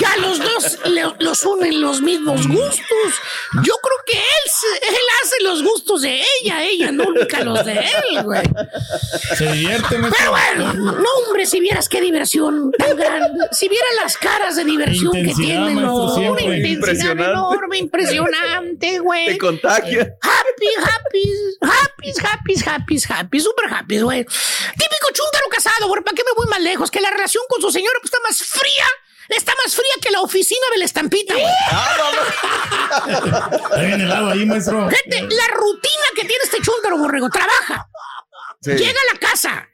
Ya 0.00 0.16
los 0.18 0.38
dos 0.38 0.78
le- 0.86 1.14
los 1.24 1.44
unen 1.44 1.80
los 1.80 2.00
mismos 2.00 2.46
gustos. 2.46 3.14
Yo 3.62 3.74
creo 3.82 3.98
que 4.06 4.12
él, 4.14 4.50
se- 4.50 4.88
él 4.88 4.96
hace 5.22 5.42
los 5.42 5.62
gustos 5.62 6.02
de 6.02 6.20
ella, 6.42 6.62
ella 6.64 6.92
nunca 6.92 7.40
los 7.42 7.64
de 7.64 7.72
él, 7.72 8.22
güey. 8.24 8.42
Se 9.36 9.52
divierte, 9.52 9.98
maestro. 9.98 10.18
Pero 10.18 10.30
bueno, 10.30 10.72
no, 11.00 11.08
hombre, 11.26 11.46
si 11.46 11.60
vieras 11.60 11.88
qué 11.88 12.00
diversión 12.00 12.72
tan 12.72 12.96
grande. 12.96 13.46
Si 13.52 13.68
vieras 13.68 13.90
las 14.02 14.16
caras 14.18 14.56
de 14.56 14.64
diversión 14.64 15.12
que 15.12 15.34
tienen, 15.34 15.80
no, 15.80 16.14
una 16.14 16.40
intensidad 16.42 16.66
Impresionante. 16.70 17.24
enorme, 17.32 17.78
impresionante, 17.78 18.98
güey. 19.00 19.26
Te 19.26 19.38
contagia. 19.38 20.14
Happy, 20.22 20.66
happy, 20.78 21.32
happy, 21.62 22.10
happy, 22.22 22.54
happy, 22.66 22.98
happy, 23.08 23.40
super 23.40 23.72
happy, 23.72 24.00
güey. 24.00 24.24
Típico 24.24 25.08
chúntaro 25.12 25.46
casado, 25.50 25.88
güey. 25.88 26.02
¿Para 26.02 26.14
qué 26.14 26.22
me 26.24 26.32
voy 26.36 26.46
más 26.48 26.60
lejos? 26.60 26.90
Que 26.90 27.00
la 27.00 27.10
relación 27.10 27.42
con 27.48 27.60
su 27.60 27.70
señora 27.70 27.98
pues, 28.00 28.12
está 28.12 28.18
más 28.22 28.36
fría. 28.42 28.84
Está 29.28 29.52
más 29.64 29.74
fría 29.74 29.92
que 30.02 30.10
la 30.10 30.20
oficina 30.20 30.66
de 30.72 30.78
la 30.78 30.84
estampita, 30.84 31.34
güey. 31.34 31.44
Está 33.56 33.80
bien 33.80 34.00
helado 34.00 34.30
ahí, 34.30 34.46
maestro. 34.46 34.88
Gente, 34.88 35.22
la 35.34 35.48
rutina 35.48 36.04
que 36.14 36.22
tiene 36.24 36.44
este 36.44 36.58
chúntaro, 36.62 36.98
borrego, 36.98 37.28
trabaja. 37.30 37.88
Sí. 38.62 38.72
Llega 38.72 39.00
a 39.00 39.14
la 39.14 39.18
casa. 39.20 39.68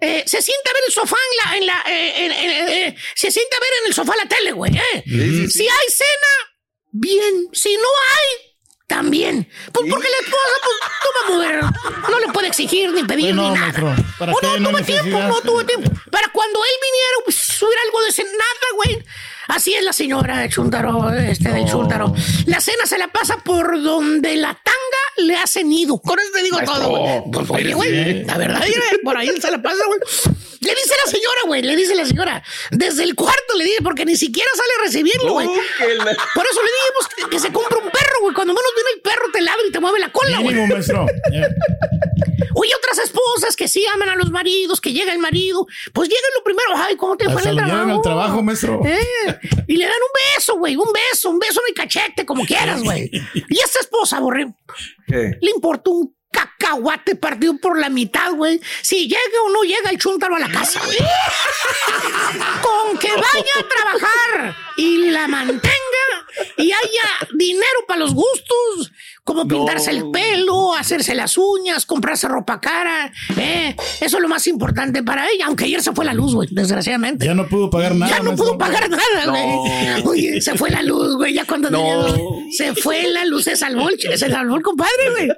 eh, 0.00 0.24
se 0.26 0.42
sienta 0.42 0.70
a 0.70 0.72
ver 0.74 0.82
el 0.88 0.92
sofá 0.92 1.16
en 1.30 1.36
la. 1.36 1.56
En 1.58 1.66
la 1.66 1.82
eh, 1.86 2.24
en- 2.26 2.32
en- 2.32 2.68
eh, 2.68 2.96
se 3.14 3.30
sienta 3.30 3.56
a 3.56 3.60
ver 3.60 3.68
en 3.82 3.86
el 3.88 3.94
sofá 3.94 4.16
la 4.16 4.26
tele, 4.26 4.50
güey. 4.52 4.76
eh. 4.76 5.02
Sí, 5.06 5.12
sí, 5.20 5.36
sí. 5.46 5.50
Si 5.58 5.62
hay 5.68 5.88
cena, 5.90 6.32
bien. 6.90 7.48
Si 7.52 7.76
no 7.76 7.88
hay, 8.16 8.51
también. 8.92 9.48
Pues 9.72 9.86
porque 9.90 10.08
la 10.08 10.16
esposa, 10.26 10.56
pues, 10.62 10.76
no 11.02 11.10
va 11.16 11.22
a 11.26 11.30
mover. 11.32 12.10
No 12.10 12.18
le 12.20 12.32
puede 12.32 12.48
exigir 12.48 12.92
ni 12.92 13.02
pedir 13.04 13.26
Pues 13.26 13.34
no, 13.36 13.42
ni 13.42 13.48
nada. 13.54 13.60
maestro, 13.60 13.94
¿para 14.18 14.32
O 14.32 14.36
qué? 14.36 14.46
no 14.46 14.58
No 14.58 14.68
tuve 14.70 14.82
tiempo, 14.84 15.18
no 15.22 15.40
tuve 15.40 15.64
tiempo. 15.64 15.90
Para 16.10 16.28
cuando 16.28 16.58
él 16.58 16.76
viniera, 16.82 17.16
pues 17.24 17.62
hubiera 17.62 17.82
algo 17.86 18.02
de 18.02 18.12
cena, 18.12 18.30
nada, 18.30 18.66
güey. 18.76 19.02
Así 19.48 19.74
es 19.74 19.82
la 19.82 19.92
señora 19.94 20.38
de 20.38 20.48
Chuntaro, 20.50 21.10
este 21.10 21.48
del 21.50 21.66
Chuntaro. 21.68 22.14
La 22.46 22.60
cena 22.60 22.84
se 22.86 22.98
la 22.98 23.08
pasa 23.08 23.38
por 23.38 23.82
donde 23.82 24.36
la 24.36 24.54
tanga 24.54 25.01
le 25.18 25.36
hace 25.36 25.64
nido. 25.64 25.98
Con 25.98 26.18
eso 26.18 26.28
te 26.32 26.42
digo 26.42 26.56
Maestro, 26.56 26.78
todo, 26.80 26.88
güey. 26.90 27.22
Pues, 27.32 27.48
güey, 27.74 28.24
la 28.24 28.38
verdad, 28.38 28.62
por 29.04 29.16
ahí 29.16 29.28
se 29.40 29.50
la 29.50 29.62
pasa, 29.62 29.82
güey. 29.86 30.00
Le 30.60 30.70
dice 30.74 30.94
la 31.04 31.10
señora, 31.10 31.40
güey, 31.46 31.62
le 31.62 31.74
dice 31.76 31.94
la 31.94 32.06
señora. 32.06 32.42
Desde 32.70 33.02
el 33.02 33.14
cuarto 33.16 33.54
le 33.56 33.64
dice, 33.64 33.78
porque 33.82 34.04
ni 34.04 34.14
siquiera 34.16 34.48
sale 34.56 34.70
a 34.78 34.82
recibirlo, 34.84 35.32
güey. 35.32 35.46
La- 35.48 36.16
Por 36.34 36.46
eso 36.46 36.60
le 36.62 36.70
dijimos 36.78 37.08
que, 37.16 37.30
que 37.30 37.38
se 37.40 37.52
compra 37.52 37.78
un 37.78 37.90
perro, 37.90 38.20
güey. 38.20 38.34
Cuando 38.34 38.54
menos 38.54 38.70
viene 38.76 38.90
el 38.94 39.00
perro, 39.00 39.24
te 39.32 39.40
ladra 39.42 39.62
y 39.68 39.72
te 39.72 39.80
mueve 39.80 39.98
la 39.98 40.12
cola, 40.12 40.38
güey. 40.38 40.54
Maestro. 40.68 41.06
Oye, 42.54 42.70
otras 42.76 42.98
esposas 42.98 43.56
que 43.56 43.68
sí 43.68 43.84
aman 43.94 44.08
a 44.10 44.16
los 44.16 44.30
maridos, 44.30 44.80
que 44.80 44.92
llega 44.92 45.12
el 45.12 45.18
marido, 45.18 45.66
pues 45.92 46.08
llega 46.08 46.20
lo 46.36 46.44
primero, 46.44 46.70
ay, 46.76 46.96
¿cómo 46.96 47.16
te 47.16 47.24
fue 47.24 47.32
en 47.32 47.38
Hasta 47.38 47.50
el 47.50 47.56
trabajo? 47.56 47.90
al 47.90 48.02
trabajo, 48.02 48.42
maestro. 48.42 48.80
Eh, 48.84 49.38
y 49.68 49.76
le 49.76 49.84
dan 49.84 49.94
un 49.94 50.36
beso, 50.36 50.56
güey, 50.58 50.76
un 50.76 50.88
beso, 50.92 51.30
un 51.30 51.38
beso 51.38 51.60
en 51.60 51.66
el 51.68 51.74
cachete, 51.74 52.26
como 52.26 52.44
quieras, 52.44 52.82
güey. 52.82 53.10
Y 53.34 53.58
esta 53.58 53.80
esposa, 53.80 54.20
borre, 54.20 54.52
¿Qué? 55.06 55.36
le 55.40 55.50
importa 55.50 55.90
un 55.90 56.14
cacahuate 56.62 57.16
partido 57.16 57.56
por 57.58 57.78
la 57.78 57.88
mitad, 57.88 58.32
güey. 58.32 58.60
Si 58.82 59.08
llega 59.08 59.20
o 59.46 59.50
no 59.50 59.62
llega 59.62 59.90
el 59.90 59.98
chúntaro 59.98 60.36
a 60.36 60.38
la 60.38 60.50
casa, 60.50 60.80
güey. 60.84 60.96
Con 62.62 62.98
que 62.98 63.08
vaya 63.08 63.52
a 63.58 63.68
trabajar 63.68 64.56
y 64.76 65.10
la 65.10 65.28
mantenga, 65.28 65.68
y 66.56 66.72
haya 66.72 67.28
dinero 67.34 67.66
para 67.86 68.00
los 68.00 68.14
gustos, 68.14 68.90
como 69.22 69.46
pintarse 69.46 69.90
el 69.90 70.10
pelo, 70.10 70.74
hacerse 70.74 71.14
las 71.14 71.36
uñas, 71.36 71.84
comprarse 71.84 72.26
ropa 72.26 72.58
cara. 72.60 73.12
¿eh? 73.36 73.76
Eso 74.00 74.16
es 74.16 74.22
lo 74.22 74.28
más 74.28 74.46
importante 74.46 75.02
para 75.02 75.28
ella, 75.28 75.46
aunque 75.46 75.66
ayer 75.66 75.82
se 75.82 75.92
fue 75.92 76.04
la 76.06 76.14
luz, 76.14 76.34
güey, 76.34 76.48
desgraciadamente. 76.50 77.26
Ya 77.26 77.34
no 77.34 77.46
pudo 77.46 77.68
pagar 77.70 77.94
nada. 77.94 78.16
Ya 78.16 78.22
no 78.22 78.34
pudo 78.34 78.56
pagar 78.56 78.88
nada, 78.88 79.26
güey. 79.26 80.02
Oye, 80.06 80.40
se 80.40 80.54
fue 80.56 80.70
la 80.70 80.82
luz, 80.82 81.16
güey. 81.16 81.34
Ya 81.34 81.44
cuando 81.44 81.70
No. 81.70 82.16
se 82.56 82.74
fue 82.74 83.02
la 83.08 83.24
luz, 83.26 83.44
se 83.44 83.56
salvó 83.56 83.88
el, 83.90 84.00
se 84.00 84.16
salvó 84.30 84.56
el 84.56 84.62
compadre, 84.62 85.10
güey. 85.10 85.28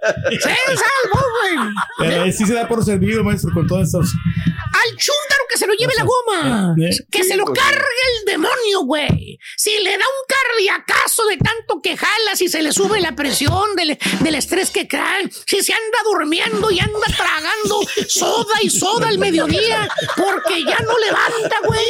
Se 0.40 0.48
salvó, 0.48 1.13
güey. 1.14 1.74
Pero 1.98 2.24
él 2.24 2.32
sí 2.32 2.46
se 2.46 2.54
da 2.54 2.68
por 2.68 2.84
servido, 2.84 3.24
maestro, 3.24 3.52
con 3.52 3.66
todas 3.66 3.86
estas. 3.86 4.10
Al 4.10 4.96
chúntaro 4.96 5.44
que 5.48 5.58
se 5.58 5.66
lo 5.66 5.74
lleve 5.74 5.94
la 5.96 6.04
goma. 6.04 6.74
¿Eh? 6.80 6.90
Que 7.10 7.24
se 7.24 7.36
lo 7.36 7.44
pues, 7.44 7.58
cargue 7.58 7.80
el 8.18 8.24
demonio, 8.26 8.80
güey. 8.84 9.38
Si 9.56 9.70
le 9.82 9.90
da 9.90 10.04
un 10.04 10.26
cardiacazo 10.26 11.26
de 11.26 11.36
tanto 11.36 11.80
que 11.82 11.96
jala, 11.96 12.36
si 12.36 12.48
se 12.48 12.62
le 12.62 12.72
sube 12.72 13.00
la 13.00 13.14
presión 13.14 13.76
del, 13.76 13.98
del 14.20 14.34
estrés 14.34 14.70
que 14.70 14.88
cae, 14.88 15.30
si 15.46 15.62
se 15.62 15.72
anda 15.72 15.98
durmiendo 16.04 16.70
y 16.70 16.80
anda 16.80 17.06
tragando 17.16 17.80
soda 18.08 18.54
y 18.62 18.70
soda 18.70 19.08
al 19.08 19.18
mediodía 19.18 19.88
porque 20.16 20.64
ya 20.64 20.78
no 20.80 20.98
levanta, 20.98 21.56
güey. 21.64 21.80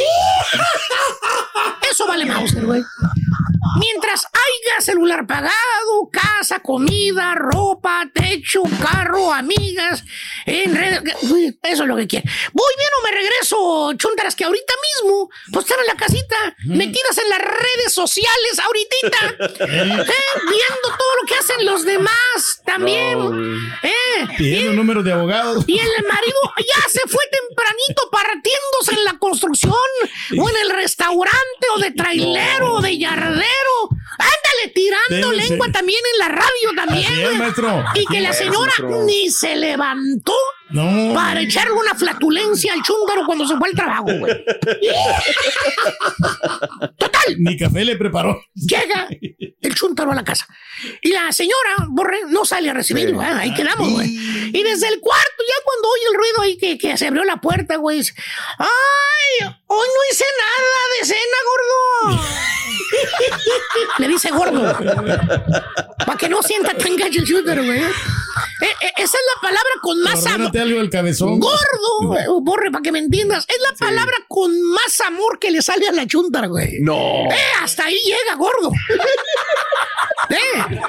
Eso 1.90 2.06
vale 2.06 2.26
Mauser, 2.26 2.64
güey. 2.64 2.82
Mientras 3.78 4.26
haya 4.26 4.80
celular 4.80 5.26
pagado, 5.26 6.10
casa, 6.12 6.60
comida, 6.60 7.34
ropa, 7.34 8.08
techo, 8.12 8.62
carro, 8.82 9.32
amigas, 9.32 10.04
en 10.46 10.74
redes, 10.74 11.02
uy, 11.22 11.58
eso 11.62 11.82
es 11.82 11.88
lo 11.88 11.96
que 11.96 12.06
quiere. 12.06 12.28
Voy 12.52 12.72
bien 12.76 12.90
o 12.98 13.04
me 13.04 13.10
regreso, 13.12 13.92
chuntaras, 13.94 14.36
que 14.36 14.44
ahorita 14.44 14.72
mismo, 15.02 15.30
pues 15.52 15.64
están 15.64 15.80
en 15.80 15.86
la 15.86 15.96
casita, 15.96 16.36
metidas 16.66 17.18
en 17.18 17.28
las 17.28 17.40
redes 17.40 17.92
sociales, 17.92 18.58
ahorita, 18.58 19.44
¿eh? 19.64 20.04
viendo 20.48 20.88
todo 20.98 21.16
lo 21.20 21.26
que 21.26 21.34
hacen 21.34 21.64
los 21.64 21.84
demás 21.84 22.62
también. 22.64 23.18
¿eh? 23.82 24.26
Pidiendo 24.36 24.72
números 24.72 25.04
de 25.04 25.12
abogados. 25.12 25.64
Y 25.66 25.78
el 25.78 25.88
marido 26.08 26.38
ya 26.58 26.88
se 26.88 27.00
fue 27.08 27.24
tempranito 27.30 28.10
partiéndose 28.10 28.92
en 28.92 29.04
la 29.04 29.18
construcción 29.18 29.74
o 30.38 30.48
en 30.48 30.56
el 30.62 30.70
restaurante 30.70 31.66
o 31.74 31.80
de 31.80 31.90
trailero 31.92 32.74
o 32.74 32.80
de 32.80 32.98
yardero. 32.98 33.63
Ándale, 34.18 34.72
tirando 34.74 35.32
Sí, 35.32 35.40
sí. 35.40 35.48
lengua 35.48 35.68
también 35.72 36.00
en 36.12 36.18
la 36.18 36.28
radio 36.28 36.70
también. 36.76 37.06
Así 37.12 37.22
es, 37.22 37.34
maestro. 37.38 37.84
Y 37.94 38.06
que 38.06 38.20
la 38.20 38.32
señora 38.32 38.72
maestro. 38.78 39.04
ni 39.04 39.30
se 39.30 39.56
levantó 39.56 40.34
No. 40.70 41.12
para 41.14 41.40
echarle 41.42 41.72
una 41.72 41.94
flatulencia 41.94 42.72
al 42.72 42.82
chúndaro 42.82 43.26
cuando 43.26 43.46
se 43.46 43.56
fue 43.56 43.68
al 43.68 43.74
trabajo, 43.74 44.06
güey. 44.18 44.34
Total. 46.98 47.36
Ni 47.38 47.56
café 47.56 47.84
le 47.84 47.96
preparó. 47.96 48.42
Llega 48.54 49.08
el 49.60 49.74
chúntaro 49.74 50.12
a 50.12 50.14
la 50.14 50.24
casa. 50.24 50.46
Y 51.02 51.12
la 51.12 51.32
señora, 51.32 51.86
Borre, 51.88 52.20
no 52.28 52.44
sale 52.44 52.70
a 52.70 52.74
recibirlo, 52.74 53.22
¿eh? 53.22 53.26
ahí 53.26 53.54
quedamos, 53.54 53.90
güey. 53.90 54.08
Y 54.52 54.62
desde 54.62 54.88
el 54.88 55.00
cuarto, 55.00 55.42
ya 55.48 55.54
cuando 55.64 55.88
oye 55.88 56.02
el 56.10 56.14
ruido 56.18 56.40
ahí 56.42 56.56
que, 56.58 56.78
que 56.78 56.96
se 56.96 57.06
abrió 57.06 57.24
la 57.24 57.36
puerta, 57.36 57.76
güey, 57.76 57.98
dice, 57.98 58.14
¡ay! 58.58 59.48
Hoy 59.66 59.86
no 59.86 60.00
hice 60.10 60.24
nada 60.38 60.80
de 60.98 61.06
cena, 61.06 61.36
gordo. 61.48 62.22
Le 63.98 64.08
dice 64.08 64.30
gordo. 64.30 64.72
Para 66.04 66.18
que 66.18 66.28
no 66.28 66.42
sienta 66.42 66.74
tan 66.74 66.96
gacho 66.96 67.20
el 67.20 67.26
chúntaro, 67.26 67.64
güey. 67.64 67.80
Eh, 68.60 68.66
eh, 68.66 68.92
esa 68.96 69.16
es 69.18 69.22
la 69.34 69.40
palabra 69.40 69.70
con 69.82 70.00
más 70.02 70.26
amor. 70.26 70.56
Algo 70.56 70.78
del 70.78 70.90
cabezón. 70.90 71.40
Gordo, 71.40 72.06
güey, 72.06 72.24
borre, 72.42 72.70
para 72.70 72.82
que 72.82 72.92
me 72.92 72.98
entiendas. 73.00 73.44
Es 73.48 73.58
la 73.60 73.74
palabra 73.76 74.16
con 74.28 74.50
más 74.70 75.00
amor 75.06 75.38
que 75.38 75.50
le 75.50 75.60
sale 75.62 75.88
a 75.88 75.92
la 75.92 76.06
chuntar, 76.06 76.48
güey. 76.48 76.80
No. 76.80 76.96
Eh, 77.30 77.36
hasta 77.62 77.86
ahí 77.86 77.98
llega, 78.04 78.36
gordo. 78.36 78.70
eh, 80.30 80.36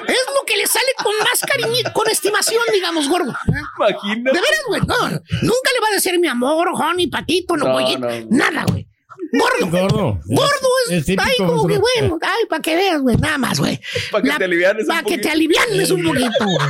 es 0.08 0.24
lo 0.34 0.44
que 0.46 0.56
le 0.56 0.66
sale 0.66 0.92
con 1.02 1.16
más 1.18 1.40
cariño, 1.40 1.92
con 1.92 2.08
estimación, 2.08 2.62
digamos, 2.72 3.08
gordo. 3.08 3.34
Imagínate. 3.78 4.36
De 4.36 4.42
veras, 4.42 4.62
güey. 4.68 4.80
No, 4.82 5.08
nunca 5.08 5.70
le 5.74 5.80
va 5.82 5.88
a 5.90 5.94
decir 5.94 6.18
mi 6.18 6.28
amor, 6.28 6.68
honey, 6.74 7.08
patito, 7.08 7.56
no, 7.56 7.66
No, 7.66 7.98
no. 7.98 8.08
nada, 8.30 8.64
güey. 8.68 8.86
Gordo. 9.32 9.70
Gordo. 9.70 10.20
Gordo 10.26 10.68
es, 10.90 11.08
Es 11.08 11.16
ay, 11.18 11.36
como 11.38 11.66
que 11.66 11.78
bueno, 11.78 12.18
ay, 12.22 12.46
para 12.48 12.62
que 12.62 12.76
veas, 12.76 13.00
güey, 13.00 13.16
nada 13.16 13.38
más, 13.38 13.58
güey. 13.58 13.80
Pa' 14.10 14.22
que 14.22 14.30
te 14.30 14.44
alivianes 14.44 14.82
un 14.84 14.88
Para 14.88 15.02
que 15.02 15.18
te 15.18 15.30
alivianes 15.30 15.90
un 15.90 16.02
poquito, 16.04 16.44
güey. 16.44 16.68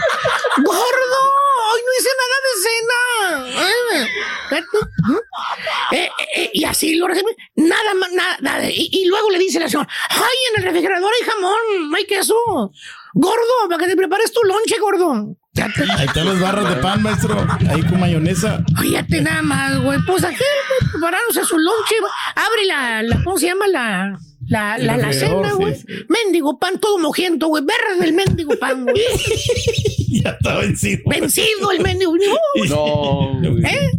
Gordo, 0.65 1.21
hoy 1.73 1.81
no 1.85 1.93
hice 1.99 2.11
nada 2.23 2.37
de 2.47 2.53
cena. 2.63 3.63
Ay, 3.63 4.07
¿eh? 4.53 4.67
Eh, 5.93 6.11
eh, 6.37 6.51
y 6.53 6.65
así 6.65 6.95
lo 6.97 7.09
recibe. 7.09 7.37
Nada 7.57 7.95
más, 7.95 8.13
nada. 8.13 8.37
nada. 8.41 8.71
Y, 8.71 8.89
y 8.93 9.07
luego 9.07 9.31
le 9.31 9.39
dice 9.39 9.61
la 9.61 9.69
señora, 9.69 9.89
ay, 10.11 10.37
en 10.51 10.61
el 10.61 10.69
refrigerador 10.69 11.11
hay 11.13 11.27
jamón, 11.27 11.95
hay 11.95 12.05
queso. 12.07 12.35
Gordo, 13.15 13.69
para 13.69 13.83
que 13.83 13.91
te 13.91 13.97
prepares 13.97 14.33
tu 14.33 14.43
lonche, 14.45 14.79
gordo. 14.79 15.37
Ahí 15.59 16.07
están 16.07 16.27
las 16.27 16.41
barras 16.41 16.69
de 16.69 16.77
pan, 16.83 17.03
maestro. 17.03 17.47
Ahí 17.71 17.83
con 17.83 18.01
mayonesa. 18.01 18.63
Fíjate 18.81 19.23
nada 19.23 19.43
más, 19.43 19.79
güey. 19.81 19.99
Pues 20.07 20.23
aquel, 20.25 20.39
güey, 20.39 20.91
preparándose 20.93 21.45
su 21.45 21.57
lonche. 21.59 21.95
Abre 22.35 22.65
la, 22.67 23.03
la, 23.03 23.25
¿cómo 23.25 23.39
se 23.39 23.47
llama? 23.47 23.67
La, 23.69 24.19
la, 24.49 24.79
la, 24.79 24.97
la 24.97 25.13
cena, 25.13 25.53
güey. 25.53 25.75
sí. 25.75 25.85
Mendigo 26.09 26.59
pan 26.59 26.79
todo 26.79 26.99
mojiento, 26.99 27.49
güey. 27.49 27.65
Verde 27.65 28.07
el 28.07 28.13
mendigo 28.15 28.57
pan, 28.59 28.85
güey. 28.85 28.97
Ya 30.23 30.31
está 30.31 30.57
vencido. 30.59 31.03
Vencido 31.07 31.73
el 31.73 31.81
mendigo. 31.83 32.15
No. 32.69 33.33
güey. 33.41 33.65
¿Eh? 33.65 33.91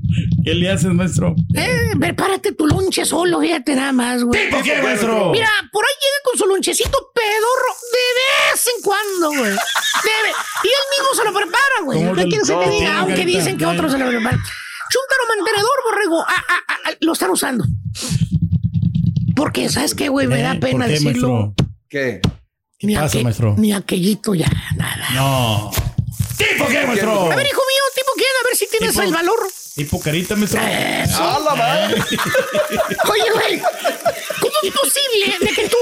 ¿Qué 0.47 0.53
le 0.55 0.69
haces, 0.71 0.93
maestro? 0.93 1.35
Eh, 1.55 1.91
prepárate 1.99 2.53
tu 2.53 2.65
lonche 2.67 3.03
solo, 3.05 3.41
fíjate 3.41 3.75
nada 3.75 3.91
más, 3.91 4.23
güey. 4.23 4.45
¿Tipo 4.49 4.63
qué, 4.63 4.81
maestro? 4.81 5.31
Mira, 5.31 5.49
por 5.73 5.83
ahí 5.83 5.91
llega 6.01 6.17
con 6.23 6.37
su 6.39 6.45
lonchecito 6.45 7.11
pedorro 7.13 7.73
de 7.91 8.53
vez 8.53 8.67
en 8.75 8.81
cuando, 8.83 9.27
güey. 9.29 9.51
Y 9.51 10.67
él 10.67 10.85
mismo 10.97 11.13
se 11.15 11.23
lo 11.25 11.33
prepara, 11.33 11.81
güey. 11.83 11.99
¿Cómo 11.99 12.13
¿Qué 12.13 12.21
del- 12.21 12.29
quieres 12.29 12.47
que 12.47 12.53
no, 12.55 12.59
te 12.61 12.69
diga? 12.69 12.97
Aunque 12.99 13.15
carita, 13.15 13.37
dicen 13.39 13.57
que 13.57 13.65
no. 13.65 13.71
otros 13.71 13.91
se 13.91 13.97
lo 13.97 14.07
preparan. 14.07 14.39
Chúntaro 14.89 15.23
mantenedor, 15.35 15.71
borrego. 15.83 16.21
Ah, 16.21 16.45
ah, 16.47 16.59
ah, 16.69 16.77
ah, 16.85 16.91
lo 17.01 17.11
están 17.11 17.29
usando. 17.31 17.65
Porque, 19.35 19.69
¿sabes 19.69 19.93
qué, 19.93 20.09
güey? 20.09 20.27
Me 20.27 20.41
da 20.41 20.53
Eh, 20.53 20.59
pena 20.59 20.85
¿por 20.85 20.85
qué, 20.85 20.91
decirlo. 20.93 21.29
maestro? 21.29 21.65
¿Qué? 21.89 22.21
Ni, 22.83 22.95
pasa, 22.95 23.05
aquel- 23.17 23.23
maestro? 23.23 23.55
ni 23.57 23.73
aquellito 23.73 24.33
ya, 24.33 24.49
nada. 24.75 25.07
No. 25.13 25.71
¿Tipo 26.37 26.67
qué, 26.67 26.85
maestro? 26.87 27.31
A 27.31 27.35
ver, 27.35 27.47
hijo 27.47 27.61
mío, 27.61 27.83
tipo 27.95 28.11
quién, 28.15 28.27
a 28.43 28.47
ver 28.47 28.55
si 28.55 28.67
tienes 28.69 28.91
Tipo- 28.91 29.03
el 29.03 29.13
valor. 29.13 29.39
¿Tipo 29.77 29.99
carita, 29.99 30.35
maestro? 30.35 30.59
Eso. 30.59 31.23
¡A 31.23 31.39
la 31.39 31.55
madre! 31.55 32.01
Oye, 32.01 33.31
güey, 33.31 33.61
¿cómo 34.39 34.53
es 34.63 34.73
posible 34.73 35.37
de 35.39 35.55
que 35.55 35.69
tú, 35.69 35.77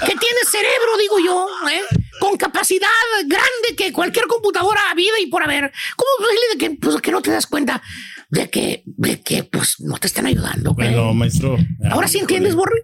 que 0.00 0.16
tienes 0.16 0.48
cerebro, 0.50 0.98
digo 0.98 1.18
yo, 1.24 1.46
eh, 1.70 1.82
con 2.18 2.36
capacidad 2.36 2.88
grande 3.26 3.76
que 3.76 3.92
cualquier 3.92 4.26
computadora 4.26 4.90
a 4.90 4.94
vida 4.96 5.20
y 5.20 5.26
por 5.26 5.44
haber, 5.44 5.72
¿cómo 5.94 6.10
es 6.18 6.26
posible 6.26 6.46
de 6.52 6.58
que, 6.58 6.70
pues, 6.80 7.00
que 7.00 7.12
no 7.12 7.22
te 7.22 7.30
das 7.30 7.46
cuenta 7.46 7.80
de 8.28 8.50
que, 8.50 8.82
de 8.84 9.20
que, 9.20 9.44
pues, 9.44 9.76
no 9.78 9.96
te 9.98 10.08
están 10.08 10.26
ayudando, 10.26 10.74
güey? 10.74 10.88
Bueno, 10.88 11.14
maestro. 11.14 11.58
Ahora 11.92 12.08
sí 12.08 12.18
entiendes, 12.18 12.56
Borre. 12.56 12.82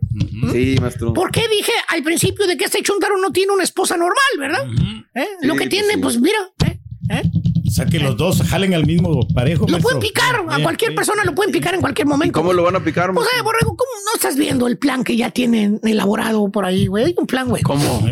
Sí, 0.53 0.77
maestro. 0.81 1.15
¿Por 1.15 1.33
qué 1.33 1.49
dije 1.49 1.73
al 1.89 2.05
principio 2.05 2.47
de 2.47 2.57
que 2.57 2.67
este 2.67 2.81
chuntaro 2.81 3.17
no 3.19 3.33
tiene 3.33 3.53
una 3.53 3.65
esposa 3.65 3.97
normal, 3.97 4.17
verdad? 4.39 4.69
¿Eh? 5.17 5.27
Lo 5.43 5.55
que 5.55 5.63
pues 5.63 5.71
tiene, 5.71 5.95
sí. 5.95 6.01
pues, 6.01 6.21
mira, 6.21 6.39
¿eh? 6.65 6.76
¿Eh? 7.11 7.23
O 7.67 7.71
sea, 7.71 7.87
que 7.87 7.99
los 7.99 8.17
dos 8.17 8.43
jalen 8.43 8.75
al 8.75 8.87
mismo 8.87 9.27
parejo, 9.35 9.67
Lo 9.67 9.73
maestro. 9.73 9.83
pueden 9.83 10.01
picar, 10.01 10.37
a 10.49 10.63
cualquier 10.63 10.95
persona 10.95 11.25
lo 11.25 11.35
pueden 11.35 11.53
picar 11.53 11.75
en 11.75 11.81
cualquier 11.81 12.07
¿Y 12.07 12.11
momento. 12.11 12.33
cómo 12.41 12.53
lo 12.53 12.63
van 12.63 12.77
a 12.77 12.81
picar, 12.85 13.13
maestro? 13.13 13.37
eh, 13.39 13.43
Borrego, 13.43 13.77
¿cómo 13.77 13.91
no 14.07 14.15
estás 14.15 14.37
viendo 14.37 14.67
el 14.67 14.79
plan 14.79 15.05
que 15.05 15.17
ya 15.17 15.31
tienen 15.31 15.81
elaborado 15.83 16.49
por 16.51 16.65
ahí, 16.65 16.87
güey? 16.87 17.05
Hay 17.07 17.15
un 17.19 17.27
plan, 17.27 17.49
güey. 17.49 17.63
¿Cómo? 17.63 18.07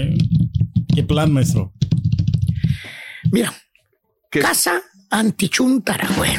¿Qué 0.94 1.02
plan, 1.02 1.32
maestro? 1.32 1.72
Mira, 3.32 3.52
¿Qué? 4.30 4.40
casa 4.40 4.82
antichuntara, 5.10 6.08
güey. 6.16 6.32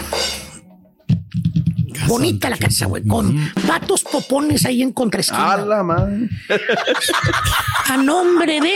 Casa 1.94 2.08
Bonita 2.08 2.50
la 2.50 2.58
casa, 2.58 2.86
güey, 2.88 3.04
con 3.06 3.36
patos 3.66 4.04
popones 4.04 4.66
ahí 4.66 4.82
en 4.82 4.92
contraesquina. 4.92 5.54
¡A 5.54 5.58
la 5.66 5.82
madre! 5.84 6.30
A 7.90 7.98
nombre 7.98 8.60
de... 8.60 8.72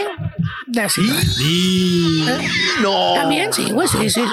de 0.70 0.82
así, 0.82 1.02
Y... 1.42 2.26
¡No! 2.82 3.14
También, 3.16 3.52
sí, 3.54 3.70
güey, 3.72 3.88
sí, 3.88 4.10
sí. 4.10 4.24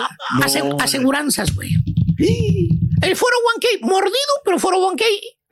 Ase- 0.42 0.62
aseguranzas, 0.80 1.54
güey. 1.54 1.70
El 2.18 3.16
foro 3.16 3.32
1K, 3.58 3.86
mordido, 3.86 4.12
pero 4.44 4.58
foro 4.58 4.78
1K. 4.78 5.02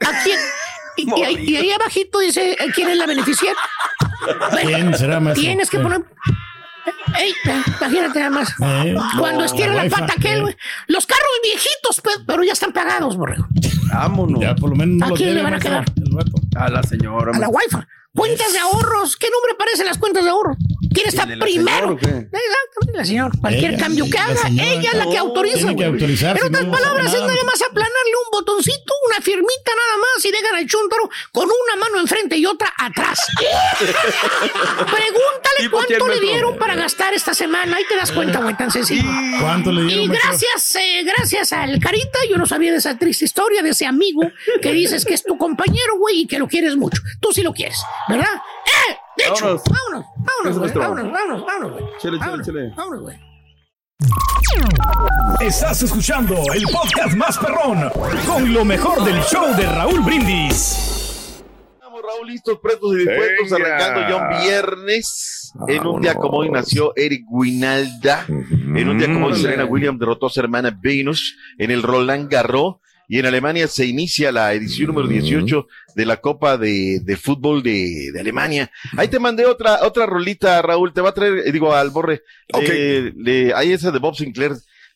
Aquí, 0.01 0.30
y, 0.97 1.09
y 1.20 1.22
ahí- 1.22 1.45
y 1.51 1.57
ahí 1.57 1.70
abajito 1.72 2.18
dice 2.20 2.53
eh, 2.53 2.57
quién 2.74 2.89
es 2.91 2.97
la 2.99 3.07
beneficiaria. 3.07 3.59
¿Quién 4.62 4.95
será, 4.97 5.20
maestro? 5.20 5.43
Tienes 5.43 5.70
que 5.70 5.78
poner. 5.78 6.03
Ey, 7.18 7.32
imagínate 7.80 8.18
nada 8.18 8.30
más. 8.30 8.51
Eh, 8.61 8.95
Cuando 9.18 9.41
no, 9.41 9.45
estira 9.45 9.72
la 9.72 9.89
pata 9.89 10.14
aquel, 10.16 10.39
eh. 10.39 10.41
güey. 10.43 10.57
Los 10.89 11.07
carros 11.07 11.24
viejitos, 11.43 12.01
pe- 12.03 12.24
pero 12.26 12.43
ya 12.43 12.53
están 12.53 12.72
pagados, 12.72 13.16
borrego. 13.16 13.47
Vámonos. 13.93 14.41
Ya 14.41 14.55
por 14.55 14.70
lo 14.70 14.76
menos 14.76 14.97
no 15.09 15.14
¿A 15.14 15.16
quién 15.16 15.35
le 15.35 15.43
van 15.43 15.55
a 15.55 15.59
quedar? 15.61 15.85
A 16.57 16.68
la 16.68 16.82
señora. 16.82 17.32
A 17.35 17.39
la 17.39 17.49
wifi. 17.49 17.76
Cuentas 18.14 18.53
de 18.53 18.59
ahorros. 18.61 19.16
¿Qué 19.16 19.28
nombre 19.30 19.53
aparecen 19.55 19.87
las 19.87 19.99
cuentas 19.99 20.24
de 20.24 20.30
ahorros? 20.30 20.57
¿Quién 20.95 21.09
está 21.09 21.22
¿El 21.24 21.28
de 21.30 21.36
la 21.36 21.45
primero? 21.45 21.92
Exactamente, 21.92 22.38
la 22.95 23.05
señora. 23.05 23.30
Cualquier 23.40 23.70
Ella, 23.74 23.82
cambio 23.82 24.05
que 24.11 24.18
haga, 24.18 24.36
señora. 24.36 24.68
ella 24.70 24.90
es 24.92 24.97
la 24.99 25.07
que 25.11 25.18
autoriza. 25.18 25.57
tiene 25.59 25.76
que 25.76 25.84
autorizar, 25.84 26.36
En 26.38 26.45
otras 26.47 26.64
no, 26.64 26.70
palabras, 26.72 27.07
es 27.12 27.20
nada. 27.20 27.34
más 27.45 27.62
aplanarle 27.62 28.12
un 28.24 28.30
botoncito, 28.32 28.95
una 29.09 29.20
firmita 29.20 29.72
nada 29.76 29.97
más 29.99 30.24
y 30.24 30.30
dejan 30.30 30.55
al 30.57 30.66
chuntaro 30.66 31.11
con 31.32 31.45
una 31.49 31.76
mano 31.84 32.01
enfrente 32.01 32.36
y 32.36 32.47
otra 32.47 32.72
atrás. 32.78 33.18
Pregúntale 34.78 35.59
¿Tipo 35.61 35.76
cuánto 35.76 36.09
le 36.09 36.20
dieron 36.20 36.57
para 36.59 36.74
gastar 36.74 37.14
esta 37.14 37.34
semana. 37.34 37.76
Ahí 37.76 37.84
te 37.88 37.97
das 37.97 38.12
cuenta, 38.12 38.38
güey, 38.40 38.57
tan 38.57 38.70
sencillo. 38.70 39.09
¿Cuánto 39.40 39.72
le 39.72 39.82
Y 39.82 39.86
dieron? 39.86 40.09
maestro? 40.09 40.30
gracias, 40.30 40.76
eh, 40.76 41.03
gracias 41.05 41.53
al 41.53 41.78
Carita, 41.80 42.18
yo 42.28 42.36
no 42.36 42.47
sabía 42.47 42.72
de 42.72 42.78
esa 42.78 42.97
triste 42.99 43.24
historia 43.24 43.62
de 43.62 43.70
ese 43.70 43.86
amigo 43.86 44.22
que 44.62 44.72
dices 44.72 45.05
que 45.05 45.14
es 45.14 45.22
tu 45.22 45.36
compañero, 45.38 45.99
güey, 45.99 46.22
y 46.22 46.26
que 46.26 46.38
lo 46.38 46.49
quieres 46.49 46.76
mucho. 46.76 47.01
Tú 47.20 47.32
sí 47.32 47.42
lo 47.42 47.53
quieres, 47.53 47.78
¿verdad? 48.09 48.26
¡Eh! 48.66 48.97
De 49.17 49.25
hecho, 49.25 49.45
Vámonos. 49.45 49.62
vámonos, 49.69 50.07
vámonos, 50.17 50.59
güey, 50.59 50.73
vámonos, 50.73 51.12
vámonos, 51.12 51.47
vámonos, 51.47 51.73
güey. 51.73 51.85
Chele, 52.01 52.19
Vámonos, 52.19 52.47
chele. 52.47 52.73
vámonos, 52.77 53.01
güey. 53.03 53.17
Estás 55.41 55.83
escuchando 55.83 56.35
el 56.55 56.62
podcast 56.65 57.17
más 57.17 57.39
perrón 57.39 57.91
con 58.27 58.53
lo 58.53 58.65
mejor 58.65 59.05
del 59.05 59.21
show 59.23 59.55
de 59.57 59.67
Raúl 59.67 60.01
Brindis. 60.01 61.43
Estamos, 61.75 62.03
Raúl, 62.03 62.27
listos, 62.27 62.59
prestos 62.62 62.93
y 62.95 62.97
dispuestos, 62.99 63.51
Venga. 63.59 63.77
arrancando 63.77 64.09
ya 64.09 64.17
un 64.17 64.43
viernes. 64.43 65.53
En 65.69 65.87
un 65.87 66.01
día 66.03 66.15
como 66.17 66.39
hoy 66.39 66.51
nació 66.51 66.93
Eric 66.97 67.25
Winalda. 67.31 68.27
En 68.29 68.89
un 68.89 68.99
día 68.99 69.07
como 69.12 69.27
hoy. 69.27 69.37
Serena 69.37 69.65
Williams 69.65 70.01
derrotó 70.01 70.27
a 70.27 70.31
su 70.31 70.41
hermana 70.41 70.77
Venus 70.77 71.37
en 71.59 71.71
el 71.71 71.83
Roland 71.83 72.29
Garros. 72.31 72.77
Y 73.09 73.18
en 73.18 73.26
Alemania 73.26 73.68
se 73.68 73.84
inicia 73.86 74.32
la 74.32 74.52
edición 74.55 74.88
número 74.88 75.09
18 75.09 75.66
de 75.94 76.07
la 76.07 76.16
Copa 76.18 76.57
de, 76.57 77.00
de 77.02 77.16
Fútbol 77.16 77.62
de, 77.62 78.11
de 78.12 78.20
Alemania. 78.20 78.70
Ahí 78.96 79.09
te 79.09 79.18
mandé 79.18 79.44
otra, 79.46 79.80
otra 79.82 80.07
rolita, 80.07 80.61
Raúl. 80.62 80.92
Te 80.92 81.00
va 81.00 81.11
a 81.11 81.14
traer, 81.14 81.42
eh, 81.46 81.52
digo, 81.52 81.74
al 81.74 81.90
borre. 81.90 82.22
Ok. 82.52 82.62
Eh, 82.66 83.12
le- 83.16 83.52
hay 83.55 83.72
esa 83.72 83.90
de 83.90 83.98
Bob 83.98 84.14
Sinclair. 84.16 84.52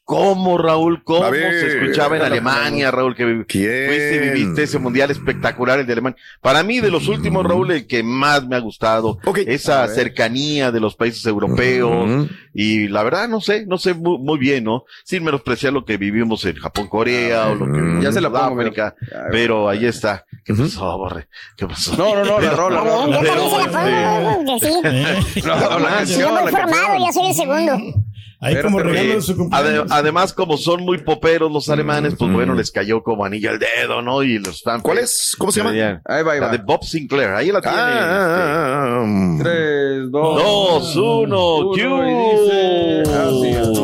¿Cómo, 0.08 0.56
Raúl? 0.56 1.04
¿Cómo 1.04 1.30
se 1.34 1.66
escuchaba 1.80 2.16
en 2.16 2.22
Alemania, 2.22 2.90
Raúl? 2.90 3.14
Que 3.14 3.44
¿Quién? 3.46 3.86
fuiste, 3.88 4.30
viviste 4.32 4.62
ese 4.62 4.78
mundial 4.78 5.10
espectacular, 5.10 5.80
el 5.80 5.86
de 5.86 5.92
Alemania. 5.92 6.16
Para 6.40 6.62
mí, 6.62 6.80
de 6.80 6.90
los 6.90 7.08
últimos, 7.08 7.44
Raúl, 7.44 7.70
el 7.72 7.86
que 7.86 8.02
más 8.02 8.46
me 8.48 8.56
ha 8.56 8.60
gustado. 8.60 9.18
Ok. 9.26 9.40
Esa 9.46 9.86
cercanía 9.88 10.72
de 10.72 10.80
los 10.80 10.96
países 10.96 11.26
europeos. 11.26 12.26
Y 12.54 12.88
la 12.88 13.02
verdad, 13.02 13.28
no 13.28 13.42
sé, 13.42 13.66
no 13.66 13.76
sé 13.76 13.92
muy, 13.92 14.16
muy 14.16 14.38
bien, 14.38 14.64
¿no? 14.64 14.84
Sin 15.04 15.24
menospreciar 15.24 15.74
lo 15.74 15.84
que 15.84 15.98
vivimos 15.98 16.42
en 16.46 16.56
Japón, 16.56 16.88
Corea, 16.88 17.48
o 17.48 17.54
lo 17.54 17.66
que. 17.70 18.02
Ya 18.02 18.10
se 18.10 18.22
la 18.22 18.30
pongo, 18.30 18.54
Sudáfrica. 18.62 18.94
pero- 18.98 19.28
Pero 19.30 19.68
ahí 19.68 19.84
está. 19.84 20.24
¿Qué 20.42 20.54
pasó, 20.54 20.96
Borre? 20.96 21.28
¿Qué 21.54 21.66
pasó? 21.66 21.94
No, 21.98 22.14
no, 22.14 22.24
no, 22.24 22.40
la 22.40 22.50
rola, 22.52 22.78
Está 22.80 22.94
bien, 22.94 23.10
no. 23.10 23.12
yo 23.12 23.20
Pero, 23.20 23.34
también 23.34 23.50
se 23.50 24.00
la 24.00 24.34
pongo, 24.34 24.56
este, 24.56 25.32
sí. 25.34 25.42
No, 25.46 25.54
la 25.54 25.68
Yo 25.78 25.86
canción, 25.88 26.32
muy 26.34 26.44
la 26.44 26.50
formado, 26.50 26.86
canción. 26.86 27.04
ya 27.06 27.12
soy 27.12 27.26
el 27.26 27.34
segundo. 27.34 28.02
Ahí 28.40 28.54
Pero 28.54 28.68
como 28.68 28.78
regalo 28.78 29.14
de 29.14 29.20
su 29.22 29.36
cumpleaños. 29.36 29.86
además, 29.90 30.32
como 30.32 30.56
son 30.56 30.84
muy 30.84 30.98
poperos 30.98 31.50
los 31.50 31.68
alemanes, 31.70 32.14
pues 32.16 32.30
Mm. 32.30 32.34
bueno, 32.34 32.54
les 32.54 32.70
cayó 32.70 33.02
como 33.02 33.24
anillo 33.24 33.50
al 33.50 33.58
dedo, 33.58 34.00
¿no? 34.00 34.22
Y 34.22 34.38
los 34.38 34.58
están. 34.58 34.80
¿Cuál 34.80 34.98
es? 34.98 35.34
¿Cómo 35.36 35.50
se 35.50 35.58
llama? 35.58 35.70
Ahí 36.04 36.22
va, 36.22 36.32
ahí 36.34 36.40
La 36.40 36.46
va. 36.46 36.52
de 36.52 36.58
Bob 36.58 36.84
Sinclair, 36.84 37.30
ahí 37.30 37.50
la 37.50 37.60
tiene. 37.60 37.76
este. 37.76 37.88
Ah, 38.00 39.02
mm. 39.04 39.38
Tres, 39.42 40.10
dos, 40.12 40.42
Dos, 40.42 40.96
uno, 40.96 41.56
uno, 41.56 41.72
¿qué 41.74 41.82
y 41.82 43.02
dice 43.02 43.02
así. 43.12 43.77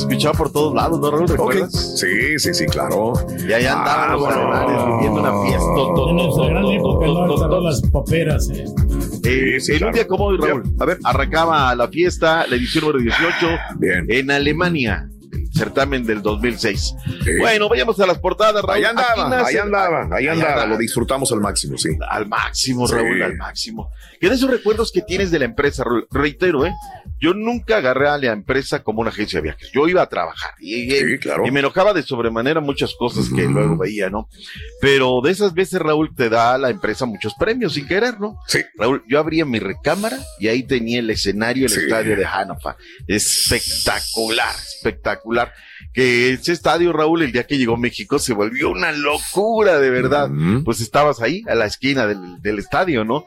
Escuchaba 0.00 0.34
por 0.36 0.52
todos 0.52 0.74
lados, 0.74 0.98
¿no, 1.00 1.10
Raúl? 1.10 1.28
¿Recuerdas? 1.28 1.98
Sí, 1.98 2.38
sí, 2.38 2.54
sí, 2.54 2.66
claro. 2.66 3.12
Y 3.46 3.52
allá 3.52 3.78
andaban 3.78 4.12
los 4.12 4.26
alemanes 4.28 4.86
viviendo 4.96 5.20
una 5.20 5.42
fiesta. 5.42 6.10
En 6.10 6.16
nuestra 6.16 6.46
gran 6.46 6.64
época, 6.66 7.60
las 7.60 7.82
paperas. 7.82 8.48
eh. 8.50 8.64
Eh, 9.24 9.60
Sí, 9.60 9.72
en 9.72 9.78
claro. 9.78 9.86
un 9.90 9.94
día 9.94 10.06
como 10.08 10.24
hoy, 10.26 10.38
Raúl, 10.38 10.62
A 10.80 10.84
ver. 10.84 10.98
arrancaba 11.04 11.74
la 11.74 11.88
fiesta, 11.88 12.46
la 12.48 12.56
edición 12.56 12.84
número 12.84 12.98
18, 13.00 13.48
Bien. 13.78 14.06
en 14.08 14.30
Alemania, 14.32 15.08
certamen 15.54 16.04
del 16.04 16.22
2006. 16.22 16.94
Sí. 17.24 17.30
Bueno, 17.38 17.68
vayamos 17.68 17.98
a 18.00 18.06
las 18.06 18.18
portadas, 18.18 18.62
Raúl. 18.62 18.70
Ahí 18.78 18.84
andaba, 18.84 19.28
nace- 19.28 19.50
ahí 19.50 19.56
andaba, 19.58 20.08
ahí 20.16 20.26
andaba. 20.26 20.52
andaba. 20.54 20.66
Lo 20.66 20.76
disfrutamos 20.76 21.30
al 21.32 21.40
máximo, 21.40 21.78
sí. 21.78 21.90
Al 22.10 22.26
máximo, 22.26 22.88
Sí. 22.88 22.94
Raúl, 22.94 23.22
al 23.22 23.36
máximo. 23.36 23.90
Que 24.20 24.28
de 24.28 24.34
esos 24.34 24.50
recuerdos 24.50 24.90
que 24.92 25.02
tienes 25.02 25.30
de 25.30 25.38
la 25.38 25.44
empresa, 25.44 25.84
Raúl, 25.84 26.06
reitero, 26.10 26.66
¿eh? 26.66 26.72
Yo 27.22 27.32
nunca 27.34 27.76
agarré 27.76 28.08
a 28.08 28.18
la 28.18 28.32
empresa 28.32 28.82
como 28.82 29.00
una 29.00 29.10
agencia 29.10 29.38
de 29.38 29.44
viajes. 29.44 29.70
Yo 29.72 29.86
iba 29.86 30.02
a 30.02 30.08
trabajar 30.08 30.50
y, 30.60 30.90
Sí, 30.90 31.18
claro. 31.18 31.46
y 31.46 31.50
me 31.52 31.60
enojaba 31.60 31.94
de 31.94 32.02
sobremanera 32.02 32.60
muchas 32.60 32.94
cosas 32.98 33.28
que 33.34 33.42
luego 33.44 33.78
veía, 33.78 34.10
¿no? 34.10 34.28
Pero 34.80 35.20
de 35.22 35.30
esas 35.30 35.54
veces, 35.54 35.80
Raúl, 35.80 36.14
te 36.16 36.28
da 36.28 36.54
a 36.54 36.58
la 36.58 36.68
empresa 36.70 37.06
muchos 37.06 37.34
premios 37.38 37.74
sin 37.74 37.86
querer, 37.86 38.18
¿no? 38.20 38.38
Sí. 38.48 38.58
Raúl, 38.76 39.04
yo 39.08 39.20
abría 39.20 39.44
mi 39.44 39.60
recámara 39.60 40.18
y 40.40 40.48
ahí 40.48 40.64
tenía 40.64 40.98
el 40.98 41.08
escenario, 41.10 41.66
el 41.66 41.70
Sí. 41.72 41.80
estadio 41.80 42.16
de 42.16 42.26
Hannover. 42.26 42.74
Espectacular, 43.06 44.54
espectacular. 44.56 45.52
Que 45.92 46.32
ese 46.32 46.52
estadio, 46.52 46.92
Raúl, 46.92 47.22
el 47.22 47.32
día 47.32 47.44
que 47.46 47.58
llegó 47.58 47.74
a 47.74 47.78
México 47.78 48.18
se 48.18 48.32
volvió 48.32 48.70
una 48.70 48.92
locura, 48.92 49.78
de 49.78 49.90
verdad. 49.90 50.28
Pues 50.64 50.80
estabas 50.80 51.20
ahí, 51.20 51.42
a 51.48 51.54
la 51.54 51.66
esquina 51.66 52.06
del, 52.06 52.40
del 52.40 52.58
estadio, 52.58 53.04
¿no? 53.04 53.24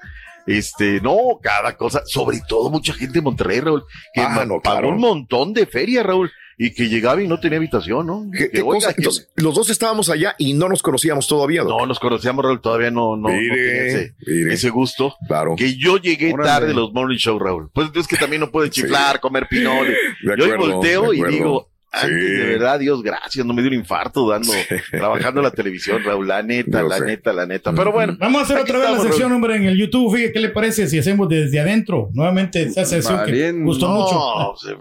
Este, 0.48 1.02
no, 1.02 1.18
cada 1.41 1.76
cosa, 1.76 2.04
sobre 2.06 2.39
todo 2.48 2.70
mucha 2.70 2.93
gente 2.93 3.16
de 3.16 3.22
Monterrey, 3.22 3.60
Raúl, 3.62 3.84
que 4.14 4.22
Ah, 4.22 4.30
ma- 4.30 4.46
no, 4.46 4.62
pagó 4.62 4.80
claro. 4.80 4.89
un 4.89 4.98
montón 5.00 5.54
de 5.54 5.66
feria, 5.66 6.04
Raúl, 6.04 6.32
y 6.58 6.74
que 6.74 6.88
llegaba 6.88 7.22
y 7.22 7.28
no 7.28 7.39
tenía 7.39 7.58
habitación, 7.58 8.06
¿no? 8.08 8.28
¿Qué, 8.32 8.46
Que, 8.46 8.50
qué 8.52 8.62
oiga, 8.62 8.76
cosa? 8.76 8.93
que- 8.93 9.02
Entonces, 9.02 9.30
los 9.36 9.56
dos 9.56 9.70
estábamos 9.70 10.10
allá 10.10 10.36
y 10.38 10.54
no 10.54 10.70
nos 10.70 10.82
conocíamos 10.84 11.28
todavía. 11.28 11.64
Doc. 11.64 11.80
no 11.80 11.86
nos 11.88 12.00
conocíamos, 12.00 12.46
Raúl, 12.46 12.62
todavía 12.62 12.91
no, 12.91 13.18
no, 13.18 13.28
no 13.30 13.36
Mire, 13.36 13.56
tenía 13.56 13.84
ese, 13.88 14.16
mire. 14.26 14.54
ese 14.54 14.70
gusto. 14.70 15.16
Claro. 15.28 15.56
Que 15.58 15.76
yo 15.76 15.98
llegué 15.98 16.32
Órale. 16.32 16.50
tarde 16.50 16.74
los 16.74 16.93
morning 16.93 17.18
show, 17.18 17.38
Raúl. 17.39 17.70
Pues 17.74 17.89
es 17.96 18.08
que 18.08 18.16
también 18.16 18.39
no 18.41 18.52
pueden 18.52 18.72
Sí. 18.72 18.82
chiflar, 18.82 19.20
comer 19.20 19.48
pinole. 19.50 19.96
De 20.24 20.36
yo 20.38 20.58
volteo 20.58 21.12
de 21.12 21.18
y 21.18 21.24
digo, 21.24 21.70
antes 21.96 22.10
Sí. 22.10 22.36
de 22.38 22.46
verdad, 22.46 22.80
Dios 22.80 23.02
gracias, 23.02 23.46
no 23.46 23.54
me 23.54 23.62
dio 23.62 23.72
un 23.72 23.78
infarto 23.78 24.28
dando, 24.30 24.52
trabajando 24.91 25.39
en 25.41 25.46
la 25.46 25.52
televisión, 25.52 26.04
Raúl, 26.04 26.28
la 26.28 26.43
neta, 26.43 26.82
Yo 26.82 26.88
la 26.88 26.98
sé. 26.98 27.06
neta, 27.06 27.34
la 27.34 27.46
neta. 27.46 27.72
Pero 27.74 27.91
bueno. 27.91 28.18
Vamos 28.20 28.41
a 28.41 28.43
hacer 28.46 28.58
otra 28.60 28.80
vez 28.80 28.89
la 28.91 29.00
sección, 29.00 29.30
Raúl. 29.30 29.34
hombre, 29.34 29.56
en 29.56 29.66
el 29.66 29.78
YouTube. 29.78 30.16
Fíjate, 30.16 30.34
¿qué 30.34 30.39
le 30.39 30.50
parece 30.50 30.88
si 30.88 31.00
hacemos 31.00 31.30
desde 31.30 31.60
adentro? 31.60 32.10
Nuevamente 32.14 32.64
esa 32.64 32.86
sección 32.86 33.26
que 33.26 33.52
gustó 33.54 33.88
mucho. 33.88 34.14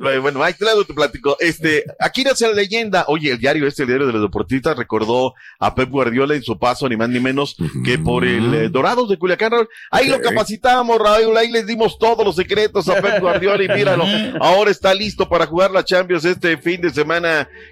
No, 0.00 0.20
bueno, 0.22 0.42
ahí 0.42 0.54
te 0.54 0.64
te 0.86 0.94
platico. 0.94 1.36
Este, 1.40 1.84
aquí 2.00 2.24
nace 2.24 2.46
la 2.48 2.54
leyenda. 2.54 3.04
Oye, 3.08 3.30
el 3.30 3.38
diario 3.38 3.66
este, 3.66 3.82
el 3.82 3.88
diario 3.88 4.06
de 4.06 4.12
los 4.12 4.22
deportistas, 4.22 4.76
recordó 4.76 5.34
a 5.60 5.74
Pep 5.74 5.90
Guardiola 5.90 6.34
en 6.34 6.42
su 6.42 6.58
paso, 6.58 6.88
ni 6.88 6.96
más 6.96 7.08
ni 7.08 7.20
menos 7.20 7.56
que 7.84 7.98
por 7.98 8.24
el 8.24 8.54
eh, 8.54 8.68
Dorados 8.68 9.08
de 9.08 9.16
Culiacán. 9.18 9.52
Raúl. 9.52 9.68
Ahí 9.90 10.08
lo 10.08 10.20
capacitamos, 10.20 10.98
Raúl. 10.98 11.36
Ahí 11.36 11.50
les 11.50 11.66
dimos 11.66 11.98
todos 11.98 12.24
los 12.24 12.34
secretos 12.36 12.88
a 12.88 13.00
Pep 13.00 13.20
Guardiola 13.20 13.62
y 13.62 13.68
míralo. 13.68 14.04
Ahora 14.40 14.70
está 14.70 14.92
listo 14.94 15.28
para 15.28 15.46
jugar 15.46 15.70
la 15.70 15.84
Champions 15.84 16.24
este 16.24 16.56
fin 16.58 16.80
de 16.80 16.90
semana 16.90 17.03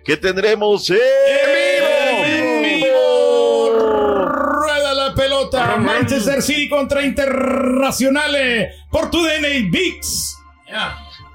que 0.05 0.17
tendremos 0.17 0.91
en 0.91 2.63
vivo. 2.63 3.71
Rueda 3.79 4.95
la 4.95 5.15
pelota. 5.15 5.77
Manchester 5.77 6.43
City 6.43 6.69
contra 6.69 7.03
Internacionales. 7.03 8.75
Por 8.91 9.11
tu 9.11 9.23
DNA 9.23 9.71
VIX. 9.71 10.37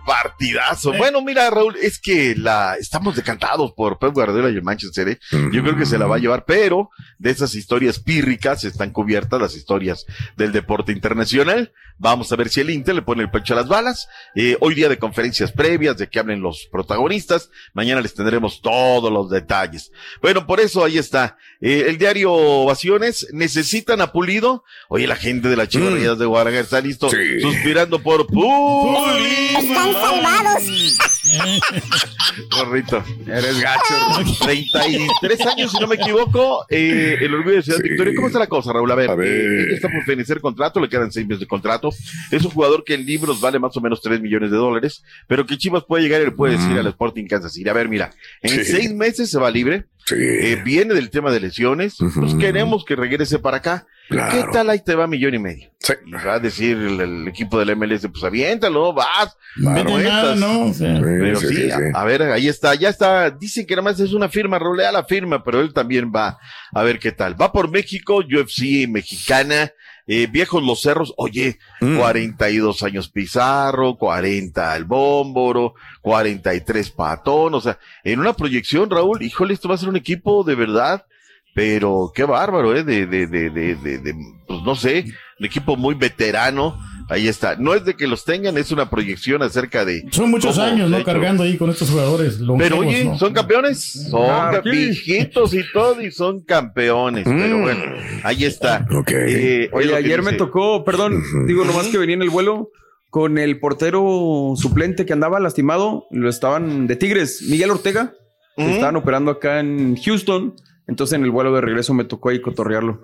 Partidazo. 0.08 0.94
Bueno, 0.94 1.22
mira, 1.22 1.50
Raúl, 1.50 1.76
es 1.82 2.00
que 2.00 2.34
la 2.36 2.76
estamos 2.80 3.16
decantados 3.18 3.74
por 3.74 4.00
Pep 4.00 4.14
Guardiola 4.14 4.50
y 4.50 4.54
el 4.56 4.64
Manchester. 4.64 5.10
¿eh? 5.10 5.20
Yo 5.52 5.62
creo 5.62 5.76
que 5.76 5.86
se 5.86 5.98
la 5.98 6.08
va 6.08 6.16
a 6.16 6.20
llevar, 6.20 6.46
pero 6.46 6.90
de 7.20 7.30
esas 7.30 7.54
historias 7.56 8.00
pírricas 8.00 8.64
están 8.64 8.92
cubiertas 8.92 9.42
las 9.42 9.56
historias 9.56 10.06
del 10.38 10.54
deporte 10.54 10.94
internacional. 10.94 11.74
Vamos 12.00 12.32
a 12.32 12.36
ver 12.36 12.48
si 12.50 12.62
el 12.62 12.70
Inter 12.70 12.96
le 12.96 13.02
pone 13.02 13.24
el 13.24 13.32
pecho 13.32 13.54
a 13.54 13.58
las 13.58 13.68
balas. 13.68 14.08
Eh, 14.36 14.56
hoy 14.62 14.76
día 14.76 14.88
de 14.88 14.98
conferencias 15.00 15.52
previas, 15.52 15.98
de 15.98 16.08
que 16.08 16.20
hablen 16.20 16.42
los 16.42 16.68
protagonistas. 16.72 17.50
Mañana 17.74 18.00
les 18.02 18.14
tendremos 18.14 18.62
todos 18.62 19.12
los 19.12 19.30
detalles. 19.30 19.92
Bueno, 20.22 20.46
por 20.48 20.60
eso 20.62 20.86
ahí 20.86 20.98
está. 20.98 21.38
Eh, 21.60 21.86
el 21.88 21.98
diario 21.98 22.32
Ovaciones 22.32 23.28
necesitan 23.34 24.00
a 24.02 24.12
Pulido. 24.14 24.64
Oye, 24.90 25.06
la 25.08 25.16
gente 25.16 25.50
de 25.50 25.58
la 25.58 25.68
Chivas 25.68 25.92
Rayadas 25.92 26.20
de 26.20 26.26
Guadalajara 26.28 26.64
está 26.64 26.80
listo, 26.82 27.10
Sí. 27.10 27.42
suspirando 27.42 28.00
por 28.02 28.28
Pulido. 28.28 29.97
Salvados. 30.02 31.17
Correcto. 32.52 33.04
Eres 33.26 33.60
gacho. 33.62 34.36
33 34.44 35.46
años, 35.48 35.72
si 35.72 35.80
no 35.80 35.88
me 35.88 35.96
equivoco, 35.96 36.66
eh, 36.70 37.18
el 37.22 37.34
orgullo 37.34 37.56
de 37.58 37.62
Ciudad 37.64 37.80
Sí. 37.82 37.90
Victoria. 37.90 38.14
¿Cómo 38.16 38.28
está 38.28 38.40
la 38.40 38.48
cosa, 38.48 38.74
Raúl? 38.74 38.92
A 38.92 38.96
ver, 38.96 39.10
A 39.10 39.16
ver. 39.16 39.28
eh, 39.28 39.74
está 39.74 39.90
por 39.90 40.04
fenecer 40.04 40.40
contrato, 40.42 40.80
le 40.80 40.90
quedan 40.90 41.12
seis 41.12 41.28
meses 41.28 41.42
de 41.42 41.48
contrato. 41.48 41.90
Es 42.32 42.44
un 42.44 42.52
jugador 42.52 42.84
que 42.84 42.94
en 42.96 43.06
libros 43.06 43.42
vale 43.42 43.60
más 43.60 43.76
o 43.78 43.82
menos 43.82 44.02
3 44.02 44.22
millones 44.22 44.52
de 44.52 44.58
dólares, 44.58 45.04
pero 45.28 45.46
que 45.46 45.58
Chivas 45.58 45.84
puede 45.86 46.04
llegar 46.04 46.22
y 46.22 46.26
le 46.26 46.32
puede 46.32 46.54
decir 46.54 46.68
Mm. 46.72 46.78
al 46.80 46.88
Sporting 46.88 47.26
Kansas 47.28 47.54
City. 47.54 47.70
A 47.70 47.74
ver, 47.74 47.90
mira, 47.90 48.12
en 48.42 48.52
Sí. 48.64 48.72
seis 48.72 48.94
meses 48.94 49.30
se 49.30 49.40
va 49.40 49.50
libre, 49.52 49.86
Sí. 50.06 50.16
eh, 50.18 50.62
viene 50.64 50.94
del 50.94 51.10
tema 51.10 51.32
de 51.32 51.40
lesiones, 51.40 51.96
pues 52.00 52.16
Ujú. 52.16 52.38
queremos 52.38 52.86
que 52.86 52.96
regrese 52.96 53.40
para 53.40 53.58
acá. 53.58 53.86
Claro. 54.10 54.32
¿Qué 54.32 54.46
tal 54.54 54.70
ahí 54.70 54.80
te 54.80 54.96
va 54.96 55.06
millón 55.06 55.34
y 55.34 55.40
medio? 55.40 55.70
Sí. 55.80 55.94
Y 56.06 56.12
va 56.12 56.36
a 56.36 56.40
decir 56.40 56.78
el, 56.78 57.02
el 57.02 57.28
equipo 57.28 57.60
del 57.60 57.72
MLS, 57.76 58.08
pues 58.08 58.24
aviéntalo, 58.24 58.94
vas, 58.94 59.36
Vete 59.58 59.70
nada, 59.70 59.84
manuetas. 59.84 60.38
¿no? 60.38 60.74
Pero 61.20 61.40
sí, 61.40 61.48
sí, 61.48 61.56
sí, 61.56 61.70
sí. 61.70 61.72
A, 61.94 62.04
ver, 62.04 62.22
ahí 62.24 62.48
está, 62.48 62.76
ya 62.76 62.90
está. 62.90 63.30
Dicen 63.32 63.66
que 63.66 63.76
nada 63.76 63.84
más 63.84 64.00
es 64.00 64.14
una 64.14 64.30
firma, 64.30 64.60
rolea 64.60 64.92
la 64.92 65.04
firma, 65.04 65.44
pero 65.44 65.60
él 65.62 65.74
también 65.74 66.12
va 66.16 66.38
a 66.74 66.84
ver 66.84 67.00
qué 67.00 67.12
tal. 67.12 67.40
Va 67.40 67.52
por 67.52 67.70
México, 67.70 68.18
UFC 68.18 68.88
mexicana. 68.88 69.72
eh, 70.10 70.28
viejos 70.32 70.64
los 70.64 70.82
cerros, 70.82 71.14
oye, 71.18 71.60
42 71.82 72.82
años 72.84 73.10
Pizarro, 73.10 73.98
40 73.98 74.76
el 74.78 74.86
Bómboro, 74.86 75.74
43 76.02 76.90
Patón, 76.92 77.54
o 77.56 77.60
sea, 77.62 77.78
en 78.06 78.20
una 78.22 78.32
proyección, 78.34 78.90
Raúl, 78.90 79.22
híjole, 79.22 79.54
esto 79.54 79.68
va 79.68 79.76
a 79.76 79.78
ser 79.78 79.90
un 79.90 79.98
equipo 79.98 80.46
de 80.46 80.56
verdad, 80.56 81.06
pero 81.54 82.12
qué 82.16 82.24
bárbaro, 82.24 82.74
eh, 82.76 82.84
de, 82.86 83.06
de, 83.06 83.28
de, 83.28 83.50
de, 83.50 83.76
de, 83.76 83.98
de, 84.00 84.16
pues 84.48 84.62
no 84.64 84.76
sé, 84.76 85.06
un 85.40 85.46
equipo 85.46 85.76
muy 85.76 85.96
veterano, 85.96 86.80
ahí 87.10 87.28
está, 87.28 87.56
no 87.56 87.74
es 87.74 87.86
de 87.86 87.96
que 87.96 88.08
los 88.08 88.24
tengan, 88.26 88.58
es 88.58 88.72
una 88.72 88.90
proyección 88.90 89.42
acerca 89.44 89.86
de... 89.86 90.04
Son 90.12 90.30
muchos 90.32 90.58
años, 90.60 90.90
¿no? 90.90 90.98
hecho. 90.98 91.06
Cargando 91.06 91.44
ahí 91.44 91.58
con 91.58 91.70
estos 91.70 91.90
jugadores. 91.90 92.36
Pero 92.36 92.46
longevos, 92.46 92.80
oye, 92.80 93.06
¿no? 93.06 93.18
son 93.18 93.34
campeones, 93.34 94.08
son 94.10 94.26
Ah, 94.30 94.62
viejitos 94.64 95.54
y 95.54 95.62
todo, 95.74 96.02
y 96.02 96.12
son 96.12 96.42
campeones. 96.42 97.24
Pero 97.26 97.62
bueno, 97.62 97.82
ahí 98.24 98.46
está. 98.46 98.86
Eh, 99.10 99.70
Oye, 99.74 99.96
ayer 99.96 100.22
me 100.22 100.34
tocó, 100.34 100.84
perdón, 100.84 101.22
digo 101.48 101.64
nomás 101.66 101.88
que 101.88 101.98
venía 101.98 102.16
en 102.16 102.22
el 102.22 102.30
vuelo 102.30 102.70
con 103.10 103.38
el 103.38 103.60
portero 103.60 104.54
suplente 104.56 105.06
que 105.06 105.14
andaba 105.14 105.40
lastimado, 105.40 106.06
lo 106.12 106.30
estaban 106.30 106.88
de 106.88 106.96
Tigres, 106.98 107.42
Miguel 107.48 107.72
Ortega, 107.72 108.14
que 108.56 108.64
Ujú. 108.64 108.72
estaban 108.74 108.96
operando 108.98 109.32
acá 109.32 109.60
en 109.60 109.96
Houston, 109.96 110.54
entonces 110.88 111.16
en 111.18 111.24
el 111.24 111.32
vuelo 111.32 111.54
de 111.54 111.62
regreso 111.62 111.94
me 111.94 112.04
tocó 112.04 112.30
ahí 112.30 112.42
cotorrearlo. 112.42 113.02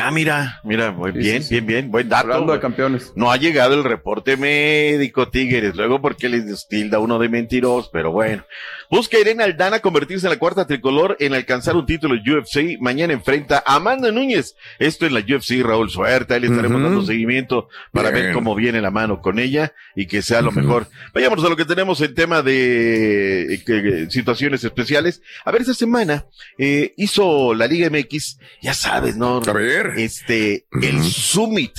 Ah, 0.00 0.10
mira, 0.10 0.60
mira, 0.64 0.92
muy 0.92 1.12
Sí, 1.12 1.18
bien, 1.18 1.42
sí, 1.42 1.48
sí. 1.48 1.54
bien, 1.54 1.66
bien, 1.66 1.90
buen 1.90 2.08
dato. 2.08 2.32
Hablando 2.32 2.52
de 2.52 2.60
campeones. 2.60 3.12
No 3.16 3.30
ha 3.30 3.36
llegado 3.36 3.74
el 3.74 3.84
reporte 3.84 4.36
médico, 4.36 5.28
Tigres. 5.28 5.74
Luego, 5.76 6.00
porque 6.00 6.28
les 6.28 6.66
tilda 6.68 6.98
uno 6.98 7.18
de 7.18 7.28
mentirosos? 7.28 7.90
Pero 7.92 8.12
bueno. 8.12 8.44
Busca 8.90 9.18
Irene 9.18 9.44
Aldana 9.44 9.80
convertirse 9.80 10.26
en 10.26 10.30
la 10.32 10.38
cuarta 10.38 10.66
tricolor 10.66 11.16
en 11.20 11.34
alcanzar 11.34 11.76
un 11.76 11.84
título 11.84 12.14
UFC. 12.14 12.78
Mañana 12.80 13.12
enfrenta 13.12 13.62
a 13.66 13.76
Amanda 13.76 14.10
Núñez. 14.10 14.54
Esto 14.78 15.04
en 15.06 15.14
la 15.14 15.20
UFC, 15.20 15.62
Raúl 15.62 15.90
Suerta. 15.90 16.34
Ahí 16.34 16.40
le 16.40 16.46
estaremos 16.46 16.82
dando 16.82 17.04
seguimiento 17.04 17.68
para 17.92 18.10
ver 18.10 18.32
cómo 18.32 18.54
viene 18.54 18.80
la 18.80 18.90
mano 18.90 19.20
con 19.20 19.38
ella 19.38 19.74
y 19.94 20.06
que 20.06 20.22
sea 20.22 20.40
lo 20.40 20.52
mejor. 20.52 20.88
Vayamos 21.12 21.44
a 21.44 21.48
lo 21.48 21.56
que 21.56 21.64
tenemos 21.66 22.00
en 22.00 22.14
tema 22.14 22.42
de 22.42 23.54
eh, 23.54 23.62
que- 23.64 24.06
situaciones 24.10 24.64
especiales. 24.64 25.20
A 25.44 25.50
ver, 25.52 25.60
esta 25.62 25.74
semana 25.74 26.24
eh, 26.56 26.94
hizo 26.96 27.54
la 27.54 27.66
Liga 27.66 27.90
MX, 27.90 28.38
ya 28.62 28.72
sabes, 28.74 29.16
¿no? 29.16 29.42
A 29.46 29.52
ver. 29.52 29.92
Este, 29.98 30.66
el 30.80 31.02
Summit. 31.02 31.72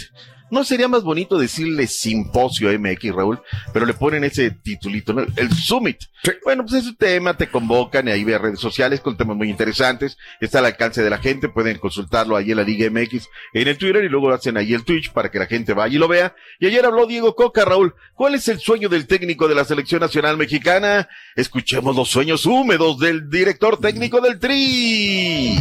No 0.51 0.63
sería 0.63 0.87
más 0.87 1.03
bonito 1.03 1.37
decirle 1.37 1.87
simposio 1.87 2.77
MX, 2.77 3.13
Raúl, 3.13 3.41
pero 3.71 3.85
le 3.85 3.93
ponen 3.93 4.23
ese 4.23 4.51
titulito, 4.51 5.13
¿no? 5.13 5.25
El 5.35 5.51
Summit. 5.53 5.97
Bueno, 6.43 6.63
pues 6.65 6.81
es 6.81 6.87
un 6.87 6.95
tema, 6.95 7.37
te 7.37 7.47
convocan 7.47 8.07
y 8.07 8.11
ahí 8.11 8.23
ve 8.23 8.37
redes 8.37 8.59
sociales 8.59 8.99
con 9.01 9.15
temas 9.15 9.37
muy 9.37 9.49
interesantes. 9.49 10.17
Está 10.41 10.59
al 10.59 10.65
alcance 10.65 11.03
de 11.03 11.09
la 11.09 11.19
gente, 11.19 11.49
pueden 11.49 11.77
consultarlo 11.77 12.35
ahí 12.35 12.51
en 12.51 12.57
la 12.57 12.63
Liga 12.63 12.89
MX 12.89 13.27
en 13.53 13.67
el 13.67 13.77
Twitter 13.77 14.03
y 14.03 14.09
luego 14.09 14.29
lo 14.29 14.35
hacen 14.35 14.57
ahí 14.57 14.73
el 14.73 14.83
Twitch 14.83 15.11
para 15.11 15.29
que 15.29 15.39
la 15.39 15.45
gente 15.45 15.73
vaya 15.73 15.95
y 15.95 15.99
lo 15.99 16.07
vea. 16.07 16.35
Y 16.59 16.67
ayer 16.67 16.85
habló 16.85 17.05
Diego 17.05 17.35
Coca, 17.35 17.65
Raúl. 17.65 17.93
¿Cuál 18.15 18.35
es 18.35 18.47
el 18.47 18.59
sueño 18.59 18.89
del 18.89 19.07
técnico 19.07 19.47
de 19.47 19.55
la 19.55 19.65
selección 19.65 20.01
nacional 20.01 20.37
mexicana? 20.37 21.07
Escuchemos 21.35 21.95
los 21.95 22.09
sueños 22.09 22.45
húmedos 22.45 22.99
del 22.99 23.29
director 23.29 23.79
técnico 23.79 24.19
del 24.21 24.39
Tri. 24.39 25.57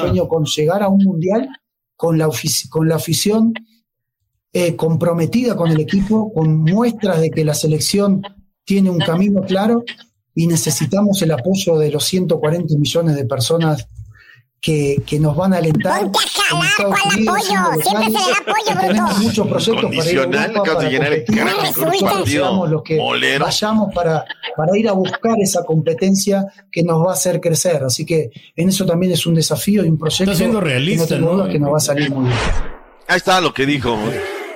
sueño 0.00 0.28
con 0.28 0.44
llegar 0.44 0.82
a 0.82 0.88
un 0.88 1.02
mundial 1.02 1.48
con 1.96 2.18
la, 2.18 2.28
con 2.70 2.88
la 2.88 2.96
afición 2.96 3.54
eh, 4.52 4.76
comprometida 4.76 5.56
con 5.56 5.70
el 5.70 5.80
equipo, 5.80 6.32
con 6.32 6.56
muestras 6.56 7.20
de 7.20 7.30
que 7.30 7.44
la 7.44 7.54
selección 7.54 8.22
tiene 8.64 8.88
un 8.88 8.98
camino 8.98 9.42
claro 9.42 9.84
y 10.34 10.46
necesitamos 10.46 11.20
el 11.22 11.32
apoyo 11.32 11.76
de 11.76 11.90
los 11.90 12.04
140 12.04 12.76
millones 12.78 13.16
de 13.16 13.24
personas 13.24 13.88
que, 14.64 15.02
que 15.06 15.20
nos 15.20 15.36
van 15.36 15.52
a 15.52 15.58
alentar. 15.58 16.04
en 16.04 16.10
Estados 16.64 16.98
Unidos, 17.14 17.38
siendo 17.44 18.08
locales. 18.08 18.80
Tenemos 18.80 19.18
muchos 19.18 19.46
proyectos 19.46 19.94
para 19.94 20.10
ir 20.10 20.18
a 20.18 20.22
Condicional, 20.22 20.50
Europa, 20.50 20.64
para 20.64 20.84
competir, 21.74 22.40
los 22.70 22.82
que 22.82 22.96
molero. 22.96 23.44
vayamos 23.44 23.94
para, 23.94 24.24
para 24.56 24.78
ir 24.78 24.88
a 24.88 24.92
buscar 24.92 25.38
esa 25.38 25.64
competencia 25.64 26.46
que 26.72 26.82
nos 26.82 27.06
va 27.06 27.10
a 27.10 27.12
hacer 27.12 27.42
crecer. 27.42 27.84
Así 27.84 28.06
que 28.06 28.30
en 28.56 28.70
eso 28.70 28.86
también 28.86 29.12
es 29.12 29.26
un 29.26 29.34
desafío 29.34 29.84
y 29.84 29.88
un 29.88 29.98
proyecto 29.98 30.32
Está 30.32 30.34
siendo 30.34 30.60
que 30.60 30.64
realista, 30.64 31.06
tengo 31.08 31.26
¿no? 31.26 31.36
duda 31.36 31.48
que 31.50 31.58
nos 31.58 31.70
va 31.70 31.76
a 31.76 31.80
salir 31.80 32.10
muy 32.10 32.24
bien. 32.24 32.38
Ahí 33.06 33.18
está 33.18 33.42
lo 33.42 33.52
que 33.52 33.66
dijo. 33.66 33.98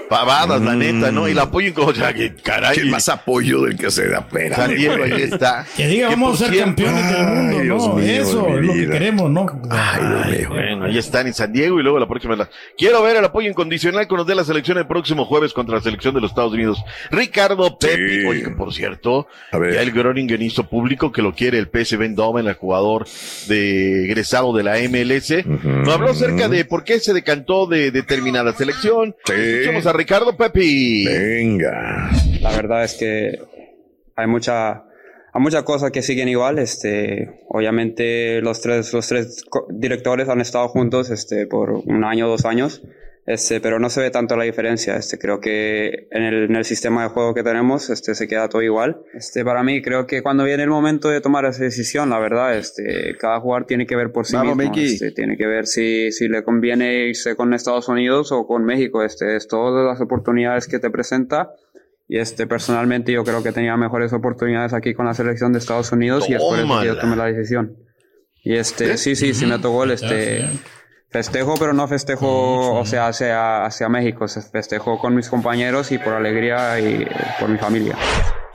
Pavadas, 0.08 0.60
la 0.62 0.74
neta, 0.74 1.12
¿no? 1.12 1.28
Y 1.28 1.34
la 1.34 1.42
apoyo 1.42 1.74
como, 1.74 1.88
o 1.88 1.94
sea, 1.94 2.12
que 2.14 2.34
caray. 2.34 2.76
¿Qué 2.78 2.84
más 2.86 3.08
apoyo 3.08 3.62
del 3.62 3.76
que 3.76 3.90
se 3.90 4.08
da 4.08 4.26
pena? 4.26 4.56
San 4.56 4.74
Diego, 4.74 5.02
ahí 5.04 5.22
está. 5.22 5.66
Que 5.76 5.86
diga, 5.86 6.08
vamos 6.08 6.40
a 6.40 6.46
ser 6.48 6.58
campeones 6.58 7.10
del 7.12 7.26
mundo, 7.26 7.58
Ay, 7.60 7.66
¿no? 7.68 7.94
mío, 7.94 8.22
Eso 8.22 8.48
es 8.58 8.64
lo 8.66 8.72
que 8.72 8.88
queremos, 8.90 9.30
¿no? 9.30 9.46
Ay, 9.70 10.44
bueno, 10.48 10.84
ahí 10.86 10.96
están 10.98 11.26
en 11.26 11.34
San 11.34 11.52
Diego 11.52 11.78
y 11.78 11.82
luego 11.82 11.98
la 11.98 12.08
próxima. 12.08 12.36
la- 12.36 12.48
Quiero 12.76 13.02
ver 13.02 13.16
el 13.16 13.24
apoyo 13.24 13.48
incondicional 13.50 14.06
con 14.08 14.18
los 14.18 14.26
de 14.26 14.34
la 14.34 14.44
selección 14.44 14.78
el 14.78 14.86
próximo 14.86 15.24
jueves 15.26 15.52
contra 15.52 15.76
la 15.76 15.82
selección 15.82 16.14
de 16.14 16.20
los 16.20 16.30
Estados 16.30 16.52
Unidos. 16.52 16.78
Ricardo 17.10 17.78
Pepi, 17.78 18.24
oye, 18.26 18.42
que 18.44 18.50
por 18.50 18.72
cierto, 18.72 19.26
ya 19.52 19.82
el 19.82 19.92
Groningen 19.92 20.40
hizo 20.42 20.64
público 20.68 21.12
que 21.12 21.22
lo 21.22 21.34
quiere 21.34 21.58
el 21.58 21.66
PSV 21.68 22.02
Eindhoven, 22.02 22.46
el 22.46 22.54
jugador 22.54 23.06
de 23.46 24.04
egresado 24.06 24.52
de 24.56 24.62
la 24.62 24.78
MLS. 24.78 25.44
Nos 25.46 25.88
habló 25.94 26.10
acerca 26.10 26.48
de 26.48 26.64
por 26.64 26.84
qué 26.84 26.98
se 27.00 27.12
decantó 27.12 27.66
de 27.66 27.90
determinada 27.90 28.52
selección. 28.54 29.14
Escuchemos 29.28 29.86
a 29.86 29.92
Ricardo 29.98 30.36
Pepi. 30.36 31.06
Venga. 31.06 32.08
La 32.40 32.52
verdad 32.52 32.84
es 32.84 32.94
que 32.94 33.36
hay 34.14 34.26
mucha, 34.28 34.84
hay 35.32 35.40
muchas 35.40 35.64
cosas 35.64 35.90
que 35.90 36.02
siguen 36.02 36.28
igual. 36.28 36.60
Este, 36.60 37.42
obviamente 37.48 38.40
los 38.40 38.60
tres, 38.60 38.92
los 38.92 39.08
tres 39.08 39.44
directores 39.70 40.28
han 40.28 40.40
estado 40.40 40.68
juntos 40.68 41.10
este, 41.10 41.48
por 41.48 41.70
un 41.72 42.04
año, 42.04 42.28
dos 42.28 42.44
años. 42.44 42.80
Este, 43.28 43.60
pero 43.60 43.78
no 43.78 43.90
se 43.90 44.00
ve 44.00 44.10
tanto 44.10 44.38
la 44.38 44.44
diferencia. 44.44 44.96
Este, 44.96 45.18
creo 45.18 45.38
que 45.38 46.08
en 46.10 46.22
el, 46.22 46.44
en 46.44 46.56
el 46.56 46.64
sistema 46.64 47.02
de 47.02 47.10
juego 47.10 47.34
que 47.34 47.42
tenemos 47.42 47.90
este, 47.90 48.14
se 48.14 48.26
queda 48.26 48.48
todo 48.48 48.62
igual. 48.62 49.02
Este, 49.12 49.44
para 49.44 49.62
mí, 49.62 49.82
creo 49.82 50.06
que 50.06 50.22
cuando 50.22 50.44
viene 50.44 50.62
el 50.62 50.70
momento 50.70 51.10
de 51.10 51.20
tomar 51.20 51.44
esa 51.44 51.62
decisión, 51.62 52.08
la 52.08 52.18
verdad, 52.20 52.56
este, 52.56 53.14
cada 53.18 53.38
jugador 53.38 53.66
tiene 53.66 53.86
que 53.86 53.96
ver 53.96 54.12
por 54.12 54.24
sí 54.24 54.34
Vamos, 54.34 54.56
mismo. 54.56 54.74
Este, 54.74 55.10
tiene 55.10 55.36
que 55.36 55.46
ver 55.46 55.66
si, 55.66 56.10
si 56.10 56.26
le 56.26 56.42
conviene 56.42 57.08
irse 57.08 57.36
con 57.36 57.52
Estados 57.52 57.88
Unidos 57.88 58.32
o 58.32 58.46
con 58.46 58.64
México. 58.64 59.04
Este, 59.04 59.36
es 59.36 59.46
todas 59.46 59.84
las 59.84 60.00
oportunidades 60.00 60.66
que 60.66 60.78
te 60.78 60.88
presenta. 60.88 61.50
Y 62.08 62.20
este, 62.20 62.46
personalmente 62.46 63.12
yo 63.12 63.24
creo 63.24 63.42
que 63.42 63.52
tenía 63.52 63.76
mejores 63.76 64.14
oportunidades 64.14 64.72
aquí 64.72 64.94
con 64.94 65.04
la 65.04 65.12
selección 65.12 65.52
de 65.52 65.58
Estados 65.58 65.92
Unidos 65.92 66.30
y 66.30 66.32
es 66.32 66.40
por 66.40 66.58
eso 66.58 66.66
que 66.80 66.86
yo 66.86 66.94
Tómala. 66.94 67.00
tomé 67.02 67.16
la 67.16 67.26
decisión. 67.26 67.76
Y 68.42 68.54
este, 68.54 68.96
sí, 68.96 69.14
sí, 69.14 69.34
sí 69.34 69.44
me 69.44 69.58
tocó 69.58 69.84
el 69.84 69.90
este 69.90 70.48
festejo, 71.10 71.54
pero 71.58 71.72
no 71.72 71.88
festejo, 71.88 72.78
o 72.78 72.84
sea, 72.84 73.08
hacia, 73.08 73.64
hacia 73.64 73.88
México, 73.88 74.28
se 74.28 74.42
festejo 74.42 74.98
con 74.98 75.14
mis 75.14 75.28
compañeros 75.28 75.90
y 75.92 75.98
por 75.98 76.14
alegría 76.14 76.78
y 76.80 77.06
por 77.40 77.48
mi 77.48 77.58
familia. 77.58 77.96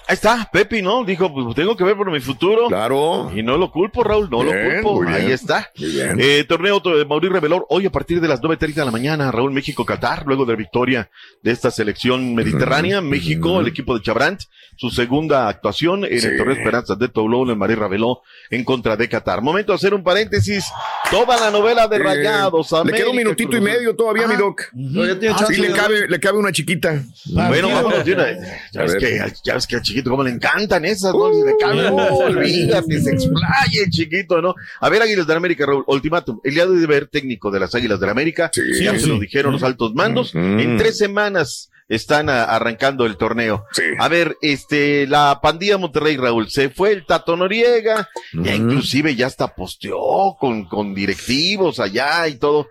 Ahí 0.06 0.16
está, 0.16 0.50
Pepi, 0.52 0.82
¿no? 0.82 1.04
Dijo, 1.06 1.34
pues 1.34 1.56
tengo 1.56 1.78
que 1.78 1.84
ver 1.86 1.96
por 1.96 2.12
mi 2.12 2.20
futuro. 2.20 2.68
Claro. 2.68 3.32
Y 3.34 3.42
no 3.42 3.58
lo 3.58 3.72
culpo, 3.72 4.04
Raúl, 4.04 4.30
no 4.30 4.44
Bien, 4.44 4.76
lo 4.78 4.82
culpo. 4.84 5.10
Ahí 5.10 5.32
está. 5.32 5.72
Muy 5.78 5.92
bien. 5.92 6.18
Eh, 6.20 6.44
torneo 6.48 6.80
de 6.82 7.06
Mauricio 7.06 7.34
Revelor, 7.34 7.66
hoy 7.70 7.86
a 7.86 7.90
partir 7.90 8.20
de 8.20 8.28
las 8.28 8.42
9.30 8.42 8.74
de 8.74 8.86
la 8.86 8.92
mañana, 8.92 9.32
Raúl 9.32 9.52
México-Qatar, 9.54 10.26
luego 10.28 10.46
de 10.46 10.54
la 10.54 10.58
victoria 10.58 11.10
de 11.42 11.52
esta 11.52 11.72
selección 11.72 12.36
mediterránea. 12.36 13.00
México, 13.02 13.60
el 13.62 13.68
equipo 13.68 13.96
de 13.98 14.02
Chabrant, 14.04 14.42
su 14.76 14.90
segunda 14.90 15.48
actuación 15.48 16.04
en 16.06 16.20
Sí. 16.20 16.28
el 16.28 16.38
torneo 16.38 16.56
Esperanzas 16.56 17.00
de 17.00 17.08
Toulon 17.08 17.50
en 17.52 17.58
María 17.58 17.76
Raveló 17.78 18.22
en 18.50 18.64
contra 18.66 18.98
de 18.98 19.08
Qatar. 19.08 19.42
Momento 19.42 19.72
de 19.72 19.76
hacer 19.78 19.94
un 19.94 20.04
paréntesis. 20.04 20.66
Toda 21.12 21.40
la 21.40 21.50
novela 21.50 21.88
de 21.88 21.96
Eh, 21.96 22.00
Rayados. 22.00 22.72
le 22.72 22.78
América, 22.78 22.98
queda 23.04 23.10
un 23.12 23.18
minutito 23.18 23.50
Cruz 23.52 23.62
y 23.62 23.64
medio 23.64 23.96
todavía, 23.96 24.28
mi 24.28 24.36
doc. 24.36 24.64
Todavía 24.94 25.18
tiene 25.20 25.36
Ah, 25.36 25.40
chance 25.40 25.54
sí, 25.56 25.62
le 25.62 25.72
cabe, 25.72 26.08
le 26.10 26.20
cabe 26.20 26.38
una 26.40 26.52
chiquita. 26.52 27.04
Bueno, 27.48 27.70
vámonos 27.70 28.04
de 28.04 28.14
una. 28.14 28.26
Ya 28.74 28.82
ves, 28.82 28.96
que, 28.96 29.34
ya 29.44 29.54
ves 29.56 29.68
que 29.68 29.76
chiquito 29.94 30.10
cómo 30.10 30.24
le 30.24 30.32
encantan 30.32 30.86
esas, 30.86 31.14
¿no? 31.14 31.34
Si 31.34 31.42
le 31.46 31.56
cabe, 31.60 31.88
olvídate, 31.90 33.02
se 33.02 33.12
explaye 33.12 33.84
el 33.86 33.90
chiquito, 33.90 34.42
¿no? 34.42 34.56
A 34.80 34.90
ver, 34.90 35.02
Águilas 35.02 35.28
de 35.28 35.34
la 35.34 35.38
América, 35.38 35.66
Raúl, 35.66 35.84
ultimátum. 35.88 36.40
El 36.44 36.54
día 36.56 36.66
de 36.66 36.88
ver 36.88 37.08
técnico 37.08 37.52
de 37.52 37.60
las 37.60 37.74
Águilas 37.76 38.00
de 38.00 38.06
la 38.06 38.12
América, 38.12 38.50
Sí, 38.54 38.62
ya 38.84 38.92
se 38.94 39.00
sí. 39.02 39.10
lo 39.10 39.20
dijeron 39.20 39.54
los 39.54 39.64
altos 39.64 39.94
mandos. 39.94 40.34
En 40.36 40.78
tres 40.78 40.98
semanas 40.98 41.70
están 41.90 42.30
a- 42.30 42.44
arrancando 42.46 43.06
el 43.06 43.18
torneo. 43.18 43.66
A 44.00 44.08
ver, 44.08 44.38
este, 44.42 45.06
la 45.08 45.40
pandilla 45.42 45.78
Monterrey, 45.78 46.18
Raúl, 46.18 46.50
se 46.50 46.70
fue 46.70 46.92
el 46.92 47.06
Tato 47.06 47.36
Noriega, 47.36 48.10
ya 48.34 48.56
inclusive 48.56 49.16
ya 49.16 49.28
hasta 49.28 49.54
posteó 49.56 50.36
con, 50.40 50.66
con 50.66 50.96
directivos 50.96 51.80
allá 51.80 52.28
y 52.28 52.36
todo. 52.36 52.68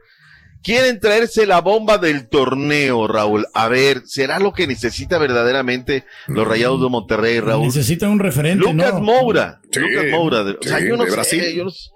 Quieren 0.62 1.00
traerse 1.00 1.44
la 1.46 1.60
bomba 1.60 1.98
del 1.98 2.28
torneo, 2.28 3.08
Raúl. 3.08 3.46
A 3.52 3.68
ver, 3.68 4.02
¿será 4.06 4.38
lo 4.38 4.52
que 4.52 4.66
necesita 4.66 5.18
verdaderamente 5.18 6.04
los 6.28 6.46
Rayados 6.46 6.80
de 6.80 6.88
Monterrey, 6.88 7.40
Raúl? 7.40 7.66
Necesitan 7.66 8.10
un 8.10 8.18
referente, 8.20 8.64
Lucas 8.64 8.94
¿no? 8.94 9.00
Moura. 9.00 9.60
Sí, 9.72 9.80
Lucas 9.80 10.04
Moura. 10.10 10.44
de- 10.44 10.52
o 10.52 10.58
sea, 10.62 10.78
sí, 10.78 10.88
yo 10.88 10.96
no 10.96 11.04
de 11.04 11.10
sé, 11.10 11.16
Brasil. 11.16 11.44
yo 11.56 11.64
no 11.64 11.70
sé. 11.70 11.90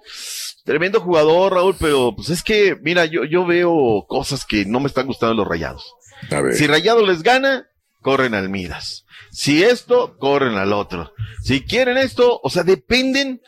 Tremendo 0.65 0.99
jugador, 0.99 1.53
Raúl, 1.53 1.75
pero 1.79 2.13
pues 2.13 2.29
es 2.29 2.43
que, 2.43 2.75
mira, 2.81 3.05
yo, 3.05 3.23
yo 3.23 3.45
veo 3.45 4.05
cosas 4.07 4.45
que 4.45 4.65
no 4.65 4.81
me 4.81 4.87
están 4.87 5.07
gustando 5.07 5.31
en 5.31 5.37
los 5.37 5.47
Rayados. 5.47 5.93
A 6.29 6.41
ver. 6.41 6.53
Si 6.55 6.67
Rayados 6.67 7.07
les 7.07 7.23
gana, 7.23 7.67
corren 8.01 8.33
al 8.33 8.49
Midas. 8.49 9.05
Si 9.31 9.63
esto, 9.63 10.17
corren 10.17 10.55
al 10.55 10.73
otro. 10.73 11.13
Si 11.41 11.63
quieren 11.63 11.97
esto, 11.97 12.41
o 12.43 12.49
sea, 12.49 12.63
dependen 12.63 13.39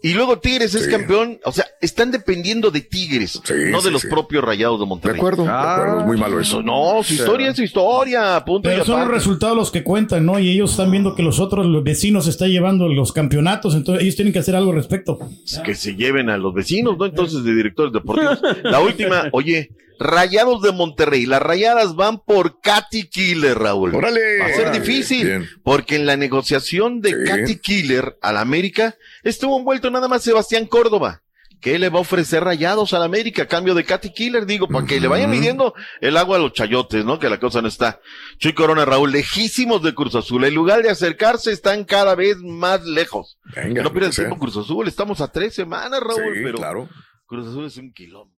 Y 0.00 0.14
luego 0.14 0.38
Tigres 0.38 0.74
es 0.74 0.86
campeón, 0.86 1.40
o 1.44 1.50
sea, 1.50 1.66
están 1.80 2.12
dependiendo 2.12 2.70
de 2.70 2.82
Tigres, 2.82 3.40
no 3.70 3.80
de 3.82 3.90
los 3.90 4.02
sí. 4.02 4.08
propios 4.08 4.44
Rayados 4.44 4.78
de 4.78 4.86
Monterrey. 4.86 5.14
De 5.14 5.20
acuerdo, 5.20 5.42
de 5.42 5.50
acuerdo, 5.50 6.00
es 6.00 6.06
muy 6.06 6.16
malo 6.16 6.40
eso. 6.40 6.62
No, 6.62 7.02
su 7.02 7.14
historia 7.14 7.48
es 7.48 7.56
su 7.56 7.64
historia, 7.64 8.42
punto 8.44 8.68
Pero 8.68 8.82
y 8.82 8.86
son 8.86 9.00
los 9.00 9.08
resultados 9.08 9.56
los 9.56 9.70
que 9.72 9.82
cuentan, 9.82 10.24
¿no? 10.24 10.38
Y 10.38 10.50
ellos 10.50 10.70
están 10.70 10.90
viendo 10.90 11.16
que 11.16 11.22
los 11.22 11.40
otros 11.40 11.66
los 11.66 11.82
vecinos 11.82 12.28
están 12.28 12.50
llevando 12.50 12.88
los 12.88 13.12
campeonatos, 13.12 13.74
entonces 13.74 14.04
ellos 14.04 14.14
tienen 14.14 14.32
que 14.32 14.38
hacer 14.38 14.54
algo 14.54 14.70
al 14.70 14.76
respecto. 14.76 15.18
que 15.64 15.74
se 15.74 15.96
lleven 15.96 16.30
a 16.30 16.38
los 16.38 16.54
vecinos, 16.54 16.96
¿no? 16.96 17.04
Entonces, 17.04 17.42
de 17.42 17.54
directores 17.54 17.92
deportivos. 17.92 18.40
La 18.62 18.80
última, 18.80 19.28
oye, 19.32 19.70
Rayados 19.98 20.62
de 20.62 20.72
Monterrey. 20.72 21.26
Las 21.26 21.42
rayadas 21.42 21.94
van 21.96 22.20
por 22.20 22.60
Katy 22.60 23.08
Killer, 23.08 23.58
Raúl. 23.58 23.94
Órale. 23.94 24.38
Va 24.40 24.46
a 24.46 24.48
ser 24.50 24.68
Órale, 24.68 24.80
difícil, 24.80 25.26
bien. 25.26 25.48
porque 25.64 25.96
en 25.96 26.06
la 26.06 26.16
negociación 26.16 27.00
de 27.00 27.24
Katy 27.24 27.58
Killer 27.60 28.16
al 28.22 28.36
América 28.36 28.94
estuvo 29.22 29.58
envuelto 29.58 29.90
nada 29.90 30.08
más 30.08 30.22
Sebastián 30.22 30.66
Córdoba. 30.66 31.22
¿Qué 31.60 31.76
le 31.80 31.88
va 31.88 31.98
a 31.98 32.02
ofrecer 32.02 32.44
Rayados 32.44 32.94
al 32.94 33.02
América 33.02 33.42
a 33.42 33.46
cambio 33.48 33.74
de 33.74 33.82
Katy 33.82 34.12
Killer? 34.12 34.46
Digo, 34.46 34.68
para 34.68 34.86
que 34.86 35.00
le 35.00 35.08
vayan 35.08 35.28
midiendo 35.28 35.74
el 36.00 36.16
agua 36.16 36.36
a 36.36 36.40
los 36.40 36.52
chayotes, 36.52 37.04
¿no? 37.04 37.18
Que 37.18 37.28
la 37.28 37.40
cosa 37.40 37.60
no 37.60 37.66
está. 37.66 37.98
Chuy 38.38 38.52
Corona, 38.52 38.84
Raúl, 38.84 39.10
lejísimos 39.10 39.82
de 39.82 39.92
Cruz 39.92 40.14
Azul. 40.14 40.44
En 40.44 40.54
lugar 40.54 40.82
de 40.84 40.90
acercarse, 40.90 41.50
están 41.50 41.82
cada 41.82 42.14
vez 42.14 42.36
más 42.36 42.84
lejos. 42.84 43.38
Venga, 43.56 43.82
no 43.82 43.92
pierdas 43.92 44.14
tiempo, 44.14 44.38
Cruz 44.38 44.56
Azul. 44.56 44.86
Estamos 44.86 45.20
a 45.20 45.32
tres 45.32 45.52
semanas, 45.52 45.98
Raúl, 45.98 46.32
Sí, 46.32 46.40
pero 46.44 46.58
claro. 46.58 46.88
Cruz 47.26 47.48
Azul 47.48 47.66
es 47.66 47.76
un 47.76 47.92
kilómetro. 47.92 48.37